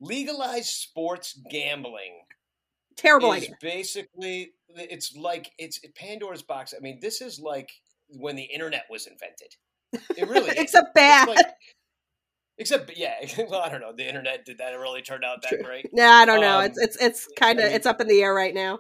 legalized 0.02 0.70
sports 0.70 1.40
gambling. 1.50 2.22
Terrible 2.96 3.32
idea. 3.32 3.56
Basically, 3.62 4.52
it's 4.76 5.16
like 5.16 5.52
it's 5.58 5.80
Pandora's 5.96 6.44
box. 6.44 6.74
I 6.78 6.82
mean, 6.82 7.00
this 7.02 7.22
is 7.22 7.40
like 7.40 7.72
when 8.08 8.36
the 8.36 8.44
internet 8.44 8.84
was 8.90 9.08
invented. 9.08 9.56
It 10.18 10.28
really 10.28 10.52
except 10.58 10.94
bad. 10.94 11.28
Like, 11.28 11.46
except 12.58 12.96
yeah, 12.96 13.16
well, 13.50 13.62
I 13.62 13.70
don't 13.70 13.82
know. 13.82 13.94
The 13.94 14.08
internet 14.08 14.46
did 14.46 14.60
that 14.60 14.74
It 14.74 14.78
really 14.78 15.02
turned 15.02 15.24
out 15.24 15.42
that 15.42 15.50
True. 15.50 15.64
great? 15.64 15.90
Yeah, 15.94 16.12
I 16.12 16.26
don't 16.26 16.42
know. 16.42 16.60
Um, 16.60 16.66
it's 16.66 16.78
it's 16.78 16.98
it's 16.98 17.28
kind 17.38 17.60
of 17.60 17.66
I 17.66 17.68
mean, 17.70 17.76
it's 17.78 17.88
up 17.88 18.02
in 18.02 18.08
the 18.08 18.22
air 18.22 18.34
right 18.34 18.54
now. 18.54 18.80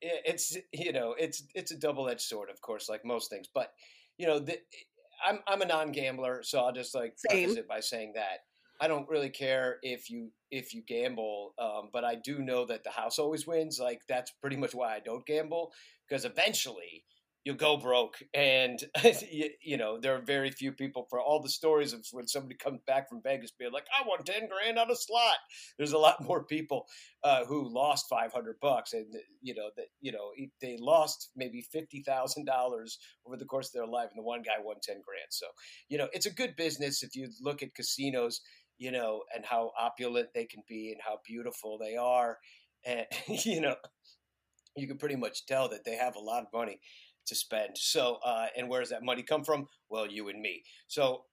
It's 0.00 0.56
you 0.72 0.92
know 0.92 1.14
it's 1.18 1.42
it's 1.54 1.72
a 1.72 1.76
double 1.76 2.08
edged 2.08 2.20
sword, 2.20 2.50
of 2.50 2.60
course, 2.60 2.88
like 2.88 3.04
most 3.04 3.30
things. 3.30 3.48
But 3.52 3.72
you 4.16 4.26
know 4.26 4.38
the 4.38 4.58
I'm 5.26 5.40
I'm 5.46 5.62
a 5.62 5.66
non-gambler, 5.66 6.42
so 6.42 6.60
I'll 6.60 6.72
just 6.72 6.94
like 6.94 7.14
Same. 7.16 7.44
preface 7.44 7.58
it 7.58 7.68
by 7.68 7.80
saying 7.80 8.12
that 8.14 8.40
I 8.80 8.88
don't 8.88 9.08
really 9.08 9.30
care 9.30 9.78
if 9.82 10.10
you 10.10 10.30
if 10.50 10.72
you 10.72 10.82
gamble, 10.86 11.54
um, 11.58 11.90
but 11.92 12.04
I 12.04 12.14
do 12.14 12.38
know 12.38 12.64
that 12.66 12.84
the 12.84 12.90
house 12.90 13.18
always 13.18 13.46
wins. 13.46 13.78
Like 13.78 14.02
that's 14.08 14.32
pretty 14.40 14.56
much 14.56 14.74
why 14.74 14.94
I 14.94 15.00
don't 15.00 15.26
gamble 15.26 15.72
because 16.08 16.24
eventually 16.24 17.04
you'll 17.48 17.56
go 17.56 17.78
broke. 17.78 18.22
And, 18.34 18.78
you, 19.32 19.48
you, 19.62 19.78
know, 19.78 19.98
there 19.98 20.14
are 20.14 20.20
very 20.20 20.50
few 20.50 20.70
people 20.70 21.06
for 21.08 21.18
all 21.18 21.40
the 21.40 21.48
stories 21.48 21.94
of 21.94 22.04
when 22.12 22.28
somebody 22.28 22.56
comes 22.56 22.80
back 22.86 23.08
from 23.08 23.22
Vegas 23.22 23.52
being 23.52 23.72
like, 23.72 23.86
I 23.98 24.06
won 24.06 24.22
10 24.22 24.50
grand 24.50 24.78
on 24.78 24.90
a 24.90 24.94
slot. 24.94 25.38
There's 25.78 25.92
a 25.92 25.98
lot 25.98 26.22
more 26.28 26.44
people 26.44 26.84
uh, 27.24 27.46
who 27.46 27.72
lost 27.72 28.04
500 28.10 28.56
bucks 28.60 28.92
and, 28.92 29.06
you 29.40 29.54
know, 29.54 29.70
that, 29.78 29.86
you 30.02 30.12
know, 30.12 30.32
they 30.60 30.76
lost 30.78 31.30
maybe 31.34 31.64
$50,000 31.74 32.46
over 33.26 33.36
the 33.38 33.46
course 33.46 33.68
of 33.68 33.72
their 33.72 33.86
life. 33.86 34.10
And 34.10 34.18
the 34.18 34.28
one 34.28 34.42
guy 34.42 34.62
won 34.62 34.76
10 34.82 34.96
grand. 34.96 35.28
So, 35.30 35.46
you 35.88 35.96
know, 35.96 36.08
it's 36.12 36.26
a 36.26 36.34
good 36.34 36.54
business 36.54 37.02
if 37.02 37.16
you 37.16 37.30
look 37.40 37.62
at 37.62 37.74
casinos, 37.74 38.42
you 38.76 38.92
know, 38.92 39.22
and 39.34 39.46
how 39.46 39.72
opulent 39.80 40.28
they 40.34 40.44
can 40.44 40.62
be 40.68 40.92
and 40.92 41.00
how 41.02 41.20
beautiful 41.26 41.78
they 41.78 41.96
are. 41.96 42.36
And, 42.84 43.06
you 43.46 43.62
know, 43.62 43.76
you 44.76 44.86
can 44.86 44.98
pretty 44.98 45.16
much 45.16 45.46
tell 45.46 45.70
that 45.70 45.84
they 45.84 45.96
have 45.96 46.14
a 46.14 46.20
lot 46.20 46.42
of 46.42 46.52
money 46.52 46.78
to 47.28 47.34
spend. 47.34 47.76
So, 47.76 48.18
uh, 48.24 48.46
and 48.56 48.68
where 48.68 48.80
does 48.80 48.90
that 48.90 49.02
money 49.02 49.22
come 49.22 49.44
from? 49.44 49.68
Well, 49.88 50.06
you 50.06 50.28
and 50.28 50.40
me. 50.40 50.62
So 50.86 51.24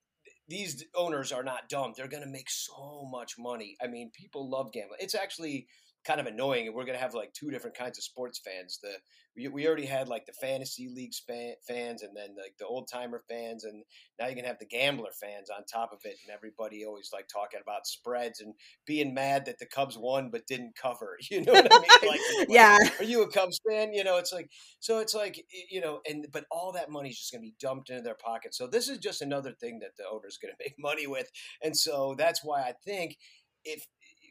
these 0.48 0.84
owners 0.96 1.32
are 1.32 1.44
not 1.44 1.70
dumb. 1.70 1.94
They're 1.96 2.08
going 2.08 2.24
to 2.24 2.30
make 2.30 2.50
so 2.50 3.08
much 3.12 3.36
money. 3.38 3.76
I 3.82 3.88
mean, 3.88 4.12
people 4.14 4.50
love 4.50 4.72
gambling. 4.72 5.00
It's 5.02 5.16
actually 5.16 5.68
kind 6.06 6.20
of 6.20 6.28
annoying. 6.28 6.68
And 6.68 6.76
we're 6.76 6.86
going 6.86 6.98
to 6.98 7.04
have 7.04 7.14
like 7.14 7.34
two 7.34 7.52
different 7.52 7.78
kinds 7.78 7.98
of 7.98 8.04
sports 8.04 8.40
fans. 8.44 8.80
The 8.82 8.96
we, 9.36 9.48
we 9.48 9.68
already 9.68 9.86
had 9.86 10.08
like 10.08 10.26
the 10.26 10.34
fantasy 10.34 10.90
leagues 10.94 11.22
fan, 11.28 11.54
fans, 11.68 12.02
and 12.04 12.16
then 12.16 12.30
like 12.42 12.56
the 12.58 12.66
old 12.66 12.88
timer 12.92 13.22
fans, 13.30 13.64
and 13.64 13.84
now 14.20 14.28
you're 14.28 14.36
gonna 14.36 14.48
have 14.48 14.60
the 14.60 14.66
gambler 14.66 15.12
fans 15.20 15.50
on 15.50 15.66
top 15.66 15.92
of 15.92 16.00
it. 16.06 16.18
And 16.24 16.34
everybody 16.34 16.86
always 16.86 17.10
like 17.12 17.28
talking 17.28 17.60
about 17.62 17.86
spreads 17.86 18.40
and 18.40 18.54
being 18.86 19.14
mad 19.14 19.46
that 19.46 19.60
the 19.60 19.66
Cubs 19.66 19.98
won 19.98 20.30
but 20.32 20.48
didn't 20.48 20.76
cover. 20.82 21.18
You 21.32 21.42
know 21.44 21.54
what 21.54 21.74
I 21.74 21.80
mean? 21.80 21.90
Like, 22.40 22.50
yeah. 22.50 22.78
Are 23.00 23.04
you 23.04 23.24
a 23.24 23.32
Cubs 23.32 23.60
fan? 23.68 23.92
You 23.94 24.04
know, 24.04 24.18
it's 24.18 24.32
like 24.32 24.50
so. 24.80 25.00
It's 25.00 25.14
like 25.16 25.44
you 25.70 25.82
know, 25.82 26.00
and 26.08 26.28
but 26.32 26.46
all 26.52 26.72
that 26.74 26.92
money 26.92 27.10
is 27.10 27.18
just 27.18 27.32
gonna 27.32 27.42
be 27.42 27.56
dumped 27.60 27.90
into 27.90 28.04
their 28.04 28.16
pocket. 28.16 28.54
So 28.54 28.68
this 28.68 28.88
is 28.88 29.00
just 29.00 29.22
another 29.22 29.52
thing 29.52 29.80
that 29.80 29.98
the 29.98 30.04
owner's 30.10 30.38
gonna 30.38 30.54
make 30.60 30.76
money 30.78 31.08
with, 31.08 31.30
and 31.62 31.76
so 31.76 32.16
that's 32.18 32.42
why 32.44 32.62
I 32.62 32.74
think 32.86 33.18
if, 33.66 33.86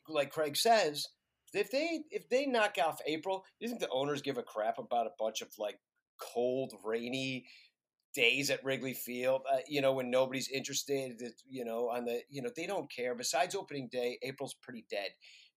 like 0.09 0.31
Craig 0.31 0.57
says 0.57 1.07
if 1.59 1.71
they 1.71 2.01
if 2.11 2.29
they 2.29 2.47
knock 2.47 2.77
off 2.85 3.01
April, 3.07 3.45
you 3.61 3.69
think 3.69 3.81
the 3.81 3.89
owners 3.91 4.23
give 4.23 4.39
a 4.39 4.43
crap 4.43 4.79
about 4.79 5.07
a 5.07 5.13
bunch 5.19 5.43
of 5.43 5.49
like 5.59 5.79
cold, 6.21 6.73
rainy 6.85 7.47
days 8.15 8.49
at 8.51 8.65
Wrigley 8.65 8.95
Field, 8.95 9.43
uh, 9.53 9.59
you 9.69 9.81
know, 9.81 9.93
when 9.93 10.11
nobody's 10.11 10.49
interested, 10.49 11.21
you 11.49 11.65
know, 11.65 11.91
on 11.91 12.05
the, 12.05 12.21
you 12.31 12.41
know, 12.41 12.51
they 12.55 12.67
don't 12.67 12.91
care. 12.91 13.15
Besides 13.15 13.55
opening 13.55 13.89
day, 13.91 14.19
April's 14.23 14.55
pretty 14.55 14.87
dead. 14.89 15.09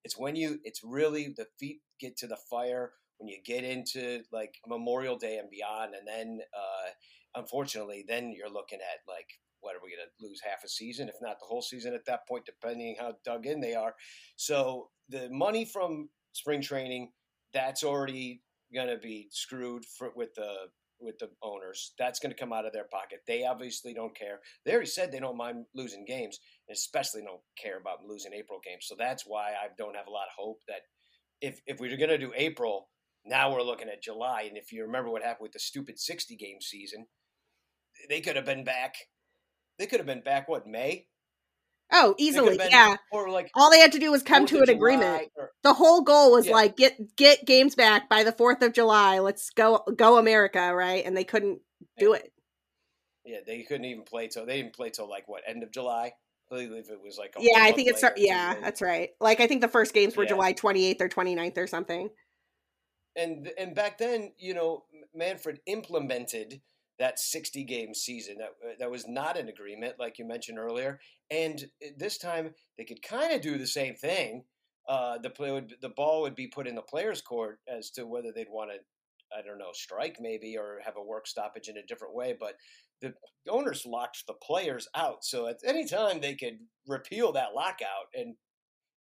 It's 0.03 0.17
when 0.17 0.35
you, 0.35 0.59
it's 0.63 0.81
really 0.83 1.33
the 1.37 1.45
feet 1.59 1.81
get 1.99 2.17
to 2.17 2.27
the 2.27 2.37
fire 2.49 2.93
when 3.17 3.27
you 3.27 3.37
get 3.45 3.63
into 3.63 4.21
like 4.31 4.55
Memorial 4.67 5.17
Day 5.17 5.37
and 5.37 5.49
beyond, 5.49 5.95
and 5.95 6.07
then 6.07 6.39
uh, 6.55 6.89
unfortunately, 7.35 8.05
then 8.07 8.31
you're 8.31 8.49
looking 8.49 8.79
at 8.79 9.11
like 9.11 9.27
what 9.59 9.75
are 9.75 9.79
we 9.83 9.89
going 9.89 10.05
to 10.05 10.25
lose 10.25 10.39
half 10.41 10.63
a 10.63 10.69
season, 10.69 11.09
if 11.09 11.15
not 11.19 11.39
the 11.39 11.45
whole 11.45 11.63
season 11.63 11.95
at 11.95 12.05
that 12.05 12.27
point, 12.27 12.45
depending 12.45 12.95
how 12.99 13.15
dug 13.25 13.47
in 13.47 13.59
they 13.59 13.73
are. 13.73 13.95
So 14.35 14.89
the 15.09 15.29
money 15.31 15.65
from 15.65 16.09
spring 16.33 16.61
training, 16.61 17.11
that's 17.53 17.83
already 17.83 18.41
going 18.73 18.87
to 18.87 18.97
be 18.97 19.27
screwed 19.31 19.85
for, 19.85 20.11
with 20.15 20.33
the 20.35 20.67
with 20.99 21.19
the 21.19 21.29
owners. 21.43 21.93
That's 21.99 22.19
going 22.19 22.31
to 22.31 22.39
come 22.39 22.51
out 22.51 22.65
of 22.65 22.73
their 22.73 22.87
pocket. 22.91 23.19
They 23.27 23.45
obviously 23.45 23.93
don't 23.93 24.17
care. 24.17 24.39
They 24.65 24.71
already 24.71 24.87
said 24.87 25.11
they 25.11 25.19
don't 25.19 25.37
mind 25.37 25.65
losing 25.75 26.05
games, 26.05 26.39
especially 26.71 27.21
don't 27.21 27.41
care 27.61 27.77
about 27.77 28.05
losing 28.05 28.33
April 28.33 28.59
games. 28.65 28.85
So 28.87 28.95
that's 28.97 29.23
why 29.25 29.49
I 29.49 29.67
don't 29.77 29.95
have 29.95 30.07
a 30.07 30.11
lot 30.11 30.27
of 30.27 30.35
hope 30.37 30.59
that 30.67 30.81
if 31.41 31.59
if 31.67 31.79
we 31.79 31.91
are 31.93 31.97
going 31.97 32.09
to 32.09 32.17
do 32.17 32.33
April, 32.35 32.89
now 33.25 33.51
we're 33.53 33.61
looking 33.61 33.89
at 33.89 34.01
July. 34.01 34.45
And 34.47 34.57
if 34.57 34.71
you 34.71 34.83
remember 34.83 35.09
what 35.09 35.21
happened 35.21 35.45
with 35.45 35.53
the 35.53 35.59
stupid 35.59 35.99
60 35.99 36.35
game 36.35 36.61
season, 36.61 37.05
they 38.09 38.21
could 38.21 38.35
have 38.35 38.45
been 38.45 38.63
back. 38.63 38.95
They 39.77 39.85
could 39.85 39.99
have 39.99 40.07
been 40.07 40.23
back, 40.23 40.49
what, 40.49 40.65
May? 40.65 41.07
Oh, 41.91 42.15
easily, 42.17 42.57
been, 42.57 42.69
yeah. 42.69 42.97
Or 43.11 43.29
like 43.29 43.49
all 43.55 43.71
they 43.71 43.79
had 43.79 43.93
to 43.93 43.99
do 43.99 44.11
was 44.11 44.21
come 44.21 44.45
to 44.47 44.61
an 44.61 44.69
agreement. 44.69 45.29
Or, 45.37 45.51
the 45.63 45.73
whole 45.73 46.01
goal 46.01 46.31
was 46.31 46.47
yeah. 46.47 46.53
like 46.53 46.75
get 46.75 47.15
get 47.15 47.45
games 47.45 47.75
back 47.75 48.09
by 48.09 48.23
the 48.23 48.31
Fourth 48.31 48.61
of 48.61 48.73
July. 48.73 49.19
Let's 49.19 49.49
go 49.51 49.83
go 49.95 50.17
America, 50.17 50.73
right? 50.75 51.05
And 51.05 51.15
they 51.15 51.23
couldn't 51.23 51.59
do 51.97 52.09
yeah. 52.09 52.15
it. 52.15 52.33
Yeah, 53.25 53.37
they 53.45 53.63
couldn't 53.63 53.85
even 53.85 54.03
play 54.03 54.27
till 54.27 54.45
they 54.45 54.61
didn't 54.61 54.75
play 54.75 54.89
till 54.89 55.09
like 55.09 55.27
what 55.27 55.43
end 55.47 55.63
of 55.63 55.71
July. 55.71 56.13
I 56.49 56.55
believe 56.55 56.71
it 56.71 56.99
was 57.03 57.17
like 57.17 57.35
yeah, 57.39 57.59
I 57.59 57.71
think 57.71 57.89
it's 57.89 58.03
yeah, 58.17 58.55
that's 58.61 58.81
right. 58.81 59.09
Like 59.19 59.39
I 59.39 59.47
think 59.47 59.61
the 59.61 59.67
first 59.67 59.93
games 59.93 60.15
were 60.15 60.23
yeah. 60.23 60.29
July 60.29 60.53
28th 60.53 61.01
or 61.01 61.09
29th 61.09 61.57
or 61.57 61.67
something 61.67 62.09
and 63.17 63.51
and 63.57 63.75
back 63.75 63.97
then, 63.97 64.31
you 64.37 64.53
know, 64.53 64.83
Manfred 65.13 65.59
implemented 65.65 66.61
that 66.99 67.19
60 67.19 67.63
game 67.63 67.93
season 67.93 68.37
that 68.39 68.49
uh, 68.65 68.73
that 68.79 68.91
was 68.91 69.07
not 69.07 69.37
an 69.37 69.49
agreement 69.49 69.95
like 69.99 70.17
you 70.17 70.25
mentioned 70.25 70.57
earlier 70.57 70.99
and 71.29 71.65
uh, 71.83 71.89
this 71.97 72.17
time 72.17 72.53
they 72.77 72.85
could 72.85 73.01
kind 73.01 73.33
of 73.33 73.41
do 73.41 73.57
the 73.57 73.67
same 73.67 73.95
thing 73.95 74.43
uh, 74.89 75.17
the 75.17 75.29
play 75.29 75.51
would 75.51 75.75
the 75.81 75.89
ball 75.89 76.21
would 76.21 76.35
be 76.35 76.47
put 76.47 76.67
in 76.67 76.75
the 76.75 76.81
players 76.81 77.21
court 77.21 77.59
as 77.67 77.91
to 77.91 78.05
whether 78.05 78.31
they'd 78.33 78.49
want 78.49 78.71
to 78.71 78.77
I 79.37 79.41
don't 79.41 79.59
know 79.59 79.71
strike 79.73 80.17
maybe 80.21 80.57
or 80.57 80.79
have 80.85 80.95
a 80.97 81.03
work 81.03 81.27
stoppage 81.27 81.67
in 81.67 81.77
a 81.77 81.85
different 81.85 82.15
way 82.15 82.35
but 82.39 82.55
the 83.01 83.13
owners 83.49 83.85
locked 83.85 84.23
the 84.25 84.33
players 84.33 84.87
out 84.95 85.23
so 85.23 85.47
at 85.47 85.57
any 85.65 85.85
time 85.85 86.19
they 86.19 86.35
could 86.35 86.59
repeal 86.87 87.31
that 87.33 87.53
lockout 87.53 88.07
and 88.15 88.35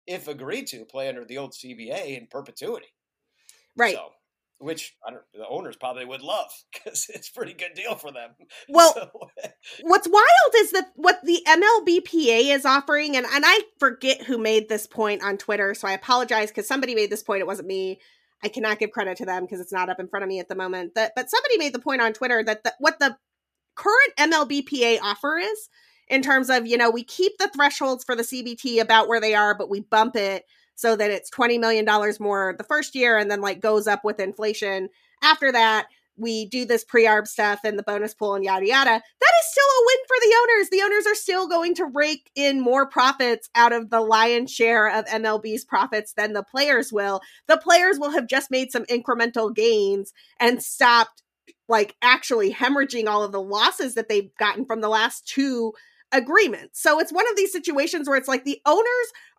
if 0.05 0.27
agreed 0.27 0.67
to 0.67 0.85
play 0.85 1.09
under 1.09 1.25
the 1.25 1.37
old 1.37 1.53
CBA 1.53 2.17
in 2.17 2.27
perpetuity 2.27 2.87
Right. 3.77 3.95
So, 3.95 4.09
which 4.59 4.95
I 5.05 5.11
don't 5.11 5.21
the 5.33 5.47
owners 5.47 5.75
probably 5.75 6.05
would 6.05 6.21
love 6.21 6.49
because 6.73 7.07
it's 7.13 7.29
a 7.29 7.33
pretty 7.33 7.53
good 7.53 7.73
deal 7.75 7.95
for 7.95 8.11
them. 8.11 8.31
Well, 8.69 8.93
so. 8.93 9.11
what's 9.81 10.07
wild 10.07 10.53
is 10.55 10.71
that 10.71 10.91
what 10.95 11.19
the 11.23 11.41
MLBPA 11.47 12.53
is 12.53 12.65
offering, 12.65 13.15
and, 13.15 13.25
and 13.25 13.43
I 13.45 13.61
forget 13.79 14.23
who 14.23 14.37
made 14.37 14.67
this 14.67 14.87
point 14.87 15.23
on 15.23 15.37
Twitter, 15.37 15.73
so 15.73 15.87
I 15.87 15.93
apologize 15.93 16.49
because 16.49 16.67
somebody 16.67 16.95
made 16.95 17.09
this 17.09 17.23
point. 17.23 17.41
It 17.41 17.47
wasn't 17.47 17.67
me. 17.67 17.99
I 18.43 18.49
cannot 18.49 18.79
give 18.79 18.91
credit 18.91 19.17
to 19.17 19.25
them 19.25 19.43
because 19.43 19.59
it's 19.59 19.71
not 19.71 19.89
up 19.89 19.99
in 19.99 20.07
front 20.07 20.23
of 20.23 20.29
me 20.29 20.39
at 20.39 20.47
the 20.47 20.55
moment. 20.55 20.95
That, 20.95 21.13
but 21.15 21.29
somebody 21.29 21.57
made 21.57 21.73
the 21.73 21.79
point 21.79 22.01
on 22.01 22.13
Twitter 22.13 22.43
that 22.43 22.63
the, 22.63 22.73
what 22.79 22.99
the 22.99 23.17
current 23.75 24.15
MLBPA 24.17 24.99
offer 25.01 25.37
is 25.37 25.69
in 26.07 26.21
terms 26.21 26.49
of, 26.49 26.67
you 26.67 26.77
know, 26.77 26.89
we 26.89 27.03
keep 27.03 27.37
the 27.37 27.49
thresholds 27.49 28.03
for 28.03 28.15
the 28.15 28.23
CBT 28.23 28.81
about 28.81 29.07
where 29.07 29.21
they 29.21 29.33
are, 29.33 29.55
but 29.55 29.69
we 29.69 29.81
bump 29.81 30.15
it 30.15 30.43
so 30.77 30.95
that 30.95 31.11
it's 31.11 31.29
$20 31.31 31.59
million 31.59 31.85
more 32.19 32.55
the 32.57 32.63
first 32.63 32.95
year 32.95 33.17
and 33.17 33.29
then 33.29 33.41
like 33.41 33.59
goes 33.59 33.87
up 33.87 34.05
with 34.05 34.19
inflation 34.19 34.87
after 35.21 35.51
that. 35.51 35.87
We 36.19 36.45
do 36.45 36.65
this 36.65 36.83
pre-arb 36.83 37.27
stuff 37.27 37.59
and 37.63 37.77
the 37.77 37.83
bonus 37.83 38.13
pool 38.13 38.35
and 38.35 38.43
yada 38.43 38.65
yada. 38.65 38.89
That 38.89 39.33
is 39.41 39.51
still 39.51 39.65
a 39.65 39.85
win 39.85 39.97
for 40.07 40.17
the 40.21 40.35
owners. 40.41 40.69
The 40.69 40.81
owners 40.83 41.07
are 41.07 41.15
still 41.15 41.47
going 41.47 41.75
to 41.75 41.85
rake 41.85 42.29
in 42.35 42.61
more 42.61 42.87
profits 42.87 43.49
out 43.55 43.73
of 43.73 43.89
the 43.89 44.01
lion's 44.01 44.51
share 44.51 44.87
of 44.87 45.05
mlb's 45.05 45.65
profits 45.65 46.13
than 46.13 46.33
the 46.33 46.43
players 46.43 46.93
will. 46.93 47.21
The 47.47 47.57
players 47.57 47.99
will 47.99 48.11
have 48.11 48.27
just 48.27 48.51
made 48.51 48.71
some 48.71 48.85
incremental 48.85 49.53
gains 49.53 50.13
and 50.39 50.61
stopped 50.61 51.23
like 51.67 51.95
actually 52.01 52.53
hemorrhaging 52.53 53.07
all 53.07 53.23
of 53.23 53.31
the 53.31 53.41
losses 53.41 53.95
that 53.95 54.09
they've 54.09 54.33
gotten 54.39 54.65
from 54.65 54.81
the 54.81 54.89
last 54.89 55.27
two 55.27 55.73
agreement. 56.11 56.71
So 56.73 56.99
it's 56.99 57.13
one 57.13 57.29
of 57.29 57.35
these 57.35 57.51
situations 57.51 58.07
where 58.07 58.17
it's 58.17 58.27
like 58.27 58.45
the 58.45 58.61
owners 58.65 58.85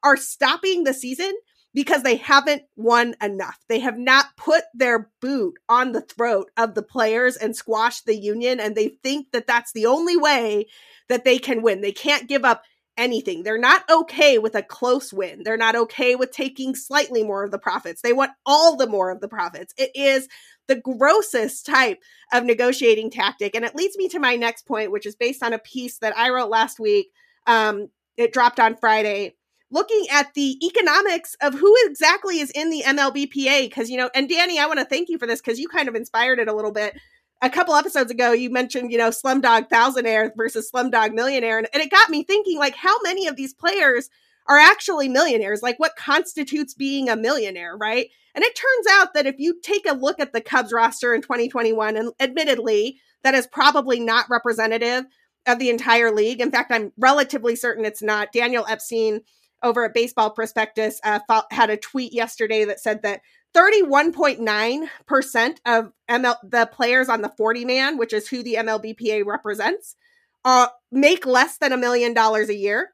are 0.02 0.16
stopping 0.16 0.84
the 0.84 0.94
season 0.94 1.32
because 1.74 2.02
they 2.02 2.16
haven't 2.16 2.62
won 2.76 3.14
enough. 3.22 3.58
They 3.68 3.78
have 3.80 3.98
not 3.98 4.26
put 4.36 4.64
their 4.74 5.10
boot 5.20 5.54
on 5.68 5.92
the 5.92 6.00
throat 6.00 6.50
of 6.56 6.74
the 6.74 6.82
players 6.82 7.36
and 7.36 7.54
squashed 7.54 8.06
the 8.06 8.16
union. 8.16 8.58
And 8.58 8.74
they 8.74 8.88
think 9.02 9.32
that 9.32 9.46
that's 9.46 9.72
the 9.72 9.86
only 9.86 10.16
way 10.16 10.66
that 11.08 11.24
they 11.24 11.38
can 11.38 11.62
win. 11.62 11.80
They 11.80 11.92
can't 11.92 12.28
give 12.28 12.44
up 12.44 12.62
anything. 12.98 13.42
They're 13.42 13.56
not 13.56 13.88
okay 13.88 14.36
with 14.38 14.54
a 14.54 14.62
close 14.62 15.12
win. 15.12 15.42
They're 15.44 15.56
not 15.56 15.76
okay 15.76 16.16
with 16.16 16.32
taking 16.32 16.74
slightly 16.74 17.22
more 17.22 17.44
of 17.44 17.50
the 17.50 17.58
profits. 17.58 18.02
They 18.02 18.12
want 18.12 18.32
all 18.44 18.76
the 18.76 18.88
more 18.88 19.10
of 19.10 19.20
the 19.20 19.28
profits. 19.28 19.72
It 19.78 19.90
is 19.94 20.28
the 20.66 20.76
grossest 20.76 21.64
type 21.64 22.02
of 22.32 22.44
negotiating 22.44 23.10
tactic. 23.10 23.54
And 23.54 23.64
it 23.64 23.74
leads 23.74 23.96
me 23.96 24.08
to 24.08 24.18
my 24.18 24.36
next 24.36 24.66
point, 24.66 24.92
which 24.92 25.06
is 25.06 25.16
based 25.16 25.42
on 25.42 25.52
a 25.52 25.58
piece 25.58 25.98
that 25.98 26.16
I 26.16 26.28
wrote 26.30 26.50
last 26.50 26.78
week. 26.78 27.08
Um, 27.46 27.88
it 28.18 28.32
dropped 28.32 28.60
on 28.60 28.76
Friday, 28.76 29.36
looking 29.70 30.04
at 30.10 30.34
the 30.34 30.58
economics 30.64 31.36
of 31.40 31.54
who 31.54 31.74
exactly 31.84 32.40
is 32.40 32.50
in 32.50 32.70
the 32.70 32.82
MLBPA. 32.84 33.68
Because, 33.68 33.88
you 33.88 33.96
know, 33.96 34.10
and 34.14 34.28
Danny, 34.28 34.58
I 34.58 34.66
want 34.66 34.80
to 34.80 34.84
thank 34.84 35.08
you 35.08 35.18
for 35.18 35.26
this 35.26 35.40
because 35.40 35.58
you 35.58 35.68
kind 35.68 35.88
of 35.88 35.94
inspired 35.94 36.38
it 36.38 36.48
a 36.48 36.54
little 36.54 36.72
bit. 36.72 36.98
A 37.40 37.50
couple 37.50 37.74
episodes 37.74 38.10
ago, 38.10 38.32
you 38.32 38.50
mentioned, 38.50 38.90
you 38.90 38.98
know, 38.98 39.10
Slumdog 39.10 39.68
Thousandaire 39.68 40.32
versus 40.36 40.70
Slumdog 40.72 41.12
Millionaire. 41.12 41.58
And, 41.58 41.68
and 41.72 41.82
it 41.82 41.90
got 41.90 42.10
me 42.10 42.24
thinking, 42.24 42.58
like, 42.58 42.74
how 42.74 42.96
many 43.02 43.28
of 43.28 43.36
these 43.36 43.54
players 43.54 44.10
are 44.48 44.58
actually 44.58 45.08
millionaires? 45.08 45.62
Like, 45.62 45.78
what 45.78 45.94
constitutes 45.94 46.74
being 46.74 47.08
a 47.08 47.14
millionaire, 47.14 47.76
right? 47.76 48.08
And 48.34 48.44
it 48.44 48.56
turns 48.56 48.86
out 48.90 49.14
that 49.14 49.26
if 49.26 49.36
you 49.38 49.60
take 49.62 49.88
a 49.88 49.94
look 49.94 50.18
at 50.18 50.32
the 50.32 50.40
Cubs 50.40 50.72
roster 50.72 51.14
in 51.14 51.22
2021, 51.22 51.96
and 51.96 52.12
admittedly, 52.18 52.98
that 53.22 53.34
is 53.34 53.46
probably 53.46 54.00
not 54.00 54.28
representative 54.28 55.04
of 55.46 55.60
the 55.60 55.70
entire 55.70 56.10
league. 56.10 56.40
In 56.40 56.50
fact, 56.50 56.72
I'm 56.72 56.92
relatively 56.98 57.54
certain 57.54 57.84
it's 57.84 58.02
not. 58.02 58.32
Daniel 58.32 58.66
Epstein 58.68 59.20
over 59.62 59.84
at 59.84 59.94
Baseball 59.94 60.30
Prospectus 60.30 61.00
uh, 61.04 61.20
had 61.50 61.70
a 61.70 61.76
tweet 61.76 62.12
yesterday 62.12 62.64
that 62.64 62.80
said 62.80 63.02
that 63.02 63.20
31.9% 63.54 65.56
of 65.66 65.92
ML- 66.08 66.36
the 66.44 66.70
players 66.72 67.08
on 67.08 67.22
the 67.22 67.32
40 67.36 67.64
man, 67.64 67.98
which 67.98 68.12
is 68.12 68.28
who 68.28 68.42
the 68.42 68.54
MLBPA 68.54 69.26
represents, 69.26 69.96
uh, 70.44 70.68
make 70.92 71.26
less 71.26 71.58
than 71.58 71.72
a 71.72 71.76
million 71.76 72.14
dollars 72.14 72.48
a 72.48 72.54
year. 72.54 72.90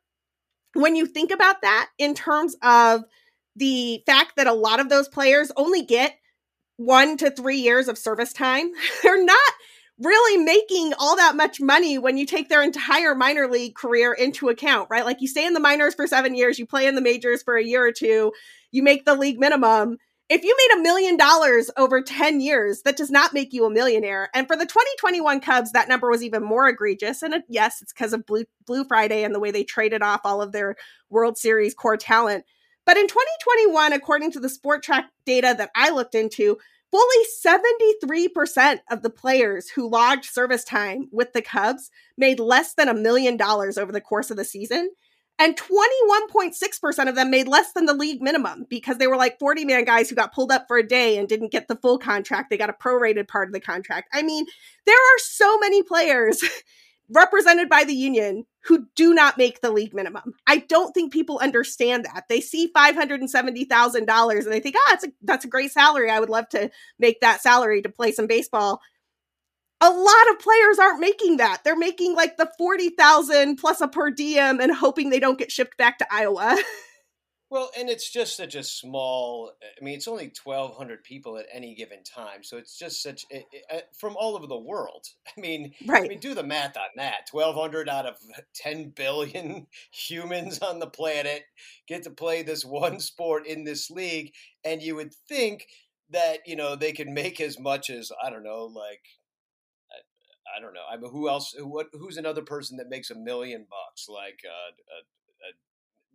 When 0.75 0.97
you 0.97 1.07
think 1.07 1.31
about 1.31 1.63
that 1.63 1.91
in 1.99 2.15
terms 2.15 2.57
of 2.63 3.05
the 3.57 4.03
fact 4.07 4.33
that 4.37 4.47
a 4.47 4.53
lot 4.53 4.81
of 4.81 4.89
those 4.89 5.09
players 5.09 5.53
only 5.57 5.83
get 5.83 6.17
one 6.77 7.17
to 7.19 7.31
three 7.31 7.59
years 7.59 7.89
of 7.89 7.99
service 7.99 8.33
time. 8.33 8.71
They're 9.03 9.25
not 9.25 9.39
really 9.99 10.43
making 10.43 10.93
all 10.99 11.17
that 11.17 11.37
much 11.37 11.61
money 11.61 11.99
when 11.99 12.17
you 12.17 12.27
take 12.27 12.49
their 12.49 12.63
entire 12.63 13.15
minor 13.15 13.49
league 13.49 13.77
career 13.77 14.13
into 14.13 14.49
account, 14.49 14.89
right? 14.91 15.05
Like 15.05 15.21
you 15.21 15.29
stay 15.29 15.47
in 15.47 15.55
the 15.55 15.61
minors 15.61 15.95
for 15.95 16.09
seven 16.09 16.35
years, 16.35 16.59
you 16.59 16.67
play 16.67 16.87
in 16.87 16.97
the 16.97 17.01
majors 17.01 17.45
for 17.45 17.57
a 17.57 17.63
year 17.63 17.87
or 17.87 17.93
two, 17.93 18.33
you 18.73 18.83
make 18.83 19.05
the 19.05 19.15
league 19.15 19.39
minimum. 19.39 19.99
If 20.31 20.43
you 20.43 20.57
made 20.57 20.79
a 20.79 20.83
million 20.83 21.19
dollars 21.19 21.71
over 21.77 22.01
10 22.01 22.41
years, 22.41 22.81
that 22.83 22.97
does 22.97 23.11
not 23.11 23.35
make 23.35 23.53
you 23.53 23.67
a 23.67 23.71
millionaire. 23.71 24.31
And 24.35 24.47
for 24.47 24.57
the 24.57 24.65
2021 24.65 25.41
Cubs, 25.41 25.73
that 25.73 25.89
number 25.89 26.09
was 26.09 26.23
even 26.23 26.43
more 26.43 26.67
egregious. 26.67 27.23
And 27.23 27.35
it, 27.35 27.45
yes, 27.49 27.83
it's 27.83 27.93
because 27.93 28.15
of 28.15 28.25
Blue, 28.25 28.45
Blue 28.67 28.85
Friday 28.85 29.23
and 29.23 29.35
the 29.35 29.41
way 29.41 29.51
they 29.51 29.65
traded 29.65 30.03
off 30.03 30.23
all 30.25 30.41
of 30.41 30.53
their 30.53 30.77
World 31.11 31.37
Series 31.37 31.75
core 31.75 31.99
talent. 31.99 32.45
But 32.87 32.97
in 32.97 33.07
2021, 33.07 33.93
according 33.93 34.33
to 34.33 34.41
the 34.41 34.49
Spotrac 34.49 35.05
data 35.27 35.55
that 35.59 35.71
I 35.75 35.91
looked 35.91 36.15
into, 36.15 36.57
fully 36.91 37.27
73% 37.45 38.79
of 38.91 39.03
the 39.03 39.11
players 39.11 39.69
who 39.69 39.91
logged 39.91 40.25
service 40.25 40.65
time 40.65 41.09
with 41.13 41.33
the 41.33 41.43
Cubs 41.43 41.91
made 42.17 42.41
less 42.41 42.75
than 42.75 42.89
a 42.89 42.95
million 42.95 43.37
dollars 43.37 43.77
over 43.77 43.93
the 43.93 44.01
course 44.01 44.31
of 44.31 44.37
the 44.37 44.45
season. 44.45 44.91
And 45.39 45.57
21.6% 45.57 47.09
of 47.09 47.17
them 47.17 47.31
made 47.31 47.49
less 47.49 47.73
than 47.73 47.87
the 47.87 47.95
league 47.95 48.23
minimum 48.23 48.67
because 48.71 48.99
they 48.99 49.09
were 49.09 49.17
like 49.17 49.39
40 49.41 49.65
man 49.65 49.85
guys 49.85 50.09
who 50.09 50.15
got 50.15 50.33
pulled 50.33 50.53
up 50.53 50.67
for 50.69 50.79
a 50.79 50.87
day 50.87 51.19
and 51.19 51.29
didn't 51.29 51.51
get 51.51 51.67
the 51.67 51.77
full 51.77 51.99
contract. 51.99 52.51
They 52.51 52.57
got 52.57 52.71
a 52.71 52.75
prorated 52.75 53.27
part 53.27 53.49
of 53.49 53.53
the 53.53 53.61
contract. 53.61 54.09
I 54.13 54.23
mean, 54.23 54.47
there 54.87 54.95
are 54.95 55.19
so 55.19 55.59
many 55.59 55.83
players 55.83 56.43
represented 57.11 57.69
by 57.69 57.83
the 57.85 57.95
union 57.95 58.47
who 58.61 58.87
do 58.95 59.13
not 59.13 59.37
make 59.37 59.61
the 59.61 59.73
league 59.73 59.93
minimum. 59.93 60.35
I 60.47 60.59
don't 60.59 60.93
think 60.93 61.13
people 61.13 61.39
understand 61.39 62.05
that. 62.05 62.25
They 62.29 62.41
see 62.41 62.71
$570,000 62.75 64.45
and 64.45 64.53
they 64.53 64.61
think, 64.61 64.77
"Ah, 64.79 64.81
oh, 64.81 64.91
that's 64.91 65.05
a 65.05 65.09
that's 65.23 65.45
a 65.45 65.49
great 65.49 65.73
salary. 65.73 66.11
I 66.11 66.21
would 66.21 66.31
love 66.31 66.49
to 66.51 66.71
make 66.99 67.21
that 67.21 67.43
salary 67.43 67.83
to 67.83 67.89
play 67.89 68.13
some 68.13 68.27
baseball." 68.27 68.81
A 69.85 69.91
lot 69.91 70.31
of 70.31 70.39
players 70.39 70.79
aren't 70.79 71.01
making 71.01 71.37
that. 71.37 71.63
They're 71.65 71.77
making 71.77 72.15
like 72.15 72.37
the 72.37 72.51
40,000 72.57 73.57
plus 73.57 73.81
a 73.81 73.89
per 73.89 74.11
diem 74.11 74.61
and 74.61 74.73
hoping 74.75 75.11
they 75.11 75.21
don't 75.21 75.39
get 75.39 75.53
shipped 75.53 75.77
back 75.77 75.99
to 75.99 76.07
Iowa. 76.11 76.57
Well, 77.55 77.71
and 77.79 77.89
it's 77.89 78.11
just 78.11 78.37
such 78.37 78.57
a 78.57 78.65
small. 78.65 79.53
I 79.63 79.85
mean, 79.85 79.95
it's 79.95 80.09
only 80.09 80.29
twelve 80.31 80.77
hundred 80.77 81.05
people 81.05 81.39
at 81.39 81.47
any 81.53 81.77
given 81.77 82.03
time, 82.03 82.43
so 82.43 82.57
it's 82.57 82.77
just 82.77 83.01
such 83.01 83.25
it, 83.31 83.45
it, 83.53 83.65
uh, 83.73 83.81
from 83.97 84.17
all 84.19 84.35
over 84.35 84.49
the 84.49 84.59
world. 84.59 85.07
I 85.39 85.41
mean, 85.41 85.73
right. 85.87 86.05
I 86.05 86.09
mean, 86.09 86.19
do 86.19 86.35
the 86.35 86.43
math 86.43 86.77
on 86.77 86.89
that. 86.97 87.29
Twelve 87.31 87.55
hundred 87.55 87.89
out 87.89 88.07
of 88.07 88.17
ten 88.57 88.91
billion 88.91 89.69
humans 89.93 90.59
on 90.61 90.81
the 90.81 90.89
planet 90.89 91.45
get 91.87 92.03
to 92.03 92.11
play 92.11 92.43
this 92.43 92.65
one 92.65 92.99
sport 92.99 93.47
in 93.47 93.63
this 93.63 93.89
league, 93.89 94.33
and 94.65 94.83
you 94.83 94.97
would 94.97 95.15
think 95.29 95.69
that 96.11 96.39
you 96.47 96.57
know 96.57 96.75
they 96.75 96.91
could 96.93 97.09
make 97.09 97.41
as 97.41 97.57
much 97.61 97.89
as 97.89 98.11
I 98.21 98.31
don't 98.31 98.43
know, 98.43 98.65
like 98.65 99.03
I, 100.57 100.61
don't 100.61 100.75
know. 100.75 100.85
I 100.91 100.97
mean, 100.97 101.11
who 101.11 101.29
else? 101.29 101.55
Who, 101.57 101.67
what? 101.67 101.87
Who's 101.93 102.17
another 102.17 102.43
person 102.43 102.77
that 102.79 102.89
makes 102.89 103.11
a 103.11 103.15
million 103.15 103.67
bucks? 103.69 104.07
Like 104.09 104.41
a 104.45 104.49
uh, 104.49 105.03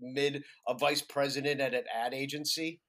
mid 0.02 0.44
a 0.68 0.74
vice 0.74 1.02
president 1.02 1.62
at 1.62 1.74
an 1.74 1.84
ad 1.94 2.14
agency. 2.14 2.80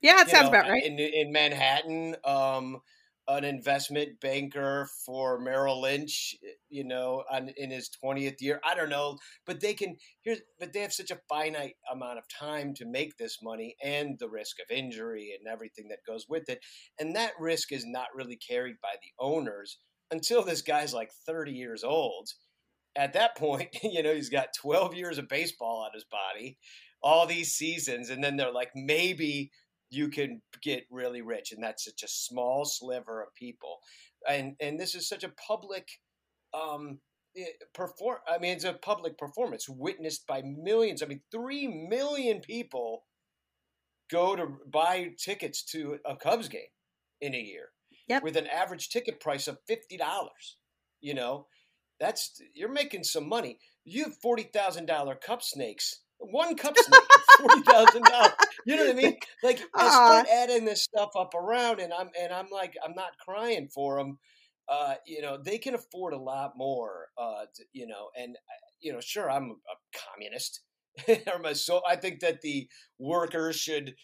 Yeah, 0.00 0.16
that 0.16 0.28
sounds 0.28 0.44
know, 0.44 0.58
about 0.58 0.70
right. 0.70 0.84
In 0.84 0.98
in 0.98 1.32
Manhattan, 1.32 2.16
um, 2.24 2.80
an 3.26 3.44
investment 3.44 4.20
banker 4.20 4.88
for 5.06 5.40
Merrill 5.40 5.80
Lynch, 5.80 6.34
you 6.68 6.84
know, 6.84 7.24
on, 7.30 7.50
in 7.56 7.70
his 7.70 7.88
twentieth 7.88 8.40
year. 8.42 8.60
I 8.64 8.74
don't 8.74 8.90
know, 8.90 9.18
but 9.46 9.60
they 9.60 9.74
can 9.74 9.96
here's 10.22 10.40
but 10.58 10.72
they 10.72 10.80
have 10.80 10.92
such 10.92 11.10
a 11.10 11.20
finite 11.28 11.76
amount 11.90 12.18
of 12.18 12.24
time 12.28 12.74
to 12.74 12.86
make 12.86 13.16
this 13.16 13.38
money 13.42 13.76
and 13.82 14.18
the 14.18 14.28
risk 14.28 14.56
of 14.60 14.76
injury 14.76 15.34
and 15.38 15.50
everything 15.50 15.88
that 15.88 16.04
goes 16.06 16.26
with 16.28 16.48
it, 16.48 16.60
and 16.98 17.16
that 17.16 17.32
risk 17.38 17.72
is 17.72 17.84
not 17.86 18.08
really 18.14 18.36
carried 18.36 18.76
by 18.82 18.94
the 19.00 19.24
owners 19.24 19.78
until 20.10 20.44
this 20.44 20.62
guy's 20.62 20.94
like 20.94 21.10
thirty 21.26 21.52
years 21.52 21.84
old 21.84 22.30
at 22.96 23.12
that 23.14 23.36
point, 23.36 23.76
you 23.82 24.02
know, 24.02 24.14
he's 24.14 24.30
got 24.30 24.48
12 24.60 24.94
years 24.94 25.18
of 25.18 25.28
baseball 25.28 25.84
on 25.84 25.90
his 25.94 26.04
body, 26.04 26.58
all 27.02 27.26
these 27.26 27.54
seasons, 27.54 28.10
and 28.10 28.22
then 28.22 28.36
they're 28.36 28.52
like, 28.52 28.70
maybe 28.74 29.50
you 29.90 30.08
can 30.08 30.40
get 30.62 30.84
really 30.90 31.22
rich, 31.22 31.52
and 31.52 31.62
that's 31.62 31.84
such 31.84 32.02
a 32.02 32.08
small 32.08 32.64
sliver 32.64 33.22
of 33.22 33.34
people, 33.34 33.78
and 34.28 34.56
and 34.60 34.80
this 34.80 34.94
is 34.94 35.08
such 35.08 35.22
a 35.22 35.32
public 35.46 35.86
um, 36.54 36.98
eh, 37.36 37.44
perform. 37.74 38.18
I 38.26 38.38
mean, 38.38 38.52
it's 38.56 38.64
a 38.64 38.72
public 38.72 39.18
performance 39.18 39.68
witnessed 39.68 40.26
by 40.26 40.42
millions. 40.42 41.02
I 41.02 41.06
mean, 41.06 41.20
three 41.30 41.68
million 41.68 42.40
people 42.40 43.04
go 44.10 44.34
to 44.34 44.48
buy 44.66 45.10
tickets 45.18 45.62
to 45.64 45.98
a 46.04 46.16
Cubs 46.16 46.48
game 46.48 46.62
in 47.20 47.34
a 47.34 47.38
year 47.38 47.68
yep. 48.08 48.22
with 48.22 48.36
an 48.36 48.46
average 48.46 48.88
ticket 48.88 49.20
price 49.20 49.48
of 49.48 49.58
fifty 49.66 49.96
dollars. 49.96 50.56
You 51.00 51.14
know, 51.14 51.46
that's 52.00 52.40
you're 52.54 52.72
making 52.72 53.04
some 53.04 53.28
money. 53.28 53.58
You 53.84 54.04
have 54.04 54.16
forty 54.16 54.44
thousand 54.44 54.86
dollar 54.86 55.14
cup 55.14 55.42
snakes. 55.42 56.00
One 56.18 56.56
cup 56.56 56.74
snake, 56.76 57.00
forty 57.38 57.62
thousand 57.62 58.04
dollars. 58.04 58.32
You 58.66 58.76
know 58.76 58.86
what 58.86 58.96
I 58.96 59.02
mean? 59.02 59.16
Like 59.42 59.60
I 59.74 59.88
start 59.88 60.26
adding 60.32 60.64
this 60.64 60.82
stuff 60.82 61.10
up 61.18 61.34
around, 61.34 61.80
and 61.80 61.92
I'm 61.92 62.10
and 62.20 62.32
I'm 62.32 62.48
like 62.50 62.74
I'm 62.84 62.94
not 62.94 63.18
crying 63.18 63.68
for 63.68 63.98
them. 63.98 64.18
Uh, 64.66 64.94
you 65.06 65.20
know, 65.20 65.36
they 65.42 65.58
can 65.58 65.74
afford 65.74 66.14
a 66.14 66.18
lot 66.18 66.52
more. 66.56 67.08
Uh, 67.18 67.44
to, 67.54 67.64
you 67.72 67.86
know, 67.86 68.08
and 68.16 68.36
uh, 68.36 68.64
you 68.80 68.92
know, 68.92 69.00
sure, 69.00 69.30
I'm 69.30 69.50
a 69.50 69.98
communist. 69.98 70.60
so 71.54 71.82
I 71.88 71.96
think 71.96 72.20
that 72.20 72.40
the 72.42 72.68
workers 72.98 73.56
should, 73.56 73.94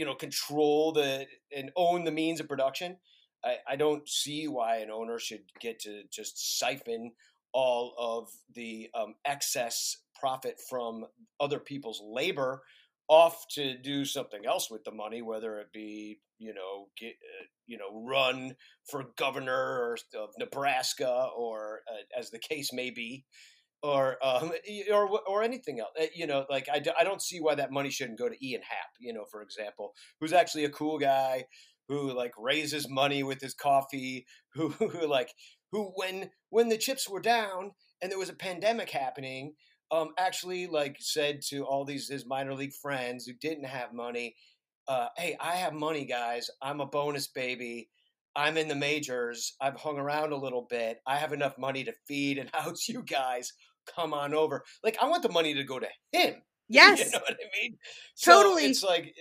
you 0.00 0.06
know, 0.06 0.14
control 0.14 0.92
the 0.92 1.26
and 1.54 1.70
own 1.76 2.04
the 2.04 2.10
means 2.10 2.40
of 2.40 2.48
production. 2.48 2.96
I, 3.44 3.56
I 3.68 3.76
don't 3.76 4.08
see 4.08 4.48
why 4.48 4.78
an 4.78 4.90
owner 4.90 5.18
should 5.18 5.42
get 5.60 5.78
to 5.80 6.04
just 6.10 6.58
siphon 6.58 7.12
all 7.52 7.92
of 7.98 8.30
the 8.54 8.88
um, 8.94 9.16
excess 9.26 9.98
profit 10.18 10.56
from 10.70 11.04
other 11.38 11.58
people's 11.58 12.00
labor 12.02 12.62
off 13.08 13.44
to 13.50 13.76
do 13.76 14.06
something 14.06 14.46
else 14.46 14.70
with 14.70 14.84
the 14.84 14.90
money, 14.90 15.20
whether 15.20 15.58
it 15.58 15.70
be 15.70 16.18
you 16.38 16.54
know 16.54 16.88
get, 16.98 17.10
uh, 17.10 17.44
you 17.66 17.76
know 17.76 18.02
run 18.02 18.56
for 18.90 19.04
governor 19.18 19.98
of 20.18 20.30
Nebraska 20.38 21.28
or 21.36 21.80
uh, 21.92 22.18
as 22.18 22.30
the 22.30 22.38
case 22.38 22.72
may 22.72 22.88
be, 22.88 23.26
or 23.82 24.16
um, 24.24 24.52
or 24.92 25.20
or 25.26 25.42
anything 25.42 25.80
else. 25.80 25.90
Uh, 26.00 26.06
you 26.14 26.26
know, 26.26 26.44
like 26.50 26.68
I, 26.68 26.82
I 26.98 27.04
don't 27.04 27.22
see 27.22 27.40
why 27.40 27.54
that 27.54 27.72
money 27.72 27.90
shouldn't 27.90 28.18
go 28.18 28.28
to 28.28 28.46
Ian 28.46 28.62
Happ. 28.62 28.90
You 28.98 29.12
know, 29.12 29.24
for 29.30 29.42
example, 29.42 29.92
who's 30.20 30.32
actually 30.32 30.64
a 30.64 30.70
cool 30.70 30.98
guy 30.98 31.44
who 31.88 32.12
like 32.12 32.32
raises 32.38 32.88
money 32.88 33.22
with 33.22 33.40
his 33.40 33.54
coffee, 33.54 34.26
who, 34.54 34.68
who 34.68 35.06
like 35.06 35.32
who 35.72 35.92
when 35.96 36.30
when 36.50 36.68
the 36.68 36.78
chips 36.78 37.08
were 37.08 37.20
down 37.20 37.72
and 38.02 38.10
there 38.10 38.18
was 38.18 38.30
a 38.30 38.34
pandemic 38.34 38.90
happening, 38.90 39.54
um, 39.90 40.10
actually 40.18 40.66
like 40.66 40.96
said 41.00 41.40
to 41.48 41.64
all 41.64 41.84
these 41.84 42.08
his 42.08 42.26
minor 42.26 42.54
league 42.54 42.74
friends 42.74 43.26
who 43.26 43.32
didn't 43.32 43.64
have 43.64 43.92
money, 43.92 44.36
uh, 44.88 45.08
"Hey, 45.16 45.36
I 45.40 45.56
have 45.56 45.72
money, 45.72 46.04
guys. 46.04 46.50
I'm 46.62 46.80
a 46.80 46.86
bonus 46.86 47.28
baby. 47.28 47.88
I'm 48.36 48.56
in 48.56 48.68
the 48.68 48.76
majors. 48.76 49.54
I've 49.60 49.76
hung 49.76 49.98
around 49.98 50.32
a 50.32 50.36
little 50.36 50.66
bit. 50.68 51.00
I 51.06 51.16
have 51.16 51.32
enough 51.32 51.58
money 51.58 51.84
to 51.84 51.92
feed 52.06 52.38
and 52.38 52.50
house 52.54 52.88
you 52.88 53.02
guys. 53.02 53.52
Come 53.94 54.14
on 54.14 54.34
over. 54.34 54.64
Like 54.84 54.98
I 55.00 55.08
want 55.08 55.22
the 55.22 55.28
money 55.32 55.54
to 55.54 55.64
go 55.64 55.78
to 55.78 55.88
him. 56.12 56.34
Yes, 56.72 57.00
you 57.00 57.10
know 57.10 57.18
what 57.18 57.32
I 57.32 57.60
mean. 57.60 57.78
Totally. 58.22 58.62
So 58.62 58.68
it's 58.68 58.84
like 58.84 59.12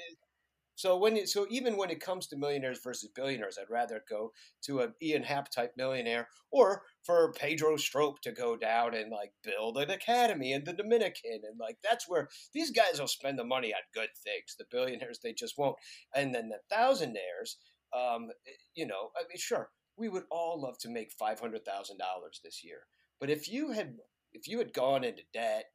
so 0.80 0.96
when 0.96 1.18
it, 1.18 1.28
so 1.28 1.46
even 1.50 1.76
when 1.76 1.90
it 1.90 2.00
comes 2.00 2.28
to 2.28 2.38
millionaires 2.38 2.80
versus 2.82 3.10
billionaires, 3.14 3.58
I'd 3.60 3.70
rather 3.70 4.02
go 4.10 4.32
to 4.64 4.80
an 4.80 4.94
Ian 5.02 5.24
Happ 5.24 5.52
type 5.52 5.74
millionaire, 5.76 6.30
or 6.52 6.84
for 7.04 7.34
Pedro 7.34 7.76
Strop 7.76 8.22
to 8.22 8.32
go 8.32 8.56
down 8.56 8.96
and 8.96 9.12
like 9.12 9.34
build 9.44 9.78
an 9.78 9.90
academy 9.90 10.54
in 10.54 10.64
the 10.64 10.72
Dominican, 10.72 11.42
and 11.44 11.60
like 11.60 11.80
that's 11.84 12.08
where 12.08 12.30
these 12.54 12.72
guys 12.72 12.98
will 12.98 13.10
spend 13.10 13.38
the 13.38 13.44
money 13.44 13.74
on 13.74 13.82
good 13.94 14.08
things. 14.24 14.56
The 14.58 14.64
billionaires 14.72 15.20
they 15.22 15.34
just 15.34 15.58
won't, 15.58 15.76
and 16.16 16.34
then 16.34 16.48
the 16.48 16.60
thousandaires, 16.74 17.56
um, 17.94 18.30
eh, 18.48 18.52
you 18.74 18.88
know, 18.88 19.10
I 19.18 19.24
mean, 19.28 19.38
sure, 19.38 19.72
we 19.98 20.08
would 20.08 20.24
all 20.32 20.62
love 20.62 20.78
to 20.80 20.90
make 20.90 21.12
five 21.12 21.42
hundred 21.42 21.66
thousand 21.66 21.98
dollars 21.98 22.40
this 22.42 22.64
year, 22.64 22.84
but 23.20 23.30
if 23.30 23.52
you 23.52 23.72
had 23.72 23.98
if 24.34 24.48
you 24.48 24.58
had 24.60 24.74
gone 24.74 25.04
into 25.04 25.24
debt 25.34 25.66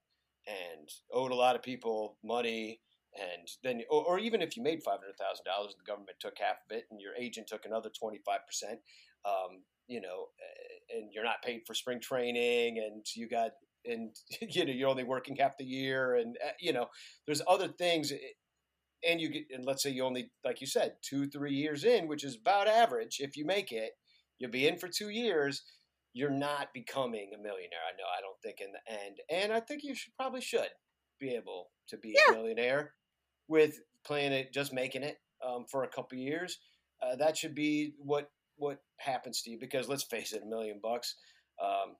and 0.46 0.88
owed 1.12 1.32
a 1.32 1.36
lot 1.36 1.56
of 1.56 1.62
people 1.62 2.18
money 2.22 2.80
and 3.14 3.48
then 3.62 3.82
or, 3.90 4.04
or 4.04 4.18
even 4.18 4.42
if 4.42 4.56
you 4.56 4.62
made 4.62 4.82
five 4.82 4.98
hundred 5.00 5.16
thousand 5.18 5.44
dollars, 5.44 5.74
the 5.76 5.84
government 5.84 6.18
took 6.20 6.38
half 6.38 6.56
of 6.68 6.76
it, 6.76 6.84
and 6.90 7.00
your 7.00 7.14
agent 7.18 7.46
took 7.46 7.64
another 7.64 7.90
twenty 7.90 8.20
five 8.24 8.40
percent. 8.46 8.80
Um, 9.24 9.62
you 9.86 10.00
know, 10.00 10.26
and 10.94 11.10
you're 11.12 11.24
not 11.24 11.42
paid 11.42 11.62
for 11.66 11.74
spring 11.74 12.00
training, 12.00 12.78
and 12.78 13.04
you 13.14 13.28
got 13.28 13.52
and 13.84 14.10
you 14.40 14.64
know 14.64 14.72
you're 14.72 14.88
only 14.88 15.04
working 15.04 15.36
half 15.36 15.56
the 15.58 15.64
year, 15.64 16.16
and 16.16 16.36
eh, 16.44 16.52
you 16.60 16.72
know 16.72 16.86
there's 17.26 17.42
other 17.46 17.68
things, 17.68 18.10
eh, 18.10 18.16
and 19.08 19.20
you 19.20 19.28
get 19.28 19.44
and 19.52 19.64
let's 19.64 19.82
say 19.82 19.90
you 19.90 20.04
only 20.04 20.30
like 20.44 20.60
you 20.60 20.66
said 20.66 20.94
two 21.02 21.28
three 21.28 21.54
years 21.54 21.84
in, 21.84 22.08
which 22.08 22.24
is 22.24 22.36
about 22.36 22.66
average. 22.66 23.18
If 23.20 23.36
you 23.36 23.44
make 23.44 23.70
it, 23.70 23.92
you'll 24.38 24.50
be 24.50 24.66
in 24.66 24.78
for 24.78 24.88
two 24.88 25.10
years. 25.10 25.62
You're 26.14 26.30
not 26.30 26.72
becoming 26.72 27.32
a 27.34 27.38
millionaire. 27.38 27.84
I 27.86 27.96
know. 27.96 28.04
I 28.16 28.20
don't 28.22 28.40
think 28.42 28.60
in 28.60 28.72
the 28.72 28.92
end, 28.92 29.18
and 29.30 29.52
I 29.52 29.60
think 29.60 29.82
you 29.82 29.94
should 29.94 30.14
probably 30.16 30.40
should 30.40 30.70
be 31.20 31.34
able 31.34 31.70
to 31.88 31.98
be 31.98 32.16
yeah. 32.16 32.32
a 32.32 32.36
millionaire 32.36 32.92
with 33.48 33.80
playing 34.06 34.32
it, 34.32 34.52
just 34.52 34.72
making 34.72 35.02
it 35.02 35.18
um, 35.46 35.66
for 35.70 35.84
a 35.84 35.88
couple 35.88 36.16
years. 36.16 36.58
Uh, 37.02 37.16
that 37.16 37.36
should 37.36 37.54
be 37.54 37.94
what 37.98 38.30
what 38.56 38.78
happens 38.98 39.42
to 39.42 39.50
you 39.50 39.58
because 39.60 39.88
let's 39.88 40.04
face 40.04 40.32
it, 40.32 40.42
a 40.44 40.48
million 40.48 40.78
bucks, 40.82 41.16
um, 41.62 41.96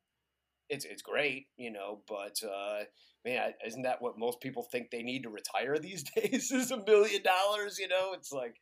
it's 0.68 0.84
it's 0.84 1.02
great, 1.02 1.46
you 1.56 1.70
know, 1.70 2.00
but 2.08 2.40
uh, 2.44 2.84
man, 3.24 3.52
isn't 3.66 3.82
that 3.82 4.00
what 4.00 4.18
most 4.18 4.40
people 4.40 4.62
think 4.62 4.90
they 4.90 5.02
need 5.02 5.22
to 5.22 5.30
retire 5.30 5.78
these 5.78 6.04
days? 6.16 6.50
is 6.50 6.70
a 6.70 6.82
million 6.84 7.22
dollars, 7.22 7.78
you 7.78 7.88
know? 7.88 8.12
It's 8.12 8.32
like, 8.32 8.56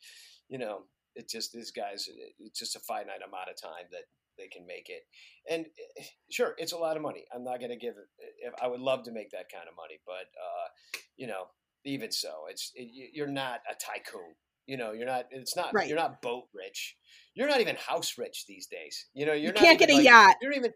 you 0.49 0.59
know, 0.59 0.83
it 1.15 1.29
just 1.29 1.53
these 1.53 1.71
guys, 1.71 2.09
it's 2.39 2.59
just 2.59 2.77
a 2.77 2.81
finite 2.81 3.21
amount 3.27 3.51
of 3.51 3.61
time 3.61 3.87
that 3.93 4.05
they 4.43 4.49
can 4.49 4.67
make 4.67 4.89
it. 4.89 5.03
And 5.49 5.67
eh, 5.99 6.05
sure, 6.31 6.55
it's 6.59 6.73
a 6.73 6.79
lot 6.79 6.97
of 6.97 7.03
money. 7.03 7.25
I'm 7.35 7.45
not 7.45 7.59
going 7.59 7.71
to 7.71 7.77
give 7.77 7.95
it. 7.95 8.53
I 8.61 8.67
would 8.67 8.81
love 8.81 9.05
to 9.05 9.13
make 9.13 9.31
that 9.31 9.47
kind 9.53 9.69
of 9.69 9.77
money, 9.77 10.01
but 10.07 10.27
uh, 10.35 10.69
you 11.17 11.27
know, 11.27 11.45
even 11.85 12.11
so, 12.11 12.47
it's 12.49 12.73
it, 12.75 13.11
you're 13.15 13.27
not 13.27 13.61
a 13.71 13.75
tycoon. 13.75 14.35
You 14.67 14.77
know, 14.77 14.93
you're 14.93 15.07
not. 15.07 15.27
It's 15.31 15.57
not. 15.57 15.75
Right. 15.75 15.89
You're 15.89 15.99
not 15.99 16.23
boat 16.23 16.45
rich. 16.55 16.97
You're 17.35 17.49
not 17.49 17.61
even 17.61 17.77
house 17.77 18.15
rich 18.19 18.45
these 18.47 18.67
days. 18.67 19.07
You 19.15 19.27
know, 19.27 19.33
you're 19.33 19.49
you 19.49 19.53
not 19.53 19.63
can't 19.63 19.79
get 19.79 19.91
a 19.91 19.95
like, 19.95 20.05
yacht. 20.05 20.37
You're 20.41 20.53
even. 20.53 20.73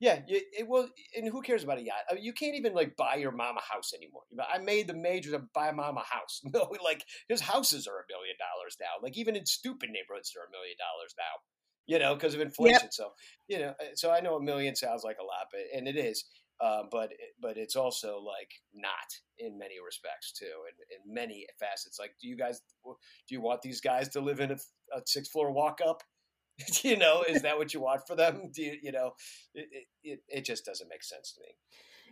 Yeah, 0.00 0.20
you, 0.26 0.40
it 0.58 0.66
will. 0.66 0.88
And 1.14 1.28
who 1.28 1.42
cares 1.42 1.62
about 1.62 1.76
a 1.76 1.82
yacht? 1.82 2.08
I 2.10 2.14
mean, 2.14 2.24
you 2.24 2.32
can't 2.32 2.54
even 2.54 2.72
like 2.72 2.96
buy 2.96 3.16
your 3.16 3.32
mama 3.32 3.60
house 3.60 3.92
anymore. 3.92 4.22
I 4.40 4.56
made 4.56 4.86
the 4.86 4.94
major 4.94 5.30
to 5.32 5.42
buy 5.54 5.72
mama 5.72 6.02
house. 6.08 6.40
No, 6.52 6.72
like 6.82 7.04
his 7.28 7.42
houses 7.42 7.86
are 7.86 8.00
a 8.00 8.08
million 8.08 8.36
dollars 8.40 8.78
now. 8.80 8.96
Like 9.02 9.18
even 9.18 9.36
in 9.36 9.44
stupid 9.44 9.90
neighborhoods, 9.90 10.32
they're 10.32 10.48
a 10.48 10.50
million 10.50 10.76
dollars 10.80 11.14
now. 11.18 11.44
You 11.90 11.98
know, 11.98 12.14
because 12.14 12.34
of 12.34 12.40
inflation. 12.40 12.78
Yep. 12.82 12.92
So 12.92 13.08
you 13.48 13.58
know, 13.58 13.70
uh, 13.80 13.94
so 13.96 14.12
I 14.12 14.20
know 14.20 14.36
a 14.36 14.42
million 14.42 14.76
sounds 14.76 15.02
like 15.02 15.16
a 15.20 15.24
lot, 15.24 15.48
but 15.50 15.62
and 15.76 15.88
it 15.88 15.96
is. 15.96 16.24
Uh, 16.60 16.82
but 16.88 17.10
but 17.42 17.56
it's 17.56 17.74
also 17.74 18.20
like 18.24 18.52
not 18.72 18.92
in 19.38 19.58
many 19.58 19.74
respects 19.84 20.32
too, 20.32 20.44
in, 20.44 20.96
in 20.96 21.12
many 21.12 21.46
facets. 21.58 21.98
Like, 21.98 22.12
do 22.22 22.28
you 22.28 22.36
guys 22.36 22.60
do 22.84 23.34
you 23.34 23.40
want 23.40 23.62
these 23.62 23.80
guys 23.80 24.08
to 24.10 24.20
live 24.20 24.38
in 24.38 24.52
a, 24.52 24.58
a 24.94 25.00
six 25.04 25.28
floor 25.28 25.50
walk 25.50 25.80
up? 25.84 26.04
you 26.82 26.96
know, 26.96 27.24
is 27.28 27.42
that 27.42 27.58
what 27.58 27.74
you 27.74 27.80
want 27.80 28.02
for 28.06 28.14
them? 28.14 28.50
Do 28.54 28.62
you, 28.62 28.76
you 28.80 28.92
know, 28.92 29.14
it, 29.54 29.66
it, 30.04 30.20
it 30.28 30.44
just 30.44 30.64
doesn't 30.64 30.88
make 30.88 31.02
sense 31.02 31.32
to 31.32 31.40
me. 31.40 31.48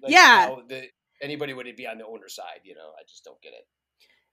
Like 0.02 0.12
yeah. 0.12 0.56
The, 0.68 0.86
anybody 1.22 1.52
would 1.52 1.66
be 1.76 1.86
on 1.86 1.98
the 1.98 2.06
owner 2.06 2.28
side, 2.28 2.62
you 2.64 2.74
know, 2.74 2.90
I 2.98 3.02
just 3.08 3.22
don't 3.22 3.40
get 3.42 3.52
it. 3.52 3.66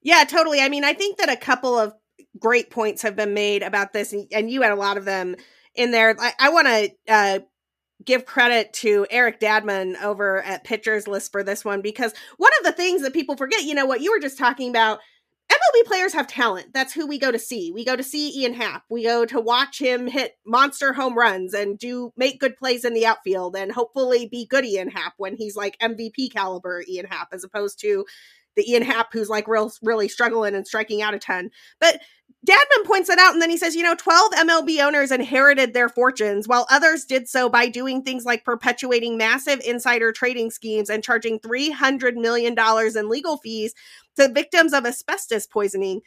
Yeah, 0.05 0.23
totally. 0.23 0.61
I 0.61 0.69
mean, 0.69 0.83
I 0.85 0.93
think 0.93 1.17
that 1.17 1.31
a 1.31 1.35
couple 1.35 1.79
of 1.79 1.91
great 2.39 2.69
points 2.69 3.01
have 3.01 3.15
been 3.15 3.33
made 3.33 3.63
about 3.63 3.91
this, 3.91 4.13
and, 4.13 4.27
and 4.31 4.51
you 4.51 4.61
had 4.61 4.71
a 4.71 4.75
lot 4.75 4.97
of 4.97 5.05
them 5.05 5.35
in 5.73 5.89
there. 5.89 6.15
I, 6.19 6.31
I 6.39 6.49
want 6.51 6.67
to 6.67 6.91
uh, 7.09 7.39
give 8.05 8.23
credit 8.23 8.71
to 8.73 9.07
Eric 9.09 9.39
Dadman 9.39 9.99
over 10.03 10.43
at 10.43 10.63
Pitchers 10.63 11.07
List 11.07 11.31
for 11.31 11.43
this 11.43 11.65
one 11.65 11.81
because 11.81 12.13
one 12.37 12.51
of 12.59 12.65
the 12.65 12.71
things 12.71 13.01
that 13.01 13.13
people 13.13 13.35
forget, 13.35 13.63
you 13.63 13.73
know, 13.73 13.87
what 13.87 13.99
you 13.99 14.11
were 14.11 14.19
just 14.19 14.37
talking 14.37 14.69
about 14.69 14.99
MLB 15.51 15.85
players 15.85 16.13
have 16.13 16.27
talent. 16.27 16.67
That's 16.71 16.93
who 16.93 17.07
we 17.07 17.17
go 17.17 17.31
to 17.31 17.39
see. 17.39 17.71
We 17.71 17.83
go 17.83 17.95
to 17.95 18.03
see 18.03 18.41
Ian 18.41 18.53
Happ. 18.53 18.83
We 18.91 19.03
go 19.03 19.25
to 19.25 19.39
watch 19.39 19.79
him 19.79 20.05
hit 20.05 20.33
monster 20.45 20.93
home 20.93 21.17
runs 21.17 21.55
and 21.55 21.79
do 21.79 22.11
make 22.15 22.39
good 22.39 22.57
plays 22.57 22.85
in 22.85 22.93
the 22.93 23.07
outfield 23.07 23.55
and 23.55 23.71
hopefully 23.71 24.27
be 24.31 24.45
good 24.45 24.65
Ian 24.65 24.89
Happ 24.89 25.13
when 25.17 25.35
he's 25.35 25.55
like 25.55 25.79
MVP 25.79 26.31
caliber 26.31 26.83
Ian 26.87 27.07
Happ 27.07 27.29
as 27.31 27.43
opposed 27.43 27.79
to 27.81 28.05
the 28.55 28.69
Ian 28.69 28.83
Happ 28.83 29.11
who's 29.11 29.29
like 29.29 29.47
real 29.47 29.71
really 29.81 30.07
struggling 30.07 30.55
and 30.55 30.67
striking 30.67 31.01
out 31.01 31.13
a 31.13 31.19
ton. 31.19 31.51
But 31.79 32.01
Dadman 32.45 32.85
points 32.85 33.09
it 33.09 33.17
out 33.17 33.33
and 33.33 33.41
then 33.41 33.49
he 33.49 33.57
says, 33.57 33.75
you 33.75 33.81
know, 33.81 33.95
12 33.95 34.31
MLB 34.33 34.85
owners 34.85 35.11
inherited 35.11 35.73
their 35.73 35.89
fortunes 35.89 36.47
while 36.47 36.67
others 36.69 37.05
did 37.05 37.27
so 37.27 37.49
by 37.49 37.67
doing 37.67 38.03
things 38.03 38.23
like 38.23 38.45
perpetuating 38.45 39.17
massive 39.17 39.59
insider 39.65 40.11
trading 40.11 40.51
schemes 40.51 40.89
and 40.89 41.03
charging 41.03 41.39
$300 41.39 42.15
million 42.15 42.55
in 42.95 43.09
legal 43.09 43.37
fees 43.37 43.73
to 44.15 44.31
victims 44.31 44.73
of 44.73 44.85
asbestos 44.85 45.47
poisoning. 45.47 46.01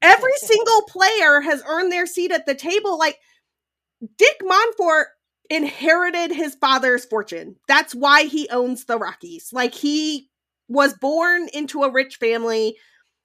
Every 0.00 0.36
single 0.36 0.82
player 0.82 1.40
has 1.40 1.62
earned 1.66 1.90
their 1.90 2.06
seat 2.06 2.30
at 2.30 2.46
the 2.46 2.54
table. 2.54 2.98
Like 2.98 3.18
Dick 4.16 4.40
Monfort 4.42 5.06
inherited 5.50 6.30
his 6.30 6.54
father's 6.54 7.04
fortune. 7.04 7.56
That's 7.68 7.94
why 7.94 8.24
he 8.24 8.48
owns 8.50 8.84
the 8.84 8.98
Rockies. 8.98 9.50
Like 9.52 9.74
he 9.74 10.30
was 10.68 10.94
born 10.94 11.48
into 11.52 11.82
a 11.82 11.92
rich 11.92 12.16
family. 12.16 12.76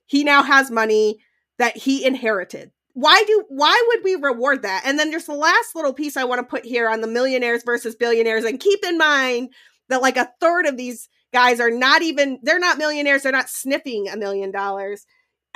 He 0.05 0.23
now 0.23 0.43
has 0.43 0.71
money 0.71 1.19
that 1.57 1.77
he 1.77 2.05
inherited. 2.05 2.71
Why 2.93 3.23
do 3.27 3.45
why 3.49 3.81
would 3.87 4.03
we 4.03 4.15
reward 4.15 4.63
that? 4.63 4.81
And 4.85 4.97
then 4.99 5.09
there's 5.09 5.25
the 5.25 5.33
last 5.33 5.75
little 5.75 5.93
piece 5.93 6.17
I 6.17 6.23
want 6.23 6.39
to 6.39 6.43
put 6.43 6.65
here 6.65 6.89
on 6.89 7.01
the 7.01 7.07
millionaires 7.07 7.63
versus 7.63 7.95
billionaires 7.95 8.43
and 8.43 8.59
keep 8.59 8.83
in 8.83 8.97
mind 8.97 9.53
that 9.89 10.01
like 10.01 10.17
a 10.17 10.31
third 10.41 10.65
of 10.65 10.77
these 10.77 11.07
guys 11.31 11.59
are 11.59 11.71
not 11.71 12.01
even 12.01 12.39
they're 12.43 12.59
not 12.59 12.77
millionaires, 12.77 13.23
they're 13.23 13.31
not 13.31 13.49
sniffing 13.49 14.07
a 14.09 14.17
million 14.17 14.51
dollars. 14.51 15.05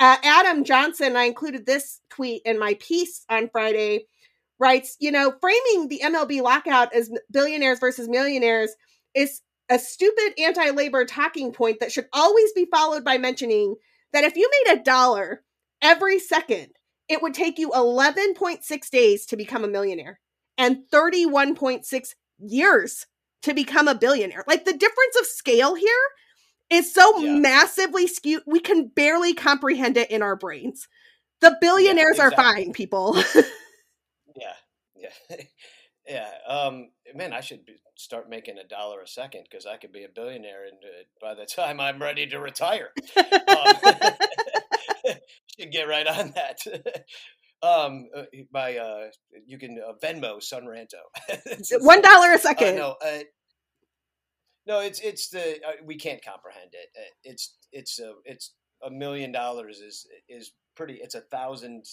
Uh, 0.00 0.16
Adam 0.22 0.64
Johnson, 0.64 1.16
I 1.16 1.24
included 1.24 1.66
this 1.66 2.00
tweet 2.10 2.42
in 2.44 2.58
my 2.58 2.76
piece 2.80 3.24
on 3.30 3.48
Friday, 3.50 4.06
writes, 4.58 4.96
you 4.98 5.10
know, 5.10 5.34
framing 5.40 5.88
the 5.88 6.00
MLB 6.04 6.42
lockout 6.42 6.92
as 6.94 7.10
billionaires 7.30 7.78
versus 7.78 8.08
millionaires 8.08 8.70
is 9.14 9.40
a 9.70 9.78
stupid 9.78 10.34
anti 10.38 10.70
labor 10.70 11.04
talking 11.04 11.52
point 11.52 11.80
that 11.80 11.92
should 11.92 12.06
always 12.12 12.52
be 12.52 12.66
followed 12.66 13.04
by 13.04 13.18
mentioning 13.18 13.76
that 14.12 14.24
if 14.24 14.36
you 14.36 14.50
made 14.64 14.78
a 14.78 14.82
dollar 14.82 15.42
every 15.82 16.18
second, 16.18 16.68
it 17.08 17.22
would 17.22 17.34
take 17.34 17.58
you 17.58 17.70
11.6 17.70 18.90
days 18.90 19.26
to 19.26 19.36
become 19.36 19.64
a 19.64 19.68
millionaire 19.68 20.20
and 20.56 20.78
31.6 20.92 22.14
years 22.38 23.06
to 23.42 23.54
become 23.54 23.88
a 23.88 23.94
billionaire. 23.94 24.44
Like 24.46 24.64
the 24.64 24.72
difference 24.72 25.16
of 25.20 25.26
scale 25.26 25.74
here 25.74 25.88
is 26.70 26.92
so 26.92 27.18
yeah. 27.18 27.34
massively 27.34 28.06
skewed, 28.06 28.42
we 28.46 28.60
can 28.60 28.88
barely 28.88 29.34
comprehend 29.34 29.96
it 29.96 30.10
in 30.10 30.22
our 30.22 30.36
brains. 30.36 30.88
The 31.40 31.56
billionaires 31.60 32.16
yeah, 32.16 32.26
exactly. 32.28 32.44
are 32.44 32.54
fine, 32.54 32.72
people. 32.72 33.16
yeah. 34.36 34.54
Yeah. 34.96 35.36
Yeah, 36.08 36.28
um, 36.46 36.90
man, 37.14 37.32
I 37.32 37.40
should 37.40 37.64
be, 37.64 37.76
start 37.96 38.28
making 38.28 38.58
a 38.58 38.68
dollar 38.68 39.00
a 39.00 39.08
second 39.08 39.46
because 39.50 39.66
I 39.66 39.78
could 39.78 39.92
be 39.92 40.04
a 40.04 40.08
billionaire, 40.08 40.66
and 40.66 40.76
uh, 40.84 41.04
by 41.20 41.34
the 41.34 41.46
time 41.46 41.80
I'm 41.80 42.00
ready 42.00 42.26
to 42.26 42.38
retire, 42.38 42.90
um, 43.16 43.74
should 45.58 45.72
get 45.72 45.88
right 45.88 46.06
on 46.06 46.34
that. 46.34 46.58
um, 47.62 48.08
uh, 48.14 48.24
my 48.52 48.76
uh, 48.76 49.06
you 49.46 49.58
can 49.58 49.80
uh, 49.80 49.94
Venmo 50.04 50.40
Sunranto. 50.40 51.00
One 51.80 52.02
dollar 52.02 52.32
a 52.32 52.34
uh, 52.34 52.38
second. 52.38 52.76
no, 52.76 52.96
uh, 53.04 53.20
no, 54.66 54.80
it's 54.80 55.00
it's 55.00 55.28
the 55.30 55.58
we 55.84 55.96
can't 55.96 56.22
comprehend 56.22 56.72
it. 56.72 56.88
It's 57.22 57.56
it's 57.72 57.98
a 57.98 58.12
it's 58.26 58.52
a 58.82 58.90
million 58.90 59.32
dollars 59.32 59.80
is 59.80 60.06
is 60.28 60.52
pretty. 60.76 60.98
It's 61.00 61.14
a 61.14 61.22
thousand. 61.22 61.86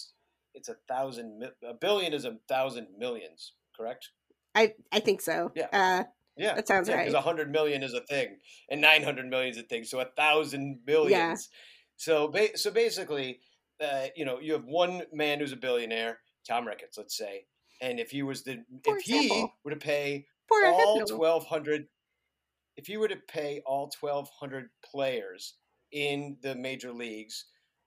It's 0.54 0.68
a 0.68 0.76
thousand. 0.86 1.44
A 1.66 1.72
billion 1.72 2.12
is 2.12 2.26
a 2.26 2.36
thousand 2.46 2.88
millions 2.98 3.54
correct? 3.76 4.10
I 4.54 4.74
I 4.90 5.00
think 5.00 5.20
so. 5.20 5.52
Yeah. 5.54 5.68
Uh, 5.72 6.04
yeah, 6.36 6.54
that 6.54 6.66
sounds 6.66 6.88
yeah, 6.88 6.96
right. 6.96 7.06
Because 7.06 7.18
a 7.18 7.20
hundred 7.20 7.50
million 7.50 7.82
is 7.82 7.94
a 7.94 8.00
thing, 8.00 8.38
and 8.70 8.80
nine 8.80 9.02
hundred 9.02 9.26
million 9.28 9.50
is 9.50 9.58
a 9.58 9.62
thing. 9.62 9.84
So 9.84 10.00
a 10.00 10.06
thousand 10.16 10.84
billions. 10.84 11.10
Yeah. 11.50 11.58
So 11.96 12.28
ba- 12.28 12.56
so 12.56 12.70
basically, 12.70 13.40
uh, 13.80 14.06
you 14.16 14.24
know, 14.24 14.40
you 14.40 14.54
have 14.54 14.64
one 14.64 15.02
man 15.12 15.40
who's 15.40 15.52
a 15.52 15.56
billionaire, 15.56 16.18
Tom 16.48 16.66
Ricketts, 16.66 16.96
let's 16.96 17.16
say, 17.16 17.46
and 17.80 18.00
if 18.00 18.10
he 18.10 18.22
was 18.22 18.44
the 18.44 18.64
For 18.84 18.96
if 18.96 19.02
example. 19.02 19.36
he 19.36 19.46
were 19.64 19.70
to 19.72 19.76
pay 19.76 20.26
all 20.50 21.04
twelve 21.04 21.46
hundred, 21.46 21.86
if 22.76 22.86
he 22.86 22.96
were 22.96 23.08
to 23.08 23.16
pay 23.16 23.62
all 23.66 23.88
twelve 23.88 24.30
hundred 24.40 24.70
players 24.90 25.54
in 25.92 26.38
the 26.42 26.54
major 26.54 26.92
leagues 26.92 27.44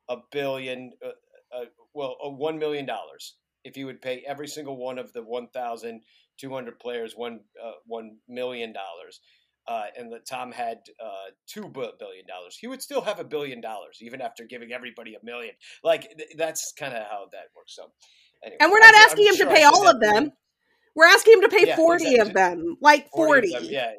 a 0.07 0.17
billion, 0.31 0.91
uh, 1.03 1.09
uh, 1.55 1.65
well, 1.93 2.17
a 2.21 2.29
one 2.29 2.59
million 2.59 2.85
dollars 2.85 3.35
if 3.65 3.75
you 3.75 3.87
would 3.87 4.01
pay 4.01 4.23
every 4.25 4.47
single 4.47 4.77
one 4.77 4.97
of 4.97 5.11
the 5.11 5.23
1,200 5.23 6.79
players 6.79 7.13
one 7.15 7.41
uh, 7.61 7.71
one 7.85 8.17
million 8.29 8.71
dollars, 8.71 9.19
uh, 9.67 9.85
and 9.97 10.13
that 10.13 10.25
Tom 10.25 10.51
had 10.51 10.77
uh, 11.03 11.31
two 11.47 11.67
billion 11.67 12.25
dollars, 12.27 12.57
he 12.57 12.67
would 12.67 12.81
still 12.81 13.01
have 13.01 13.19
a 13.19 13.23
billion 13.23 13.59
dollars 13.59 13.97
even 14.01 14.21
after 14.21 14.45
giving 14.45 14.71
everybody 14.71 15.15
a 15.15 15.25
million. 15.25 15.55
Like 15.83 16.03
th- 16.15 16.35
that's 16.37 16.71
kind 16.77 16.93
of 16.93 17.03
how 17.07 17.25
that 17.31 17.47
works. 17.55 17.75
So, 17.75 17.91
anyway, 18.43 18.57
and 18.61 18.71
we're 18.71 18.79
not 18.79 18.95
I'm, 18.95 19.01
asking 19.01 19.25
I'm 19.25 19.33
him 19.33 19.37
sure 19.37 19.47
to 19.47 19.53
pay 19.53 19.63
all 19.63 19.87
of 19.87 19.99
them. 19.99 20.31
We're 20.95 21.07
asking 21.07 21.33
him 21.33 21.41
to 21.41 21.49
pay 21.49 21.67
yeah, 21.67 21.75
40 21.75 22.03
exactly. 22.05 22.19
of 22.19 22.33
them, 22.33 22.77
like 22.79 23.09
40. 23.09 23.49
40 23.49 23.65
them, 23.65 23.73
yeah, 23.73 23.91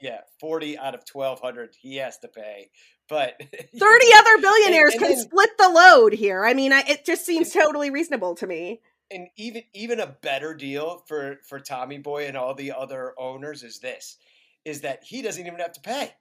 yeah, 0.00 0.20
40 0.40 0.76
out 0.78 0.94
of 0.94 1.02
1,200 1.12 1.76
he 1.80 1.96
has 1.96 2.18
to 2.18 2.28
pay. 2.28 2.70
But 3.08 3.34
30 3.78 4.06
other 4.16 4.38
billionaires 4.40 4.94
and, 4.94 5.02
and 5.02 5.08
can 5.08 5.16
then, 5.18 5.20
split 5.20 5.50
the 5.58 5.68
load 5.68 6.14
here. 6.14 6.44
I 6.44 6.54
mean, 6.54 6.72
I, 6.72 6.82
it 6.88 7.04
just 7.04 7.26
seems 7.26 7.52
totally 7.52 7.90
reasonable 7.90 8.34
to 8.36 8.46
me 8.46 8.80
and 9.12 9.28
even 9.36 9.62
even 9.74 10.00
a 10.00 10.16
better 10.22 10.54
deal 10.54 11.02
for 11.06 11.36
for 11.48 11.60
Tommy 11.60 11.98
Boy 11.98 12.26
and 12.26 12.36
all 12.36 12.54
the 12.54 12.72
other 12.72 13.14
owners 13.18 13.62
is 13.62 13.78
this 13.80 14.16
is 14.64 14.80
that 14.82 15.02
he 15.02 15.22
doesn't 15.22 15.46
even 15.46 15.58
have 15.58 15.72
to 15.72 15.80
pay 15.80 16.12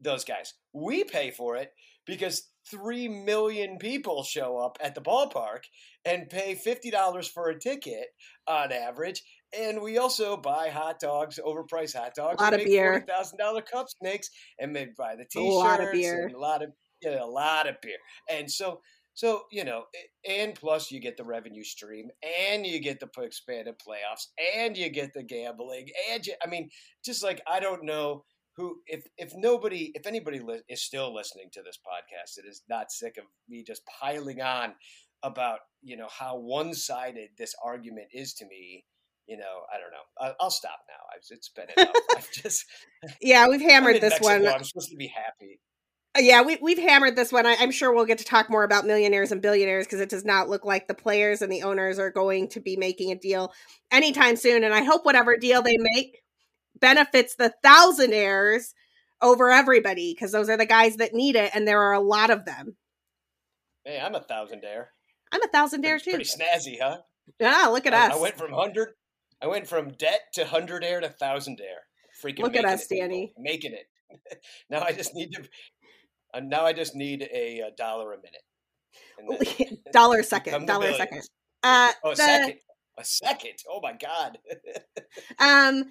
those 0.00 0.24
guys. 0.24 0.54
We 0.72 1.04
pay 1.04 1.30
for 1.30 1.56
it 1.56 1.72
because 2.04 2.48
3 2.68 3.08
million 3.08 3.78
people 3.78 4.24
show 4.24 4.58
up 4.58 4.76
at 4.80 4.94
the 4.94 5.00
ballpark 5.00 5.60
and 6.04 6.28
pay 6.28 6.54
$50 6.54 7.30
for 7.30 7.48
a 7.48 7.58
ticket 7.58 8.08
on 8.48 8.72
average 8.72 9.22
and 9.56 9.80
we 9.80 9.98
also 9.98 10.36
buy 10.36 10.68
hot 10.68 11.00
dogs, 11.00 11.38
overpriced 11.44 11.96
hot 11.96 12.14
dogs, 12.14 12.40
a 12.40 12.44
lot 12.44 12.54
of 12.54 12.64
beer, 12.64 13.04
thousand 13.08 13.38
dollar 13.38 13.62
cup 13.62 13.86
snakes, 13.88 14.30
and 14.58 14.72
maybe 14.72 14.92
buy 14.96 15.14
the 15.16 15.24
t-shirts, 15.24 15.54
a 15.54 15.58
lot 15.58 15.80
of 15.80 15.92
beer, 15.92 16.30
a 16.34 16.38
lot 16.38 16.62
of 16.62 16.70
yeah, 17.02 17.22
a 17.22 17.26
lot 17.26 17.68
of 17.68 17.80
beer, 17.80 17.98
and 18.30 18.50
so 18.50 18.80
so, 19.16 19.44
you 19.50 19.64
know, 19.64 19.84
and 20.28 20.54
plus 20.54 20.90
you 20.90 21.00
get 21.00 21.16
the 21.16 21.24
revenue 21.24 21.64
stream 21.64 22.10
and 22.22 22.66
you 22.66 22.82
get 22.82 23.00
the 23.00 23.08
expanded 23.22 23.76
playoffs 23.78 24.26
and 24.54 24.76
you 24.76 24.90
get 24.90 25.14
the 25.14 25.22
gambling 25.22 25.86
and 26.12 26.26
you, 26.26 26.34
I 26.44 26.50
mean, 26.50 26.68
just 27.02 27.24
like 27.24 27.40
I 27.50 27.58
don't 27.58 27.86
know 27.86 28.24
who 28.58 28.76
if 28.86 29.06
if 29.16 29.32
nobody 29.34 29.90
if 29.94 30.06
anybody 30.06 30.38
li- 30.38 30.60
is 30.68 30.82
still 30.82 31.14
listening 31.14 31.48
to 31.54 31.62
this 31.62 31.78
podcast 31.78 32.36
it 32.36 32.46
is 32.46 32.62
not 32.68 32.92
sick 32.92 33.16
of 33.16 33.24
me 33.48 33.64
just 33.66 33.80
piling 33.86 34.42
on 34.42 34.74
about, 35.22 35.60
you 35.82 35.96
know, 35.96 36.08
how 36.10 36.36
one-sided 36.36 37.30
this 37.38 37.54
argument 37.64 38.08
is 38.12 38.34
to 38.34 38.44
me 38.44 38.84
you 39.26 39.36
know, 39.36 39.62
I 39.74 39.78
don't 39.80 39.90
know. 39.90 40.34
I'll, 40.38 40.50
stop 40.50 40.78
now. 40.88 41.02
it's 41.16 41.48
been 41.48 41.66
enough. 41.76 41.92
I've 42.16 42.30
just 42.30 42.64
yeah, 43.20 43.48
we've 43.48 43.60
hammered 43.70 43.96
this 43.96 44.20
Mexico. 44.20 44.26
one. 44.26 44.46
I'm 44.46 44.62
supposed 44.62 44.90
to 44.90 44.96
be 44.96 45.08
happy. 45.08 45.58
Uh, 46.16 46.20
yeah, 46.20 46.42
we, 46.42 46.56
we've 46.62 46.78
hammered 46.78 47.16
this 47.16 47.32
one. 47.32 47.46
I, 47.46 47.52
am 47.54 47.70
sure 47.70 47.92
we'll 47.92 48.06
get 48.06 48.18
to 48.18 48.24
talk 48.24 48.48
more 48.48 48.64
about 48.64 48.86
millionaires 48.86 49.32
and 49.32 49.42
billionaires 49.42 49.86
because 49.86 50.00
it 50.00 50.08
does 50.08 50.24
not 50.24 50.48
look 50.48 50.64
like 50.64 50.88
the 50.88 50.94
players 50.94 51.42
and 51.42 51.52
the 51.52 51.62
owners 51.62 51.98
are 51.98 52.10
going 52.10 52.48
to 52.48 52.60
be 52.60 52.76
making 52.76 53.10
a 53.10 53.16
deal 53.16 53.52
anytime 53.90 54.36
soon. 54.36 54.64
And 54.64 54.72
I 54.72 54.82
hope 54.82 55.04
whatever 55.04 55.36
deal 55.36 55.62
they 55.62 55.76
make 55.78 56.22
benefits 56.80 57.34
the 57.34 57.52
thousandaires 57.64 58.72
over 59.20 59.50
everybody 59.50 60.14
because 60.14 60.32
those 60.32 60.48
are 60.48 60.56
the 60.56 60.66
guys 60.66 60.96
that 60.96 61.14
need 61.14 61.36
it, 61.36 61.50
and 61.54 61.66
there 61.66 61.82
are 61.82 61.94
a 61.94 62.00
lot 62.00 62.30
of 62.30 62.44
them. 62.44 62.76
Hey, 63.84 64.00
I'm 64.00 64.14
a 64.14 64.20
thousandaire. 64.20 64.86
I'm 65.32 65.42
a 65.42 65.48
thousandaire 65.48 66.02
too. 66.02 66.12
Pretty 66.12 66.24
snazzy, 66.24 66.76
huh? 66.80 66.98
Yeah, 67.40 67.66
look 67.66 67.86
at 67.86 67.94
I, 67.94 68.08
us. 68.08 68.14
I 68.14 68.20
went 68.20 68.38
from 68.38 68.52
hundred. 68.52 68.88
I 69.42 69.46
went 69.48 69.66
from 69.66 69.92
debt 69.92 70.20
to 70.34 70.44
hundredaire 70.44 71.00
to 71.00 71.14
thousandaire. 71.20 71.84
Freaking 72.22 72.40
look 72.40 72.56
at 72.56 72.64
us, 72.64 72.86
Danny, 72.86 73.32
making 73.38 73.72
it. 73.72 73.86
now 74.70 74.82
I 74.82 74.92
just 74.92 75.14
need 75.14 75.32
to 75.32 75.42
and 76.36 76.50
now 76.50 76.64
I 76.64 76.72
just 76.72 76.94
need 76.94 77.22
a, 77.22 77.60
a 77.60 77.70
dollar 77.76 78.12
a 78.12 78.18
minute. 78.18 79.78
dollar 79.92 80.20
a 80.20 80.24
second. 80.24 80.66
Dollar 80.66 80.88
a 80.88 80.94
second. 80.94 81.22
Uh, 81.62 81.92
oh, 82.04 82.10
the, 82.10 82.16
second. 82.16 82.58
A 82.98 83.04
second? 83.04 83.54
Oh 83.68 83.80
my 83.82 83.94
god. 83.94 84.38
um. 85.38 85.84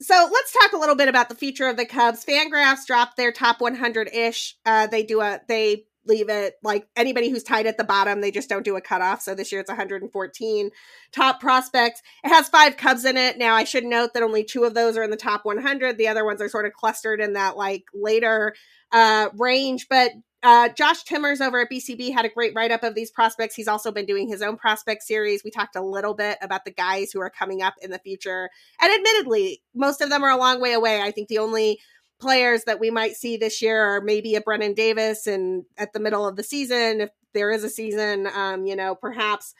So 0.00 0.28
let's 0.32 0.52
talk 0.52 0.72
a 0.72 0.78
little 0.78 0.96
bit 0.96 1.08
about 1.08 1.28
the 1.28 1.36
future 1.36 1.68
of 1.68 1.76
the 1.76 1.86
Cubs. 1.86 2.24
FanGraphs 2.24 2.86
dropped 2.88 3.16
their 3.16 3.30
top 3.30 3.60
100 3.60 4.08
ish. 4.12 4.56
Uh, 4.66 4.88
they 4.88 5.04
do 5.04 5.20
a 5.20 5.40
they 5.46 5.84
leave 6.06 6.28
it 6.28 6.54
like 6.62 6.86
anybody 6.96 7.30
who's 7.30 7.42
tied 7.42 7.66
at 7.66 7.76
the 7.76 7.84
bottom 7.84 8.20
they 8.20 8.30
just 8.30 8.48
don't 8.48 8.64
do 8.64 8.76
a 8.76 8.80
cutoff 8.80 9.20
so 9.20 9.34
this 9.34 9.52
year 9.52 9.60
it's 9.60 9.70
114 9.70 10.70
top 11.12 11.40
prospects 11.40 12.02
it 12.24 12.28
has 12.28 12.48
five 12.48 12.76
cubs 12.76 13.04
in 13.04 13.16
it 13.16 13.38
now 13.38 13.54
i 13.54 13.64
should 13.64 13.84
note 13.84 14.14
that 14.14 14.22
only 14.22 14.44
two 14.44 14.64
of 14.64 14.74
those 14.74 14.96
are 14.96 15.02
in 15.02 15.10
the 15.10 15.16
top 15.16 15.44
100 15.44 15.96
the 15.98 16.08
other 16.08 16.24
ones 16.24 16.40
are 16.40 16.48
sort 16.48 16.66
of 16.66 16.72
clustered 16.72 17.20
in 17.20 17.34
that 17.34 17.56
like 17.56 17.84
later 17.94 18.54
uh 18.92 19.28
range 19.36 19.86
but 19.88 20.12
uh, 20.44 20.68
Josh 20.70 21.04
Timmers 21.04 21.40
over 21.40 21.60
at 21.60 21.70
BCB 21.70 22.12
had 22.12 22.24
a 22.24 22.28
great 22.28 22.52
write 22.54 22.72
up 22.72 22.82
of 22.82 22.96
these 22.96 23.12
prospects. 23.12 23.54
He's 23.54 23.68
also 23.68 23.92
been 23.92 24.06
doing 24.06 24.28
his 24.28 24.42
own 24.42 24.56
prospect 24.56 25.04
series. 25.04 25.44
We 25.44 25.52
talked 25.52 25.76
a 25.76 25.82
little 25.82 26.14
bit 26.14 26.38
about 26.42 26.64
the 26.64 26.72
guys 26.72 27.12
who 27.12 27.20
are 27.20 27.30
coming 27.30 27.62
up 27.62 27.74
in 27.80 27.92
the 27.92 28.00
future. 28.00 28.50
And 28.80 28.92
admittedly, 28.92 29.62
most 29.72 30.00
of 30.00 30.10
them 30.10 30.24
are 30.24 30.30
a 30.30 30.36
long 30.36 30.60
way 30.60 30.72
away. 30.72 31.00
I 31.00 31.12
think 31.12 31.28
the 31.28 31.38
only 31.38 31.78
players 32.22 32.62
that 32.64 32.78
we 32.78 32.90
might 32.90 33.16
see 33.16 33.36
this 33.36 33.60
year 33.60 33.82
are 33.82 34.00
maybe 34.00 34.36
a 34.36 34.40
Brennen 34.40 34.74
Davis 34.74 35.26
and 35.26 35.64
at 35.76 35.92
the 35.92 36.00
middle 36.00 36.26
of 36.26 36.36
the 36.36 36.44
season, 36.44 37.02
if 37.02 37.10
there 37.34 37.50
is 37.50 37.64
a 37.64 37.68
season, 37.68 38.28
um, 38.28 38.64
you 38.64 38.76
know, 38.76 38.94
perhaps 38.94 39.54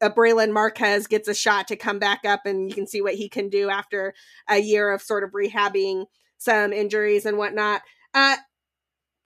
a 0.00 0.08
Brailyn 0.08 0.52
Marquez 0.52 1.06
gets 1.06 1.28
a 1.28 1.34
shot 1.34 1.68
to 1.68 1.76
come 1.76 1.98
back 1.98 2.24
up 2.24 2.46
and 2.46 2.68
you 2.68 2.74
can 2.74 2.86
see 2.86 3.02
what 3.02 3.14
he 3.14 3.28
can 3.28 3.50
do 3.50 3.68
after 3.68 4.14
a 4.48 4.58
year 4.58 4.90
of 4.90 5.02
sort 5.02 5.22
of 5.22 5.32
rehabbing 5.32 6.06
some 6.38 6.72
injuries 6.72 7.26
and 7.26 7.36
whatnot. 7.36 7.82
Uh, 8.14 8.36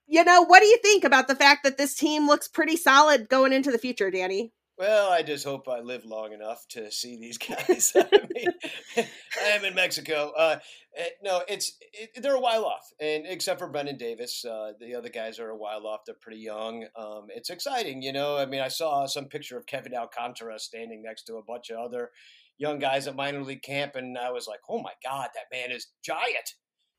you 0.08 0.24
know, 0.24 0.44
what 0.44 0.60
do 0.60 0.66
you 0.66 0.78
think 0.78 1.04
about 1.04 1.28
the 1.28 1.36
fact 1.36 1.62
that 1.62 1.78
this 1.78 1.94
team 1.94 2.26
looks 2.26 2.48
pretty 2.48 2.76
solid 2.76 3.28
going 3.28 3.52
into 3.52 3.70
the 3.70 3.78
future, 3.78 4.10
Danny? 4.10 4.52
Well, 4.82 5.12
I 5.12 5.22
just 5.22 5.44
hope 5.44 5.68
I 5.68 5.78
live 5.78 6.04
long 6.04 6.32
enough 6.32 6.66
to 6.70 6.90
see 6.90 7.16
these 7.16 7.38
guys. 7.38 7.92
I 7.94 8.18
mean, 8.34 8.48
I 9.40 9.50
am 9.50 9.64
in 9.64 9.76
Mexico. 9.76 10.32
Uh, 10.36 10.58
eh, 10.96 11.06
no, 11.22 11.40
it's 11.46 11.76
it, 11.92 12.20
they're 12.20 12.34
a 12.34 12.40
while 12.40 12.64
off, 12.64 12.92
and 13.00 13.22
except 13.24 13.60
for 13.60 13.68
Brendan 13.68 13.96
Davis, 13.96 14.44
uh, 14.44 14.72
the 14.80 14.96
other 14.96 15.08
guys 15.08 15.38
are 15.38 15.50
a 15.50 15.56
while 15.56 15.86
off. 15.86 16.00
They're 16.04 16.16
pretty 16.20 16.40
young. 16.40 16.84
Um, 16.96 17.28
it's 17.28 17.48
exciting, 17.48 18.02
you 18.02 18.12
know. 18.12 18.36
I 18.36 18.44
mean, 18.44 18.60
I 18.60 18.66
saw 18.66 19.06
some 19.06 19.26
picture 19.26 19.56
of 19.56 19.66
Kevin 19.66 19.94
Alcantara 19.94 20.58
standing 20.58 21.00
next 21.00 21.28
to 21.28 21.36
a 21.36 21.44
bunch 21.44 21.70
of 21.70 21.78
other 21.78 22.10
young 22.58 22.80
guys 22.80 23.06
at 23.06 23.14
minor 23.14 23.44
league 23.44 23.62
camp, 23.62 23.94
and 23.94 24.18
I 24.18 24.32
was 24.32 24.48
like, 24.48 24.62
"Oh 24.68 24.82
my 24.82 24.94
god, 25.04 25.28
that 25.36 25.56
man 25.56 25.70
is 25.70 25.92
giant!" 26.04 26.54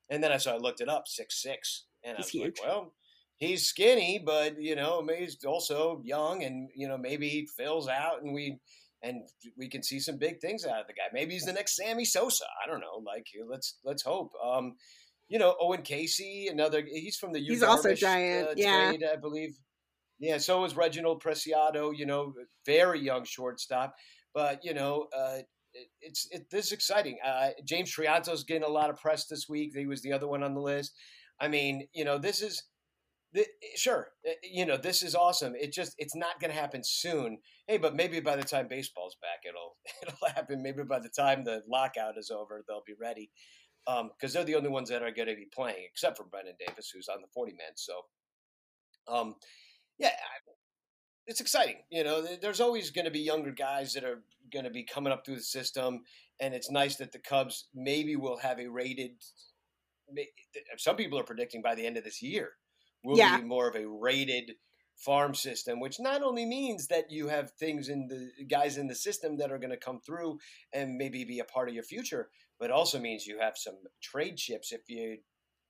And 0.10 0.24
then 0.24 0.32
I 0.32 0.38
saw 0.38 0.54
I 0.54 0.58
looked 0.58 0.80
it 0.80 0.88
up, 0.88 1.10
six 1.10 1.42
six, 1.42 1.84
and 2.02 2.16
He's 2.16 2.28
I 2.28 2.28
was 2.28 2.32
huge. 2.32 2.60
like, 2.62 2.66
"Well." 2.70 2.94
He's 3.44 3.66
skinny, 3.66 4.22
but 4.24 4.62
you 4.62 4.76
know, 4.76 5.06
he's 5.18 5.44
also 5.46 6.02
young, 6.04 6.44
and 6.44 6.70
you 6.76 6.88
know, 6.88 6.98
maybe 6.98 7.30
he 7.30 7.46
fills 7.46 7.88
out, 7.88 8.22
and 8.24 8.34
we 8.34 8.60
and 9.02 9.24
we 9.58 9.68
can 9.68 9.84
see 9.84 10.00
some 10.00 10.18
big 10.18 10.40
things 10.40 10.66
out 10.66 10.82
of 10.82 10.88
the 10.88 10.94
guy. 10.94 11.04
Maybe 11.12 11.34
he's 11.34 11.46
the 11.46 11.54
next 11.54 11.76
Sammy 11.76 12.06
Sosa. 12.06 12.46
I 12.64 12.70
don't 12.70 12.80
know. 12.80 13.04
Like, 13.06 13.28
let's 13.50 13.78
let's 13.84 14.04
hope. 14.04 14.32
Um, 14.44 14.76
you 15.28 15.40
know, 15.40 15.56
Owen 15.60 15.82
Caissie, 15.82 16.50
another. 16.50 16.84
He's 16.86 17.18
from 17.18 17.34
the. 17.34 17.40
He's 17.40 17.62
Darvish, 17.62 17.68
also 17.68 17.94
giant. 17.94 18.50
Uh, 18.50 18.54
yeah, 18.56 18.90
trade, 18.90 19.04
I 19.12 19.18
believe. 19.18 19.58
Yeah, 20.20 20.38
so 20.38 20.64
is 20.64 20.76
Reginald 20.76 21.22
Preciado. 21.22 21.92
You 21.96 22.06
know, 22.06 22.34
very 22.66 23.02
young 23.02 23.26
shortstop, 23.26 23.96
but 24.34 24.60
you 24.64 24.74
know, 24.74 25.08
uh, 25.16 25.40
it's 26.02 26.28
it, 26.32 26.50
this 26.50 26.68
is 26.68 26.72
exciting. 26.72 27.18
Uh, 27.26 27.50
James 27.66 27.94
Triantos 27.94 28.48
getting 28.48 28.64
a 28.64 28.70
lot 28.70 28.90
of 28.90 29.00
press 29.02 29.26
this 29.26 29.50
week. 29.50 29.74
He 29.76 29.86
was 29.86 30.02
the 30.02 30.14
other 30.14 30.28
one 30.28 30.44
on 30.44 30.54
the 30.54 30.62
list. 30.62 30.94
I 31.40 31.48
mean, 31.48 31.88
you 31.94 32.06
know, 32.06 32.18
this 32.18 32.42
is 32.42 32.64
the, 33.34 33.46
sure, 33.76 34.10
eh, 34.26 34.34
you 34.44 34.66
know 34.66 34.78
this 34.78 35.02
is 35.02 35.16
awesome. 35.16 35.56
It 35.56 35.74
just 35.74 35.96
it's 35.98 36.16
not 36.16 36.40
going 36.40 36.52
to 36.52 36.60
happen 36.60 36.82
soon. 36.84 37.40
Hey, 37.68 37.78
but 37.78 37.96
maybe 37.96 38.20
by 38.20 38.36
the 38.36 38.44
time 38.44 38.68
baseball's 38.68 39.18
back, 39.22 39.42
it'll 39.48 39.76
it'll 40.02 40.36
happen. 40.36 40.62
Maybe 40.62 40.84
by 40.84 41.00
the 41.00 41.10
time 41.10 41.44
the 41.44 41.64
lockout 41.68 42.18
is 42.18 42.30
over, 42.30 42.64
they'll 42.68 42.84
be 42.86 42.94
ready 43.00 43.32
because 43.86 44.02
um, 44.02 44.34
they're 44.34 44.46
the 44.46 44.56
only 44.56 44.70
ones 44.70 44.90
that 44.90 45.02
are 45.02 45.12
going 45.12 45.28
to 45.28 45.36
be 45.36 45.48
playing, 45.54 45.86
except 45.92 46.18
for 46.18 46.26
Brendan 46.26 46.56
Davis, 46.60 46.92
who's 46.94 47.10
on 47.10 47.22
the 47.22 47.28
forty 47.34 47.54
man. 47.54 47.74
So, 47.76 47.94
um, 49.08 49.36
yeah, 49.98 50.12
it's 51.26 51.42
exciting. 51.42 51.78
You 51.90 52.04
know, 52.04 52.26
there's 52.40 52.62
always 52.62 52.92
going 52.92 53.06
to 53.06 53.12
be 53.12 53.20
younger 53.20 53.52
guys 53.52 53.94
that 53.94 54.04
are 54.04 54.24
going 54.52 54.66
to 54.66 54.72
be 54.72 54.84
coming 54.84 55.12
up 55.12 55.26
through 55.26 55.38
the 55.38 55.42
system, 55.42 56.02
and 56.40 56.54
it's 56.54 56.70
nice 56.70 56.98
that 56.98 57.12
the 57.12 57.20
Cubs 57.20 57.68
maybe 57.74 58.16
will 58.16 58.38
have 58.38 58.60
a 58.60 58.68
rated. 58.68 59.12
Some 60.78 60.98
people 60.98 61.20
are 61.20 61.24
predicting 61.24 61.64
by 61.64 61.74
the 61.74 61.88
end 61.88 61.98
of 61.98 62.04
this 62.04 62.22
year 62.22 62.52
will 63.04 63.18
yeah. 63.18 63.38
be 63.38 63.44
more 63.44 63.68
of 63.68 63.76
a 63.76 63.88
rated 63.88 64.54
farm 64.96 65.34
system, 65.34 65.80
which 65.80 66.00
not 66.00 66.22
only 66.22 66.46
means 66.46 66.88
that 66.88 67.12
you 67.12 67.28
have 67.28 67.52
things 67.52 67.90
in 67.90 68.08
the 68.08 68.46
guys 68.46 68.78
in 68.78 68.88
the 68.88 68.96
system 68.96 69.38
that 69.38 69.52
are 69.52 69.58
going 69.58 69.72
to 69.72 69.78
come 69.78 70.00
through 70.00 70.38
and 70.74 70.98
maybe 70.98 71.26
be 71.26 71.40
a 71.40 71.46
part 71.46 71.68
of 71.68 71.76
your 71.76 71.84
future, 71.84 72.30
but 72.60 72.72
also 72.72 73.00
means 73.00 73.26
you 73.26 73.40
have 73.40 73.58
some 73.58 73.76
trade 74.02 74.38
chips 74.38 74.72
if 74.72 74.82
you 74.88 75.18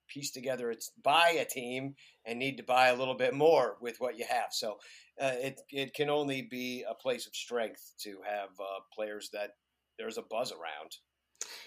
piece 0.10 0.32
together 0.32 0.70
it's 0.70 0.92
buy 1.02 1.36
a 1.40 1.46
team 1.46 1.96
and 2.26 2.38
need 2.38 2.58
to 2.58 2.64
buy 2.64 2.88
a 2.88 2.96
little 2.96 3.16
bit 3.16 3.34
more 3.34 3.78
with 3.82 3.96
what 4.00 4.18
you 4.18 4.26
have. 4.30 4.48
So 4.52 4.78
uh, 5.22 5.32
it 5.36 5.62
it 5.70 5.94
can 5.94 6.10
only 6.10 6.42
be 6.42 6.84
a 6.88 6.94
place 6.94 7.26
of 7.28 7.36
strength 7.36 7.94
to 8.02 8.18
have 8.26 8.50
uh, 8.60 8.82
players 8.94 9.30
that 9.34 9.52
there's 9.98 10.18
a 10.18 10.24
buzz 10.30 10.52
around. 10.52 10.92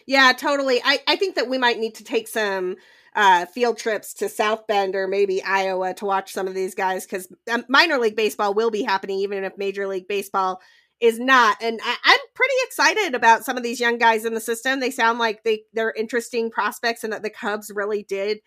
Yeah, 0.07 0.33
totally. 0.33 0.81
I, 0.85 1.01
I 1.07 1.17
think 1.17 1.35
that 1.37 1.49
we 1.49 1.59
might 1.59 1.79
need 1.79 1.95
to 1.97 2.05
take 2.05 2.29
some 2.29 2.77
uh, 3.15 3.47
field 3.47 3.79
trips 3.79 4.13
to 4.15 4.29
South 4.29 4.67
Bend 4.67 4.95
or 4.95 5.09
maybe 5.09 5.43
Iowa 5.43 5.95
to 5.95 6.05
watch 6.05 6.33
some 6.33 6.47
of 6.47 6.55
these 6.55 6.75
guys 6.75 7.07
because 7.07 7.29
um, 7.51 7.65
minor 7.69 7.99
league 7.99 8.17
baseball 8.17 8.53
will 8.53 8.71
be 8.71 8.83
happening 8.83 9.19
even 9.21 9.43
if 9.43 9.57
Major 9.57 9.87
League 9.87 10.07
Baseball 10.07 10.61
is 11.01 11.19
not. 11.19 11.57
And 11.63 11.81
I, 11.83 11.97
am 12.05 12.19
pretty 12.35 12.55
excited 12.65 13.15
about 13.15 13.45
some 13.45 13.57
of 13.57 13.63
these 13.63 13.81
young 13.81 13.99
guys 13.99 14.25
in 14.25 14.35
the 14.35 14.41
system. 14.41 14.81
They 14.81 14.91
sound 14.91 15.19
like 15.19 15.45
they 15.45 15.63
they're 15.73 15.93
interesting 15.93 16.51
prospects, 16.51 17.05
and 17.05 17.13
that 17.13 17.23
the 17.23 17.31
Cubs 17.31 17.71
really 17.75 18.03
did 18.03 18.39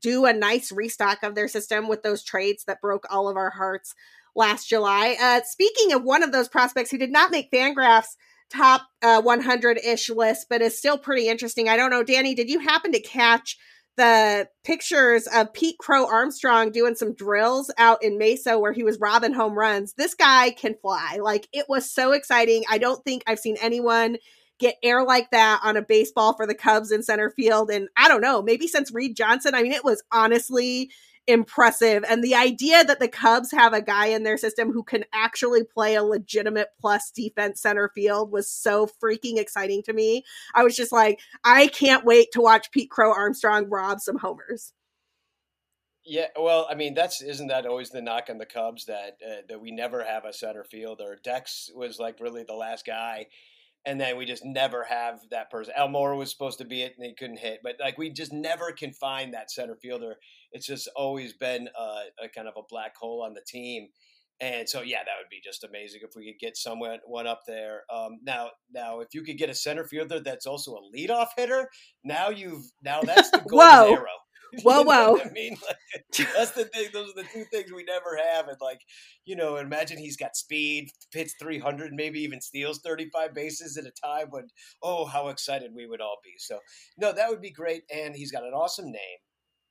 do 0.00 0.24
a 0.24 0.32
nice 0.32 0.72
restock 0.72 1.22
of 1.22 1.34
their 1.34 1.48
system 1.48 1.88
with 1.88 2.02
those 2.02 2.22
trades 2.22 2.64
that 2.64 2.80
broke 2.80 3.04
all 3.10 3.28
of 3.28 3.36
our 3.36 3.50
hearts 3.50 3.94
last 4.34 4.68
July. 4.68 5.16
Uh, 5.20 5.40
speaking 5.44 5.92
of 5.92 6.02
one 6.02 6.22
of 6.22 6.32
those 6.32 6.48
prospects 6.48 6.90
who 6.90 6.98
did 6.98 7.12
not 7.12 7.30
make 7.30 7.50
FanGraphs 7.52 8.16
top 8.50 8.82
100 9.02 9.76
uh, 9.76 9.80
ish 9.84 10.10
list, 10.10 10.46
but 10.48 10.62
is 10.62 10.78
still 10.78 10.98
pretty 10.98 11.28
interesting. 11.28 11.68
I 11.68 11.76
don't 11.76 11.90
know, 11.90 12.02
Danny, 12.02 12.34
did 12.34 12.48
you 12.48 12.60
happen 12.60 12.92
to 12.92 13.00
catch 13.00 13.56
the 13.96 14.48
pictures 14.64 15.26
of 15.32 15.52
Pete 15.52 15.78
Crow 15.78 16.06
Armstrong 16.06 16.72
doing 16.72 16.94
some 16.94 17.14
drills 17.14 17.72
out 17.78 18.02
in 18.02 18.18
Mesa 18.18 18.58
where 18.58 18.72
he 18.72 18.82
was 18.82 18.98
robbing 19.00 19.34
home 19.34 19.56
runs? 19.56 19.94
This 19.94 20.14
guy 20.14 20.50
can 20.50 20.74
fly. 20.80 21.18
Like 21.22 21.48
it 21.52 21.66
was 21.68 21.90
so 21.90 22.12
exciting. 22.12 22.64
I 22.68 22.78
don't 22.78 23.02
think 23.04 23.22
I've 23.26 23.38
seen 23.38 23.56
anyone 23.60 24.16
get 24.58 24.76
air 24.82 25.04
like 25.04 25.30
that 25.30 25.60
on 25.64 25.76
a 25.76 25.82
baseball 25.82 26.34
for 26.34 26.46
the 26.46 26.54
Cubs 26.54 26.92
in 26.92 27.02
center 27.02 27.30
field. 27.30 27.70
And 27.70 27.88
I 27.96 28.08
don't 28.08 28.20
know, 28.20 28.42
maybe 28.42 28.68
since 28.68 28.92
Reed 28.92 29.16
Johnson. 29.16 29.54
I 29.54 29.62
mean, 29.62 29.72
it 29.72 29.84
was 29.84 30.02
honestly 30.12 30.90
impressive. 31.26 32.04
And 32.08 32.22
the 32.22 32.34
idea 32.34 32.84
that 32.84 33.00
the 33.00 33.08
Cubs 33.08 33.50
have 33.52 33.72
a 33.72 33.82
guy 33.82 34.06
in 34.06 34.22
their 34.22 34.36
system 34.36 34.72
who 34.72 34.82
can 34.82 35.04
actually 35.12 35.64
play 35.64 35.94
a 35.94 36.02
legitimate 36.02 36.68
plus 36.80 37.10
defense 37.10 37.60
center 37.60 37.90
field 37.94 38.30
was 38.30 38.50
so 38.50 38.88
freaking 39.02 39.38
exciting 39.38 39.82
to 39.84 39.92
me. 39.92 40.24
I 40.54 40.64
was 40.64 40.76
just 40.76 40.92
like, 40.92 41.20
I 41.44 41.68
can't 41.68 42.04
wait 42.04 42.32
to 42.32 42.40
watch 42.40 42.70
Pete 42.70 42.90
Crow 42.90 43.12
Armstrong 43.12 43.68
rob 43.68 44.00
some 44.00 44.18
homers. 44.18 44.72
Yeah, 46.06 46.26
well, 46.38 46.66
I 46.68 46.74
mean, 46.74 46.92
that's 46.92 47.22
isn't 47.22 47.46
that 47.46 47.64
always 47.64 47.88
the 47.88 48.02
knock 48.02 48.28
on 48.28 48.36
the 48.36 48.44
Cubs 48.44 48.84
that 48.86 49.16
uh, 49.26 49.40
that 49.48 49.60
we 49.60 49.70
never 49.70 50.04
have 50.04 50.26
a 50.26 50.34
center 50.34 50.62
fielder. 50.62 51.18
Dex 51.22 51.70
was 51.74 51.98
like 51.98 52.20
really 52.20 52.44
the 52.44 52.54
last 52.54 52.84
guy, 52.84 53.28
and 53.86 54.00
then 54.00 54.16
we 54.16 54.24
just 54.24 54.44
never 54.44 54.84
have 54.84 55.20
that 55.30 55.50
person. 55.50 55.74
Almora 55.78 56.16
was 56.16 56.30
supposed 56.30 56.58
to 56.58 56.64
be 56.64 56.82
it, 56.82 56.94
and 56.96 57.06
he 57.06 57.14
couldn't 57.14 57.38
hit, 57.38 57.60
but 57.62 57.76
like 57.80 57.98
we 57.98 58.10
just 58.10 58.32
never 58.32 58.72
can 58.72 58.92
find 58.92 59.34
that 59.34 59.50
center 59.50 59.76
fielder 59.76 60.16
it's 60.54 60.66
just 60.66 60.88
always 60.96 61.34
been 61.34 61.68
a, 61.78 62.24
a 62.24 62.28
kind 62.28 62.48
of 62.48 62.54
a 62.56 62.62
black 62.70 62.96
hole 62.96 63.22
on 63.22 63.34
the 63.34 63.42
team. 63.46 63.88
And 64.40 64.68
so, 64.68 64.82
yeah, 64.82 64.98
that 64.98 65.14
would 65.18 65.30
be 65.30 65.40
just 65.44 65.64
amazing 65.64 66.00
if 66.02 66.16
we 66.16 66.26
could 66.26 66.40
get 66.40 66.56
someone 66.56 66.98
one 67.04 67.26
up 67.26 67.42
there. 67.46 67.82
Um, 67.92 68.18
now, 68.22 68.50
now, 68.72 69.00
if 69.00 69.08
you 69.14 69.22
could 69.22 69.36
get 69.36 69.50
a 69.50 69.54
center 69.54 69.84
fielder 69.84 70.20
that's 70.20 70.46
also 70.46 70.76
a 70.76 70.96
leadoff 70.96 71.28
hitter, 71.36 71.68
now 72.02 72.30
you've 72.30 72.64
now 72.82 73.00
that's 73.02 73.30
the 73.30 73.38
golden 73.48 73.98
arrow. 73.98 74.06
Whoa, 74.62 74.82
whoa! 74.82 75.18
I 75.18 75.30
mean, 75.30 75.56
like, 75.66 76.28
that's 76.36 76.52
the 76.52 76.64
thing. 76.64 76.88
Those 76.92 77.10
are 77.10 77.22
the 77.22 77.28
two 77.32 77.44
things 77.52 77.72
we 77.72 77.84
never 77.84 78.16
have. 78.16 78.48
And 78.48 78.56
like, 78.60 78.80
you 79.24 79.36
know, 79.36 79.56
imagine 79.56 79.98
he's 79.98 80.16
got 80.16 80.36
speed, 80.36 80.90
hits 81.12 81.34
three 81.40 81.58
hundred, 81.58 81.92
maybe 81.92 82.20
even 82.20 82.40
steals 82.40 82.80
thirty-five 82.84 83.34
bases 83.34 83.76
at 83.76 83.86
a 83.86 83.92
time. 84.04 84.28
But 84.30 84.44
oh, 84.82 85.06
how 85.06 85.28
excited 85.28 85.72
we 85.74 85.86
would 85.86 86.00
all 86.00 86.18
be! 86.24 86.34
So, 86.38 86.58
no, 86.98 87.12
that 87.12 87.30
would 87.30 87.42
be 87.42 87.52
great. 87.52 87.82
And 87.94 88.14
he's 88.14 88.32
got 88.32 88.44
an 88.44 88.54
awesome 88.54 88.86
name. 88.86 89.18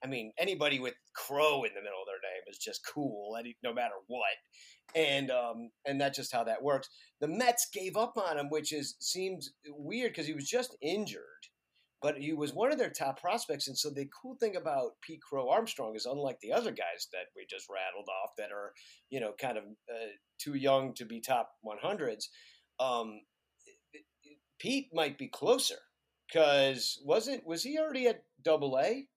I 0.03 0.07
mean, 0.07 0.33
anybody 0.37 0.79
with 0.79 0.95
Crow 1.15 1.63
in 1.63 1.73
the 1.73 1.81
middle 1.81 2.01
of 2.01 2.07
their 2.07 2.15
name 2.21 2.43
is 2.47 2.57
just 2.57 2.81
cool, 2.93 3.37
any, 3.39 3.55
no 3.63 3.73
matter 3.73 3.93
what. 4.07 4.21
And 4.95 5.31
um, 5.31 5.69
and 5.85 5.99
that's 5.99 6.17
just 6.17 6.33
how 6.33 6.43
that 6.43 6.61
works. 6.61 6.89
The 7.21 7.27
Mets 7.27 7.67
gave 7.73 7.95
up 7.95 8.17
on 8.17 8.37
him, 8.37 8.49
which 8.49 8.73
is 8.73 8.95
seems 8.99 9.53
weird 9.67 10.11
because 10.11 10.27
he 10.27 10.33
was 10.33 10.47
just 10.47 10.75
injured, 10.81 11.21
but 12.03 12.17
he 12.17 12.33
was 12.33 12.53
one 12.53 12.71
of 12.71 12.77
their 12.77 12.89
top 12.89 13.19
prospects. 13.21 13.69
And 13.69 13.77
so 13.77 13.89
the 13.89 14.07
cool 14.21 14.35
thing 14.35 14.57
about 14.57 14.91
Pete 15.01 15.21
Crow 15.21 15.49
Armstrong 15.49 15.95
is, 15.95 16.05
unlike 16.05 16.37
the 16.41 16.51
other 16.51 16.71
guys 16.71 17.07
that 17.13 17.27
we 17.33 17.45
just 17.49 17.67
rattled 17.69 18.09
off 18.09 18.31
that 18.37 18.51
are 18.51 18.73
you 19.09 19.21
know 19.21 19.31
kind 19.39 19.57
of 19.57 19.63
uh, 19.89 20.11
too 20.37 20.55
young 20.55 20.93
to 20.95 21.05
be 21.05 21.21
top 21.21 21.51
100s, 21.65 22.25
um, 22.79 23.21
Pete 24.59 24.89
might 24.93 25.17
be 25.17 25.29
closer 25.29 25.77
because 26.27 27.01
wasn't 27.05 27.47
was 27.47 27.63
he 27.63 27.79
already 27.79 28.07
at 28.07 28.23
Double 28.43 28.77
A? 28.77 29.07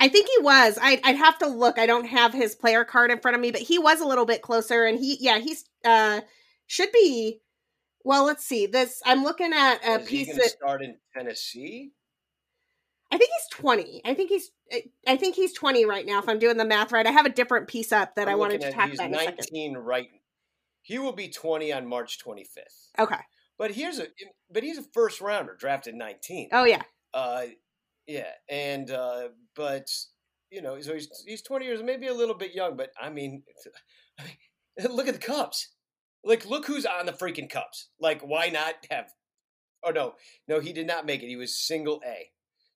I 0.00 0.08
think 0.08 0.28
he 0.28 0.42
was. 0.42 0.78
I'd, 0.80 1.00
I'd 1.04 1.16
have 1.16 1.38
to 1.40 1.48
look. 1.48 1.78
I 1.78 1.86
don't 1.86 2.06
have 2.06 2.32
his 2.32 2.54
player 2.54 2.84
card 2.84 3.10
in 3.10 3.18
front 3.18 3.34
of 3.34 3.40
me, 3.40 3.50
but 3.50 3.60
he 3.60 3.78
was 3.78 4.00
a 4.00 4.06
little 4.06 4.26
bit 4.26 4.42
closer, 4.42 4.84
and 4.86 4.98
he 4.98 5.18
yeah 5.20 5.38
he's 5.38 5.64
uh 5.84 6.22
should 6.66 6.90
be. 6.92 7.40
Well, 8.04 8.24
let's 8.24 8.46
see. 8.46 8.66
This 8.66 9.02
I'm 9.04 9.24
looking 9.24 9.52
at 9.52 9.84
a 9.84 10.00
Is 10.00 10.08
piece 10.08 10.26
he 10.28 10.32
that 10.34 10.50
start 10.50 10.82
in 10.82 10.96
Tennessee? 11.14 11.92
I 13.10 13.16
think 13.16 13.30
he's 13.30 13.58
20. 13.58 14.02
I 14.04 14.14
think 14.14 14.30
he's 14.30 14.50
I 15.06 15.16
think 15.16 15.34
he's 15.34 15.52
20 15.54 15.86
right 15.86 16.04
now 16.04 16.18
if 16.18 16.28
I'm 16.28 16.38
doing 16.38 16.56
the 16.56 16.64
math 16.64 16.92
right. 16.92 17.06
I 17.06 17.10
have 17.10 17.26
a 17.26 17.30
different 17.30 17.68
piece 17.68 17.92
up 17.92 18.14
that 18.16 18.28
I'm 18.28 18.34
I 18.34 18.36
wanted 18.36 18.60
to 18.62 18.72
talk 18.72 18.90
he's 18.90 18.98
about 18.98 19.10
a 19.10 19.34
19 19.36 19.76
right. 19.76 20.08
He 20.82 20.98
will 20.98 21.12
be 21.12 21.28
20 21.28 21.72
on 21.72 21.86
March 21.86 22.18
25th. 22.24 22.90
Okay. 22.98 23.20
But 23.58 23.72
here's 23.72 23.98
a 23.98 24.06
but 24.50 24.62
he's 24.62 24.78
a 24.78 24.84
first 24.94 25.20
rounder 25.20 25.56
drafted 25.58 25.94
19. 25.94 26.50
Oh 26.52 26.64
yeah. 26.64 26.82
Uh, 27.14 27.46
yeah, 28.08 28.30
and 28.48 28.90
uh, 28.90 29.28
but 29.54 29.86
you 30.50 30.62
know, 30.62 30.80
so 30.80 30.94
he's 30.94 31.08
he's 31.26 31.42
20 31.42 31.66
years, 31.66 31.82
maybe 31.82 32.06
a 32.06 32.14
little 32.14 32.34
bit 32.34 32.54
young, 32.54 32.76
but 32.76 32.90
I 33.00 33.10
mean, 33.10 33.42
I 34.18 34.24
mean, 34.24 34.96
look 34.96 35.06
at 35.06 35.14
the 35.14 35.20
Cubs. 35.20 35.68
Like, 36.24 36.46
look 36.46 36.66
who's 36.66 36.86
on 36.86 37.06
the 37.06 37.12
freaking 37.12 37.50
Cubs. 37.50 37.90
Like, 38.00 38.22
why 38.22 38.48
not 38.48 38.74
have? 38.90 39.10
Oh 39.84 39.90
no, 39.90 40.14
no, 40.48 40.58
he 40.58 40.72
did 40.72 40.86
not 40.86 41.06
make 41.06 41.22
it. 41.22 41.28
He 41.28 41.36
was 41.36 41.56
single 41.56 42.00
A, 42.04 42.30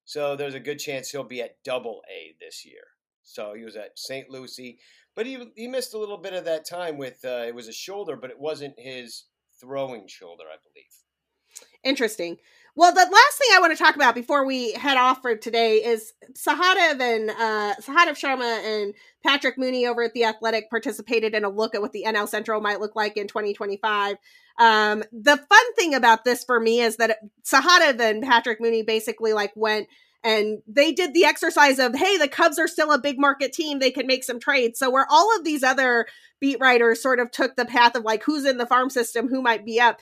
so 0.05 0.37
there's 0.37 0.55
a 0.55 0.61
good 0.61 0.79
chance 0.79 1.11
he'll 1.11 1.25
be 1.25 1.43
at 1.43 1.63
double 1.65 2.03
A 2.11 2.35
this 2.41 2.65
year. 2.65 2.83
So 3.23 3.55
he 3.55 3.65
was 3.65 3.77
at 3.77 3.99
St. 3.99 4.29
Lucie, 4.29 4.79
but 5.15 5.27
he 5.27 5.39
he 5.57 5.69
missed 5.69 5.95
a 5.95 5.99
little 5.99 6.19
bit 6.19 6.35
of 6.35 6.45
that 6.45 6.67
time 6.67 6.99
with 6.99 7.21
uh, 7.25 7.45
it 7.47 7.55
was 7.55 7.69
a 7.69 7.73
shoulder, 7.73 8.17
but 8.17 8.31
it 8.31 8.39
wasn't 8.39 8.75
his 8.79 9.25
throwing 9.61 10.09
shoulder, 10.09 10.45
I 10.53 10.57
believe. 10.63 11.69
Interesting. 11.85 12.39
Well, 12.75 12.93
the 12.93 13.01
last 13.01 13.39
thing 13.39 13.49
I 13.55 13.61
want 13.61 13.77
to 13.77 13.83
talk 13.83 13.97
about 13.97 14.15
before 14.15 14.47
we 14.47 14.73
head 14.73 14.97
off 14.97 15.21
for 15.21 15.37
today 15.37 15.85
is 15.85 16.15
Sahadev 16.33 17.01
and 17.01 17.31
uh, 17.31 17.75
Sahadev 17.83 18.19
Sharma 18.19 18.65
and 18.65 18.95
Patrick 19.23 19.59
Mooney 19.59 19.87
over 19.87 20.03
at 20.03 20.15
the 20.15 20.25
Athletic 20.25 20.71
participated 20.71 21.35
in 21.35 21.45
a 21.45 21.51
look 21.51 21.75
at 21.75 21.83
what 21.83 21.93
the 21.93 22.05
NL 22.07 22.27
Central 22.27 22.63
might 22.63 22.81
look 22.81 22.97
like 22.97 23.19
in 23.19 23.29
2025. 23.29 24.17
Um, 24.59 25.05
the 25.13 25.37
fun 25.37 25.75
thing 25.75 25.95
about 25.95 26.25
this 26.25 26.45
for 26.45 26.59
me 26.59 26.81
is 26.81 26.97
that 26.97 27.19
Sahadev 27.45 28.01
and 28.01 28.23
Patrick 28.23 28.59
Mooney 28.59 28.83
basically 28.83 29.35
like 29.35 29.53
went 29.55 29.87
and 30.25 30.63
they 30.69 30.93
did 30.93 31.15
the 31.15 31.25
exercise 31.25 31.79
of, 31.79 31.95
hey, 31.97 32.17
the 32.17 32.29
Cubs 32.29 32.59
are 32.59 32.69
still 32.69 32.93
a 32.93 32.99
big 32.99 33.19
market 33.19 33.53
team; 33.53 33.81
they 33.81 33.91
can 33.91 34.07
make 34.07 34.23
some 34.23 34.39
trades. 34.39 34.79
So 34.79 34.89
where 34.89 35.07
all 35.11 35.37
of 35.37 35.45
these 35.45 35.65
other 35.65 36.07
beat 36.41 36.59
writers 36.61 37.03
sort 37.03 37.19
of 37.19 37.33
took 37.33 37.57
the 37.57 37.65
path 37.65 37.97
of 37.97 38.05
like 38.05 38.23
who's 38.23 38.45
in 38.45 38.57
the 38.57 38.67
farm 38.67 38.89
system, 38.89 39.29
who 39.29 39.43
might 39.43 39.67
be 39.67 39.81
up 39.81 39.99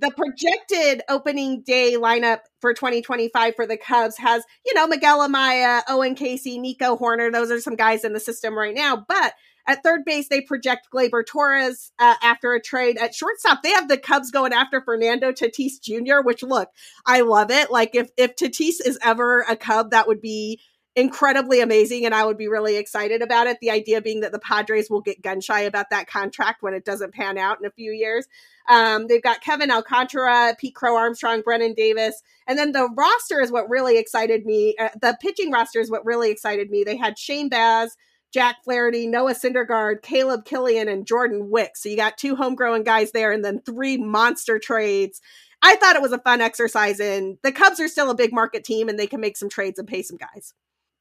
the 0.00 0.10
projected 0.16 1.02
opening 1.08 1.62
day 1.62 1.94
lineup 1.96 2.40
for 2.60 2.74
2025 2.74 3.54
for 3.54 3.66
the 3.66 3.76
Cubs 3.76 4.16
has, 4.18 4.44
you 4.64 4.74
know, 4.74 4.86
Miguel 4.86 5.26
Amaya, 5.26 5.82
Owen 5.88 6.14
Caissie, 6.14 6.58
Nico 6.58 6.96
Hoerner. 6.96 7.32
Those 7.32 7.50
are 7.50 7.60
some 7.60 7.76
guys 7.76 8.04
in 8.04 8.12
the 8.12 8.20
system 8.20 8.56
right 8.56 8.74
now. 8.74 9.04
But 9.08 9.34
at 9.66 9.82
third 9.82 10.04
base, 10.04 10.28
they 10.28 10.40
project 10.40 10.88
Gleyber 10.92 11.24
Torres 11.24 11.92
uh, 11.98 12.14
after 12.22 12.54
a 12.54 12.60
trade. 12.60 12.96
At 12.96 13.14
shortstop, 13.14 13.62
they 13.62 13.70
have 13.70 13.88
the 13.88 13.98
Cubs 13.98 14.30
going 14.30 14.52
after 14.52 14.80
Fernando 14.80 15.32
Tatis 15.32 15.80
Jr., 15.82 16.24
which 16.24 16.42
look, 16.42 16.70
I 17.06 17.20
love 17.20 17.50
it. 17.50 17.70
Like 17.70 17.94
if 17.94 18.10
if 18.16 18.36
Tatis 18.36 18.84
is 18.84 18.98
ever 19.02 19.44
a 19.48 19.56
Cub, 19.56 19.90
that 19.90 20.08
would 20.08 20.20
be 20.20 20.60
incredibly 20.96 21.60
amazing 21.60 22.04
and 22.04 22.14
I 22.14 22.24
would 22.24 22.36
be 22.36 22.48
really 22.48 22.76
excited 22.76 23.22
about 23.22 23.46
it. 23.46 23.58
The 23.60 23.70
idea 23.70 24.02
being 24.02 24.20
that 24.20 24.32
the 24.32 24.40
Padres 24.40 24.90
will 24.90 25.00
get 25.00 25.22
gun 25.22 25.40
shy 25.40 25.60
about 25.60 25.90
that 25.90 26.08
contract 26.08 26.62
when 26.62 26.74
it 26.74 26.84
doesn't 26.84 27.14
pan 27.14 27.38
out 27.38 27.58
in 27.60 27.66
a 27.66 27.70
few 27.70 27.92
years. 27.92 28.26
Um, 28.68 29.06
they've 29.06 29.22
got 29.22 29.40
Kevin 29.40 29.70
Alcantara, 29.70 30.56
Pete 30.58 30.74
Crow 30.74 30.96
Armstrong, 30.96 31.42
Brennen 31.42 31.74
Davis. 31.74 32.22
And 32.46 32.58
then 32.58 32.72
the 32.72 32.88
roster 32.96 33.40
is 33.40 33.52
what 33.52 33.70
really 33.70 33.98
excited 33.98 34.44
me. 34.44 34.74
Uh, 34.78 34.88
the 35.00 35.16
pitching 35.20 35.50
roster 35.50 35.80
is 35.80 35.90
what 35.90 36.04
really 36.04 36.30
excited 36.30 36.70
me. 36.70 36.82
They 36.82 36.96
had 36.96 37.18
Shane 37.18 37.48
Baz, 37.48 37.96
Jack 38.32 38.62
Flaherty, 38.64 39.06
Noah 39.06 39.34
Syndergaard, 39.34 40.02
Caleb 40.02 40.44
Killian, 40.44 40.88
and 40.88 41.06
Jordan 41.06 41.50
Wick. 41.50 41.76
So 41.76 41.88
you 41.88 41.96
got 41.96 42.18
two 42.18 42.36
homegrown 42.36 42.84
guys 42.84 43.12
there 43.12 43.32
and 43.32 43.44
then 43.44 43.60
three 43.60 43.96
monster 43.96 44.58
trades. 44.58 45.20
I 45.62 45.76
thought 45.76 45.96
it 45.96 46.02
was 46.02 46.12
a 46.12 46.18
fun 46.18 46.40
exercise, 46.40 47.00
and 47.00 47.36
the 47.42 47.52
Cubs 47.52 47.80
are 47.80 47.88
still 47.88 48.08
a 48.10 48.14
big 48.14 48.32
market 48.32 48.64
team 48.64 48.88
and 48.88 48.98
they 48.98 49.06
can 49.06 49.20
make 49.20 49.36
some 49.36 49.50
trades 49.50 49.78
and 49.78 49.86
pay 49.86 50.02
some 50.02 50.16
guys. 50.16 50.54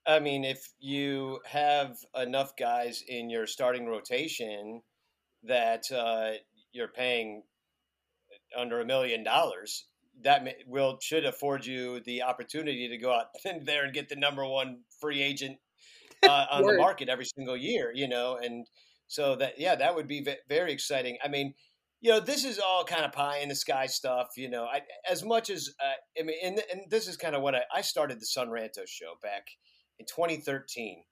I 0.10 0.20
mean, 0.20 0.43
if 0.43 0.68
you 0.80 1.39
have 1.45 1.97
enough 2.16 2.55
guys 2.57 3.03
in 3.07 3.30
your 3.30 3.45
starting 3.45 3.86
rotation 3.86 4.82
that 5.43 5.84
uh, 5.91 6.32
you're 6.72 6.88
paying 6.88 7.43
under 8.57 8.82
a 8.82 8.86
million 8.86 9.24
dollars, 9.24 9.86
that 10.24 10.43
may, 10.43 10.55
will 10.66 10.97
should 10.99 11.26
afford 11.26 11.64
you 11.64 11.99
the 11.99 12.24
opportunity 12.24 12.88
to 12.88 12.97
go 12.97 13.14
out 13.14 13.28
there 13.66 13.86
and 13.86 13.93
get 13.93 14.10
the 14.10 14.16
number 14.16 14.43
one 14.43 14.80
free 14.99 15.22
agent 15.22 15.60
uh, 16.24 16.45
on 16.51 16.66
the 16.66 16.76
market 16.76 17.07
every 17.07 17.26
single 17.26 17.55
year. 17.55 17.91
You 17.93 18.07
know, 18.07 18.39
and 18.41 18.66
so 19.05 19.36
that 19.36 19.60
yeah, 19.60 19.76
that 19.76 19.93
would 19.93 20.07
be 20.07 20.22
ve- 20.22 20.38
very 20.49 20.74
exciting. 20.74 21.18
I 21.24 21.28
mean. 21.28 21.53
You 22.01 22.12
know, 22.12 22.22
this 22.22 22.45
is 22.45 22.60
all 22.60 22.86
kind 22.86 23.03
of 23.03 23.12
pie 23.12 23.39
in 23.39 23.49
the 23.49 23.55
sky 23.55 23.86
stuff. 23.86 24.30
You 24.38 24.49
know, 24.49 24.64
I, 24.64 24.84
as 25.12 25.22
much 25.22 25.49
as 25.49 25.70
uh, 25.84 26.18
I 26.18 26.24
mean, 26.24 26.38
and, 26.41 26.64
and 26.72 26.89
this 26.89 27.10
is 27.10 27.18
kind 27.18 27.36
of 27.36 27.41
what 27.41 27.55
I, 27.55 27.64
I 27.76 27.82
started 27.82 28.22
the 28.22 28.26
Son 28.26 28.47
Ranto 28.47 28.88
show 28.88 29.16
back 29.22 29.47
in 30.00 30.06
2013 30.06 31.04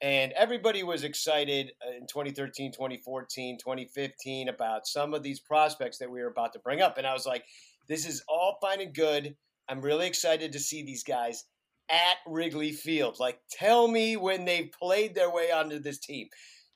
and 0.00 0.32
everybody 0.32 0.82
was 0.82 1.02
excited 1.02 1.72
uh, 1.86 1.90
in 1.90 2.06
2013 2.06 2.72
2014 2.72 3.58
2015 3.58 4.48
about 4.48 4.86
some 4.86 5.12
of 5.12 5.22
these 5.22 5.40
prospects 5.40 5.98
that 5.98 6.10
we 6.10 6.20
were 6.20 6.28
about 6.28 6.52
to 6.52 6.58
bring 6.60 6.80
up. 6.80 6.98
And 6.98 7.06
i 7.06 7.12
was 7.12 7.26
like 7.26 7.44
this 7.88 8.06
is 8.06 8.22
all 8.28 8.58
fine 8.60 8.82
and 8.82 8.94
good. 8.94 9.34
I'm 9.68 9.80
really 9.80 10.06
excited 10.06 10.52
to 10.52 10.58
see 10.58 10.84
these 10.84 11.02
guys 11.02 11.44
at 11.90 12.18
wrigley 12.26 12.72
field. 12.72 13.16
Like 13.18 13.40
tell 13.50 13.88
me 13.88 14.16
when 14.16 14.44
they 14.44 14.70
played 14.78 15.14
their 15.14 15.32
way 15.32 15.50
onto 15.50 15.78
this 15.78 15.98
team. 15.98 16.28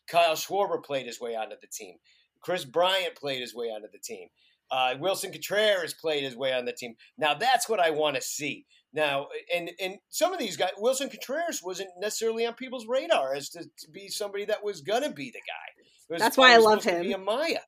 Kyle 0.09 0.35
schwarber 0.35 0.83
played 0.83 1.07
his 1.07 1.21
way 1.21 1.37
onto 1.37 1.57
the 1.61 1.69
team. 1.69 1.97
Kris 2.43 2.65
Bryant 2.65 3.15
played 3.15 3.41
his 3.41 3.55
way 3.55 3.67
onto 3.67 3.89
the 3.93 4.01
team. 4.03 4.29
Uh, 4.71 4.95
Willson 4.99 5.31
Contreras 5.31 5.95
played 5.95 6.25
his 6.25 6.35
way 6.35 6.53
on 6.53 6.65
the 6.65 6.73
team. 6.73 6.95
Now 7.19 7.35
that's 7.35 7.69
what 7.69 7.79
i 7.79 7.91
want 7.91 8.17
to 8.17 8.23
see 8.23 8.65
now, 8.93 9.29
and 9.55 9.71
and 9.81 9.99
some 10.11 10.33
of 10.33 10.39
these 10.39 10.57
guys, 10.57 10.71
Willson 10.79 11.11
Contreras 11.11 11.63
wasn't 11.63 11.91
necessarily 11.99 12.47
on 12.47 12.55
people's 12.55 12.87
radar 12.87 13.35
as 13.35 13.49
to, 13.51 13.61
to 13.61 13.91
be 13.91 14.09
somebody 14.09 14.45
that 14.47 14.63
was 14.63 14.83
gonna 14.83 15.13
be 15.13 15.31
the 15.31 15.41
guy. 15.41 15.85
Was 16.11 16.21
That's 16.21 16.37
why 16.37 16.53
I 16.53 16.59
love 16.59 16.83
supposed 16.83 17.03
Be 17.03 17.13
a 17.13 17.17
him. 17.17 17.25
Maya. 17.25 17.61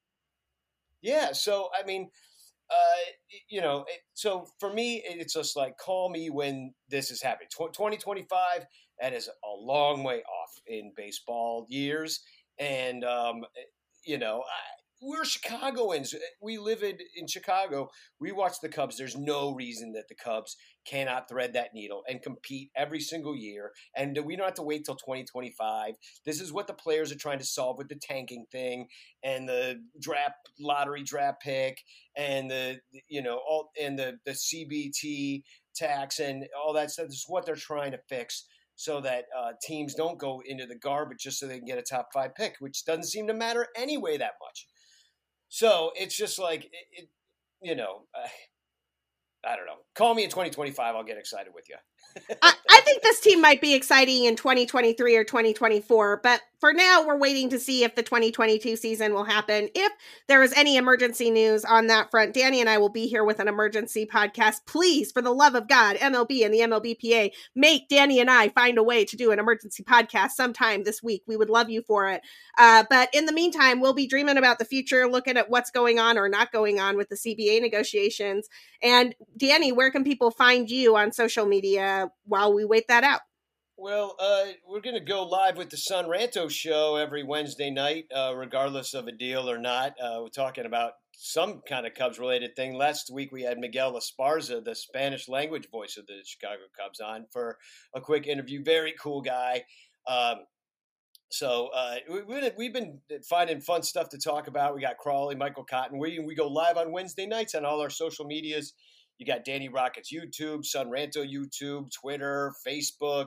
Yeah. 1.00 1.32
So 1.32 1.68
I 1.78 1.86
mean, 1.86 2.10
uh, 2.70 3.10
you 3.48 3.60
know, 3.60 3.84
it, 3.88 4.00
so 4.12 4.46
for 4.60 4.72
me, 4.72 5.02
it's 5.04 5.34
just 5.34 5.56
like 5.56 5.78
call 5.78 6.10
me 6.10 6.28
when 6.30 6.74
this 6.88 7.10
is 7.10 7.22
happening. 7.22 7.48
Twenty 7.72 7.96
twenty 7.96 8.26
five. 8.28 8.66
That 9.00 9.12
is 9.12 9.28
a 9.28 9.54
long 9.56 10.04
way 10.04 10.18
off 10.18 10.60
in 10.66 10.92
baseball 10.96 11.66
years, 11.68 12.20
and 12.58 13.04
um, 13.04 13.44
you 14.04 14.18
know. 14.18 14.40
I, 14.40 14.83
we're 15.00 15.24
Chicagoans. 15.24 16.14
We 16.40 16.58
live 16.58 16.82
in, 16.82 16.96
in 17.16 17.26
Chicago. 17.26 17.90
We 18.20 18.32
watch 18.32 18.54
the 18.62 18.68
Cubs. 18.68 18.96
There's 18.96 19.16
no 19.16 19.52
reason 19.52 19.92
that 19.92 20.08
the 20.08 20.14
Cubs 20.14 20.56
cannot 20.86 21.28
thread 21.28 21.52
that 21.54 21.74
needle 21.74 22.02
and 22.08 22.22
compete 22.22 22.70
every 22.76 23.00
single 23.00 23.36
year. 23.36 23.72
And 23.96 24.18
we 24.24 24.36
don't 24.36 24.46
have 24.46 24.54
to 24.54 24.62
wait 24.62 24.84
till 24.84 24.96
2025. 24.96 25.94
This 26.24 26.40
is 26.40 26.52
what 26.52 26.66
the 26.66 26.74
players 26.74 27.12
are 27.12 27.18
trying 27.18 27.38
to 27.38 27.44
solve 27.44 27.78
with 27.78 27.88
the 27.88 27.98
tanking 28.00 28.46
thing 28.50 28.88
and 29.22 29.48
the 29.48 29.80
draft 30.00 30.36
lottery 30.58 31.02
draft 31.02 31.42
pick 31.42 31.82
and 32.16 32.50
the 32.50 32.78
you 33.08 33.22
know 33.22 33.40
all 33.48 33.70
and 33.80 33.98
the 33.98 34.18
the 34.24 34.32
CBT 34.32 35.42
tax 35.74 36.18
and 36.18 36.46
all 36.56 36.72
that 36.72 36.90
stuff. 36.90 37.06
This 37.06 37.16
is 37.16 37.26
what 37.28 37.46
they're 37.46 37.56
trying 37.56 37.92
to 37.92 37.98
fix 38.08 38.46
so 38.76 39.00
that 39.00 39.26
uh, 39.38 39.52
teams 39.62 39.94
don't 39.94 40.18
go 40.18 40.42
into 40.44 40.66
the 40.66 40.76
garbage 40.76 41.20
just 41.20 41.38
so 41.38 41.46
they 41.46 41.58
can 41.58 41.66
get 41.66 41.78
a 41.78 41.82
top 41.82 42.08
five 42.12 42.34
pick, 42.34 42.56
which 42.58 42.84
doesn't 42.84 43.04
seem 43.04 43.26
to 43.28 43.34
matter 43.34 43.68
anyway 43.76 44.16
that 44.16 44.32
much. 44.42 44.66
So 45.54 45.92
it's 45.94 46.16
just 46.16 46.40
like, 46.40 46.64
it, 46.64 46.86
it 46.90 47.08
you 47.62 47.76
know, 47.76 48.02
uh, 48.12 48.26
I 49.48 49.54
don't 49.54 49.66
know. 49.66 49.76
Call 49.94 50.12
me 50.12 50.24
in 50.24 50.30
2025. 50.30 50.96
I'll 50.96 51.04
get 51.04 51.16
excited 51.16 51.52
with 51.54 51.68
you. 51.68 51.76
I, 52.42 52.52
I 52.70 52.80
think 52.80 53.02
this 53.02 53.20
team 53.20 53.40
might 53.40 53.60
be 53.60 53.74
exciting 53.74 54.24
in 54.24 54.36
2023 54.36 55.16
or 55.16 55.24
2024, 55.24 56.20
but 56.22 56.40
for 56.64 56.72
now, 56.72 57.06
we're 57.06 57.18
waiting 57.18 57.50
to 57.50 57.58
see 57.58 57.84
if 57.84 57.94
the 57.94 58.02
2022 58.02 58.76
season 58.76 59.12
will 59.12 59.24
happen. 59.24 59.68
If 59.74 59.92
there 60.28 60.42
is 60.42 60.54
any 60.54 60.78
emergency 60.78 61.30
news 61.30 61.62
on 61.62 61.88
that 61.88 62.10
front, 62.10 62.32
Danny 62.32 62.62
and 62.62 62.70
I 62.70 62.78
will 62.78 62.88
be 62.88 63.06
here 63.06 63.22
with 63.22 63.38
an 63.38 63.48
emergency 63.48 64.06
podcast. 64.06 64.64
Please, 64.66 65.12
for 65.12 65.20
the 65.20 65.30
love 65.30 65.54
of 65.54 65.68
God, 65.68 65.96
MLB 65.96 66.42
and 66.42 66.54
the 66.54 66.60
MLBPA, 66.60 67.32
make 67.54 67.90
Danny 67.90 68.18
and 68.18 68.30
I 68.30 68.48
find 68.48 68.78
a 68.78 68.82
way 68.82 69.04
to 69.04 69.14
do 69.14 69.30
an 69.30 69.38
emergency 69.38 69.82
podcast 69.82 70.30
sometime 70.30 70.84
this 70.84 71.02
week. 71.02 71.22
We 71.26 71.36
would 71.36 71.50
love 71.50 71.68
you 71.68 71.82
for 71.82 72.08
it. 72.08 72.22
Uh, 72.56 72.84
but 72.88 73.10
in 73.12 73.26
the 73.26 73.34
meantime, 73.34 73.78
we'll 73.78 73.92
be 73.92 74.06
dreaming 74.06 74.38
about 74.38 74.58
the 74.58 74.64
future, 74.64 75.06
looking 75.06 75.36
at 75.36 75.50
what's 75.50 75.70
going 75.70 75.98
on 75.98 76.16
or 76.16 76.30
not 76.30 76.50
going 76.50 76.80
on 76.80 76.96
with 76.96 77.10
the 77.10 77.16
CBA 77.16 77.60
negotiations. 77.60 78.48
And 78.82 79.14
Danny, 79.36 79.70
where 79.70 79.90
can 79.90 80.02
people 80.02 80.30
find 80.30 80.70
you 80.70 80.96
on 80.96 81.12
social 81.12 81.44
media 81.44 81.93
while 82.24 82.54
we 82.54 82.64
wait 82.64 82.88
that 82.88 83.04
out? 83.04 83.20
Well, 83.76 84.14
uh, 84.20 84.44
we're 84.68 84.80
going 84.80 84.94
to 84.94 85.04
go 85.04 85.24
live 85.24 85.56
with 85.56 85.70
the 85.70 85.76
Son 85.76 86.04
Ranto 86.04 86.48
show 86.48 86.94
every 86.94 87.24
Wednesday 87.24 87.70
night, 87.70 88.04
uh, 88.14 88.32
regardless 88.36 88.94
of 88.94 89.08
a 89.08 89.12
deal 89.12 89.50
or 89.50 89.58
not. 89.58 89.94
Uh, 90.00 90.20
we're 90.22 90.28
talking 90.28 90.64
about 90.64 90.92
some 91.16 91.60
kind 91.68 91.84
of 91.84 91.94
Cubs 91.94 92.18
related 92.18 92.54
thing. 92.54 92.74
Last 92.74 93.10
week 93.12 93.32
we 93.32 93.42
had 93.42 93.58
Miguel 93.58 93.94
Esparza, 93.94 94.64
the 94.64 94.76
Spanish 94.76 95.28
language 95.28 95.68
voice 95.70 95.96
of 95.96 96.06
the 96.06 96.20
Chicago 96.24 96.62
Cubs, 96.78 97.00
on 97.00 97.26
for 97.32 97.58
a 97.94 98.00
quick 98.00 98.28
interview. 98.28 98.62
Very 98.62 98.94
cool 99.00 99.22
guy. 99.22 99.64
Um, 100.06 100.44
so 101.30 101.70
uh, 101.74 101.96
we, 102.08 102.50
we've 102.56 102.72
been 102.72 103.00
finding 103.28 103.60
fun 103.60 103.82
stuff 103.82 104.08
to 104.10 104.18
talk 104.18 104.46
about. 104.46 104.76
We 104.76 104.82
got 104.82 104.98
Crawley, 104.98 105.34
Michael 105.34 105.64
Cotton. 105.64 105.98
We, 105.98 106.20
we 106.20 106.36
go 106.36 106.46
live 106.46 106.76
on 106.76 106.92
Wednesday 106.92 107.26
nights 107.26 107.56
on 107.56 107.64
all 107.64 107.80
our 107.80 107.90
social 107.90 108.24
medias. 108.24 108.72
You 109.18 109.26
got 109.26 109.44
Danny 109.44 109.68
Rockett's 109.68 110.12
YouTube, 110.12 110.64
Son 110.64 110.90
Ranto 110.90 111.24
YouTube, 111.24 111.90
Twitter, 111.92 112.52
Facebook. 112.66 113.26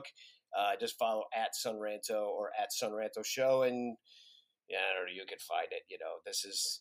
Uh, 0.56 0.72
just 0.80 0.98
follow 0.98 1.24
at 1.36 1.54
Son 1.54 1.76
Ranto 1.76 2.28
or 2.28 2.50
at 2.60 2.72
Son 2.72 2.92
Ranto 2.92 3.24
Show, 3.24 3.62
and 3.62 3.96
yeah, 4.68 4.78
I 4.78 4.96
don't 4.96 5.06
know. 5.06 5.12
You 5.14 5.26
can 5.26 5.38
find 5.38 5.68
it. 5.70 5.82
You 5.90 5.98
know, 6.00 6.16
this 6.26 6.44
is 6.44 6.80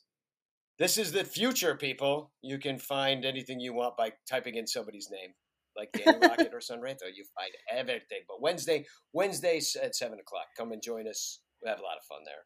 this 0.80 0.98
is 0.98 1.12
the 1.12 1.24
future, 1.24 1.76
people. 1.76 2.32
You 2.42 2.60
can 2.60 2.78
find 2.78 3.26
anything 3.26 3.60
you 3.60 3.74
want 3.74 3.98
by 3.98 4.14
typing 4.30 4.56
in 4.56 4.68
somebody's 4.68 5.10
name, 5.12 5.32
like 5.76 5.92
Danny 5.92 6.20
Rockett 6.20 6.54
or 6.54 6.62
Son 6.62 6.80
Ranto. 6.80 7.08
You 7.14 7.26
find 7.36 7.52
everything. 7.72 8.22
But 8.28 8.42
Wednesday, 8.42 8.86
Wednesday 9.14 9.60
at 9.82 9.96
seven 9.96 10.20
o'clock. 10.20 10.48
Come 10.58 10.72
and 10.72 10.82
join 10.82 11.08
us. 11.08 11.42
We 11.64 11.70
have 11.70 11.80
a 11.80 11.84
lot 11.84 11.98
of 11.98 12.06
fun 12.08 12.20
there. 12.26 12.46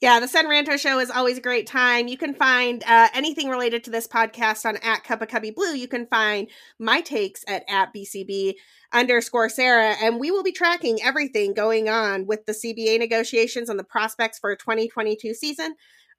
Yeah, 0.00 0.20
the 0.20 0.28
Son 0.28 0.46
Ranto 0.46 0.78
show 0.78 1.00
is 1.00 1.10
always 1.10 1.38
a 1.38 1.40
great 1.40 1.66
time. 1.66 2.06
You 2.06 2.16
can 2.16 2.32
find 2.32 2.84
uh, 2.86 3.08
anything 3.14 3.48
related 3.48 3.82
to 3.84 3.90
this 3.90 4.06
podcast 4.06 4.64
on 4.64 4.76
at 4.76 5.02
Cup 5.02 5.22
of 5.22 5.28
Cubby 5.28 5.50
Blue. 5.50 5.74
You 5.74 5.88
can 5.88 6.06
find 6.06 6.48
my 6.78 7.00
takes 7.00 7.44
at 7.48 7.64
at 7.68 7.92
BCB 7.92 8.54
underscore 8.92 9.48
Sara, 9.48 9.96
and 10.00 10.20
we 10.20 10.30
will 10.30 10.44
be 10.44 10.52
tracking 10.52 11.02
everything 11.02 11.52
going 11.52 11.88
on 11.88 12.26
with 12.26 12.46
the 12.46 12.52
CBA 12.52 13.00
negotiations 13.00 13.68
and 13.68 13.78
the 13.78 13.84
prospects 13.84 14.38
for 14.38 14.50
a 14.50 14.56
2022 14.56 15.34
season. 15.34 15.74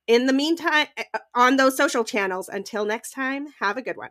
In 0.07 0.25
the 0.25 0.33
meantime, 0.33 0.87
uh, 0.97 1.19
on 1.33 1.55
those 1.55 1.77
social 1.77 2.03
channels. 2.03 2.49
Until 2.49 2.83
next 2.83 3.11
time, 3.11 3.47
have 3.61 3.77
a 3.77 3.81
good 3.81 3.95
one. 3.95 4.09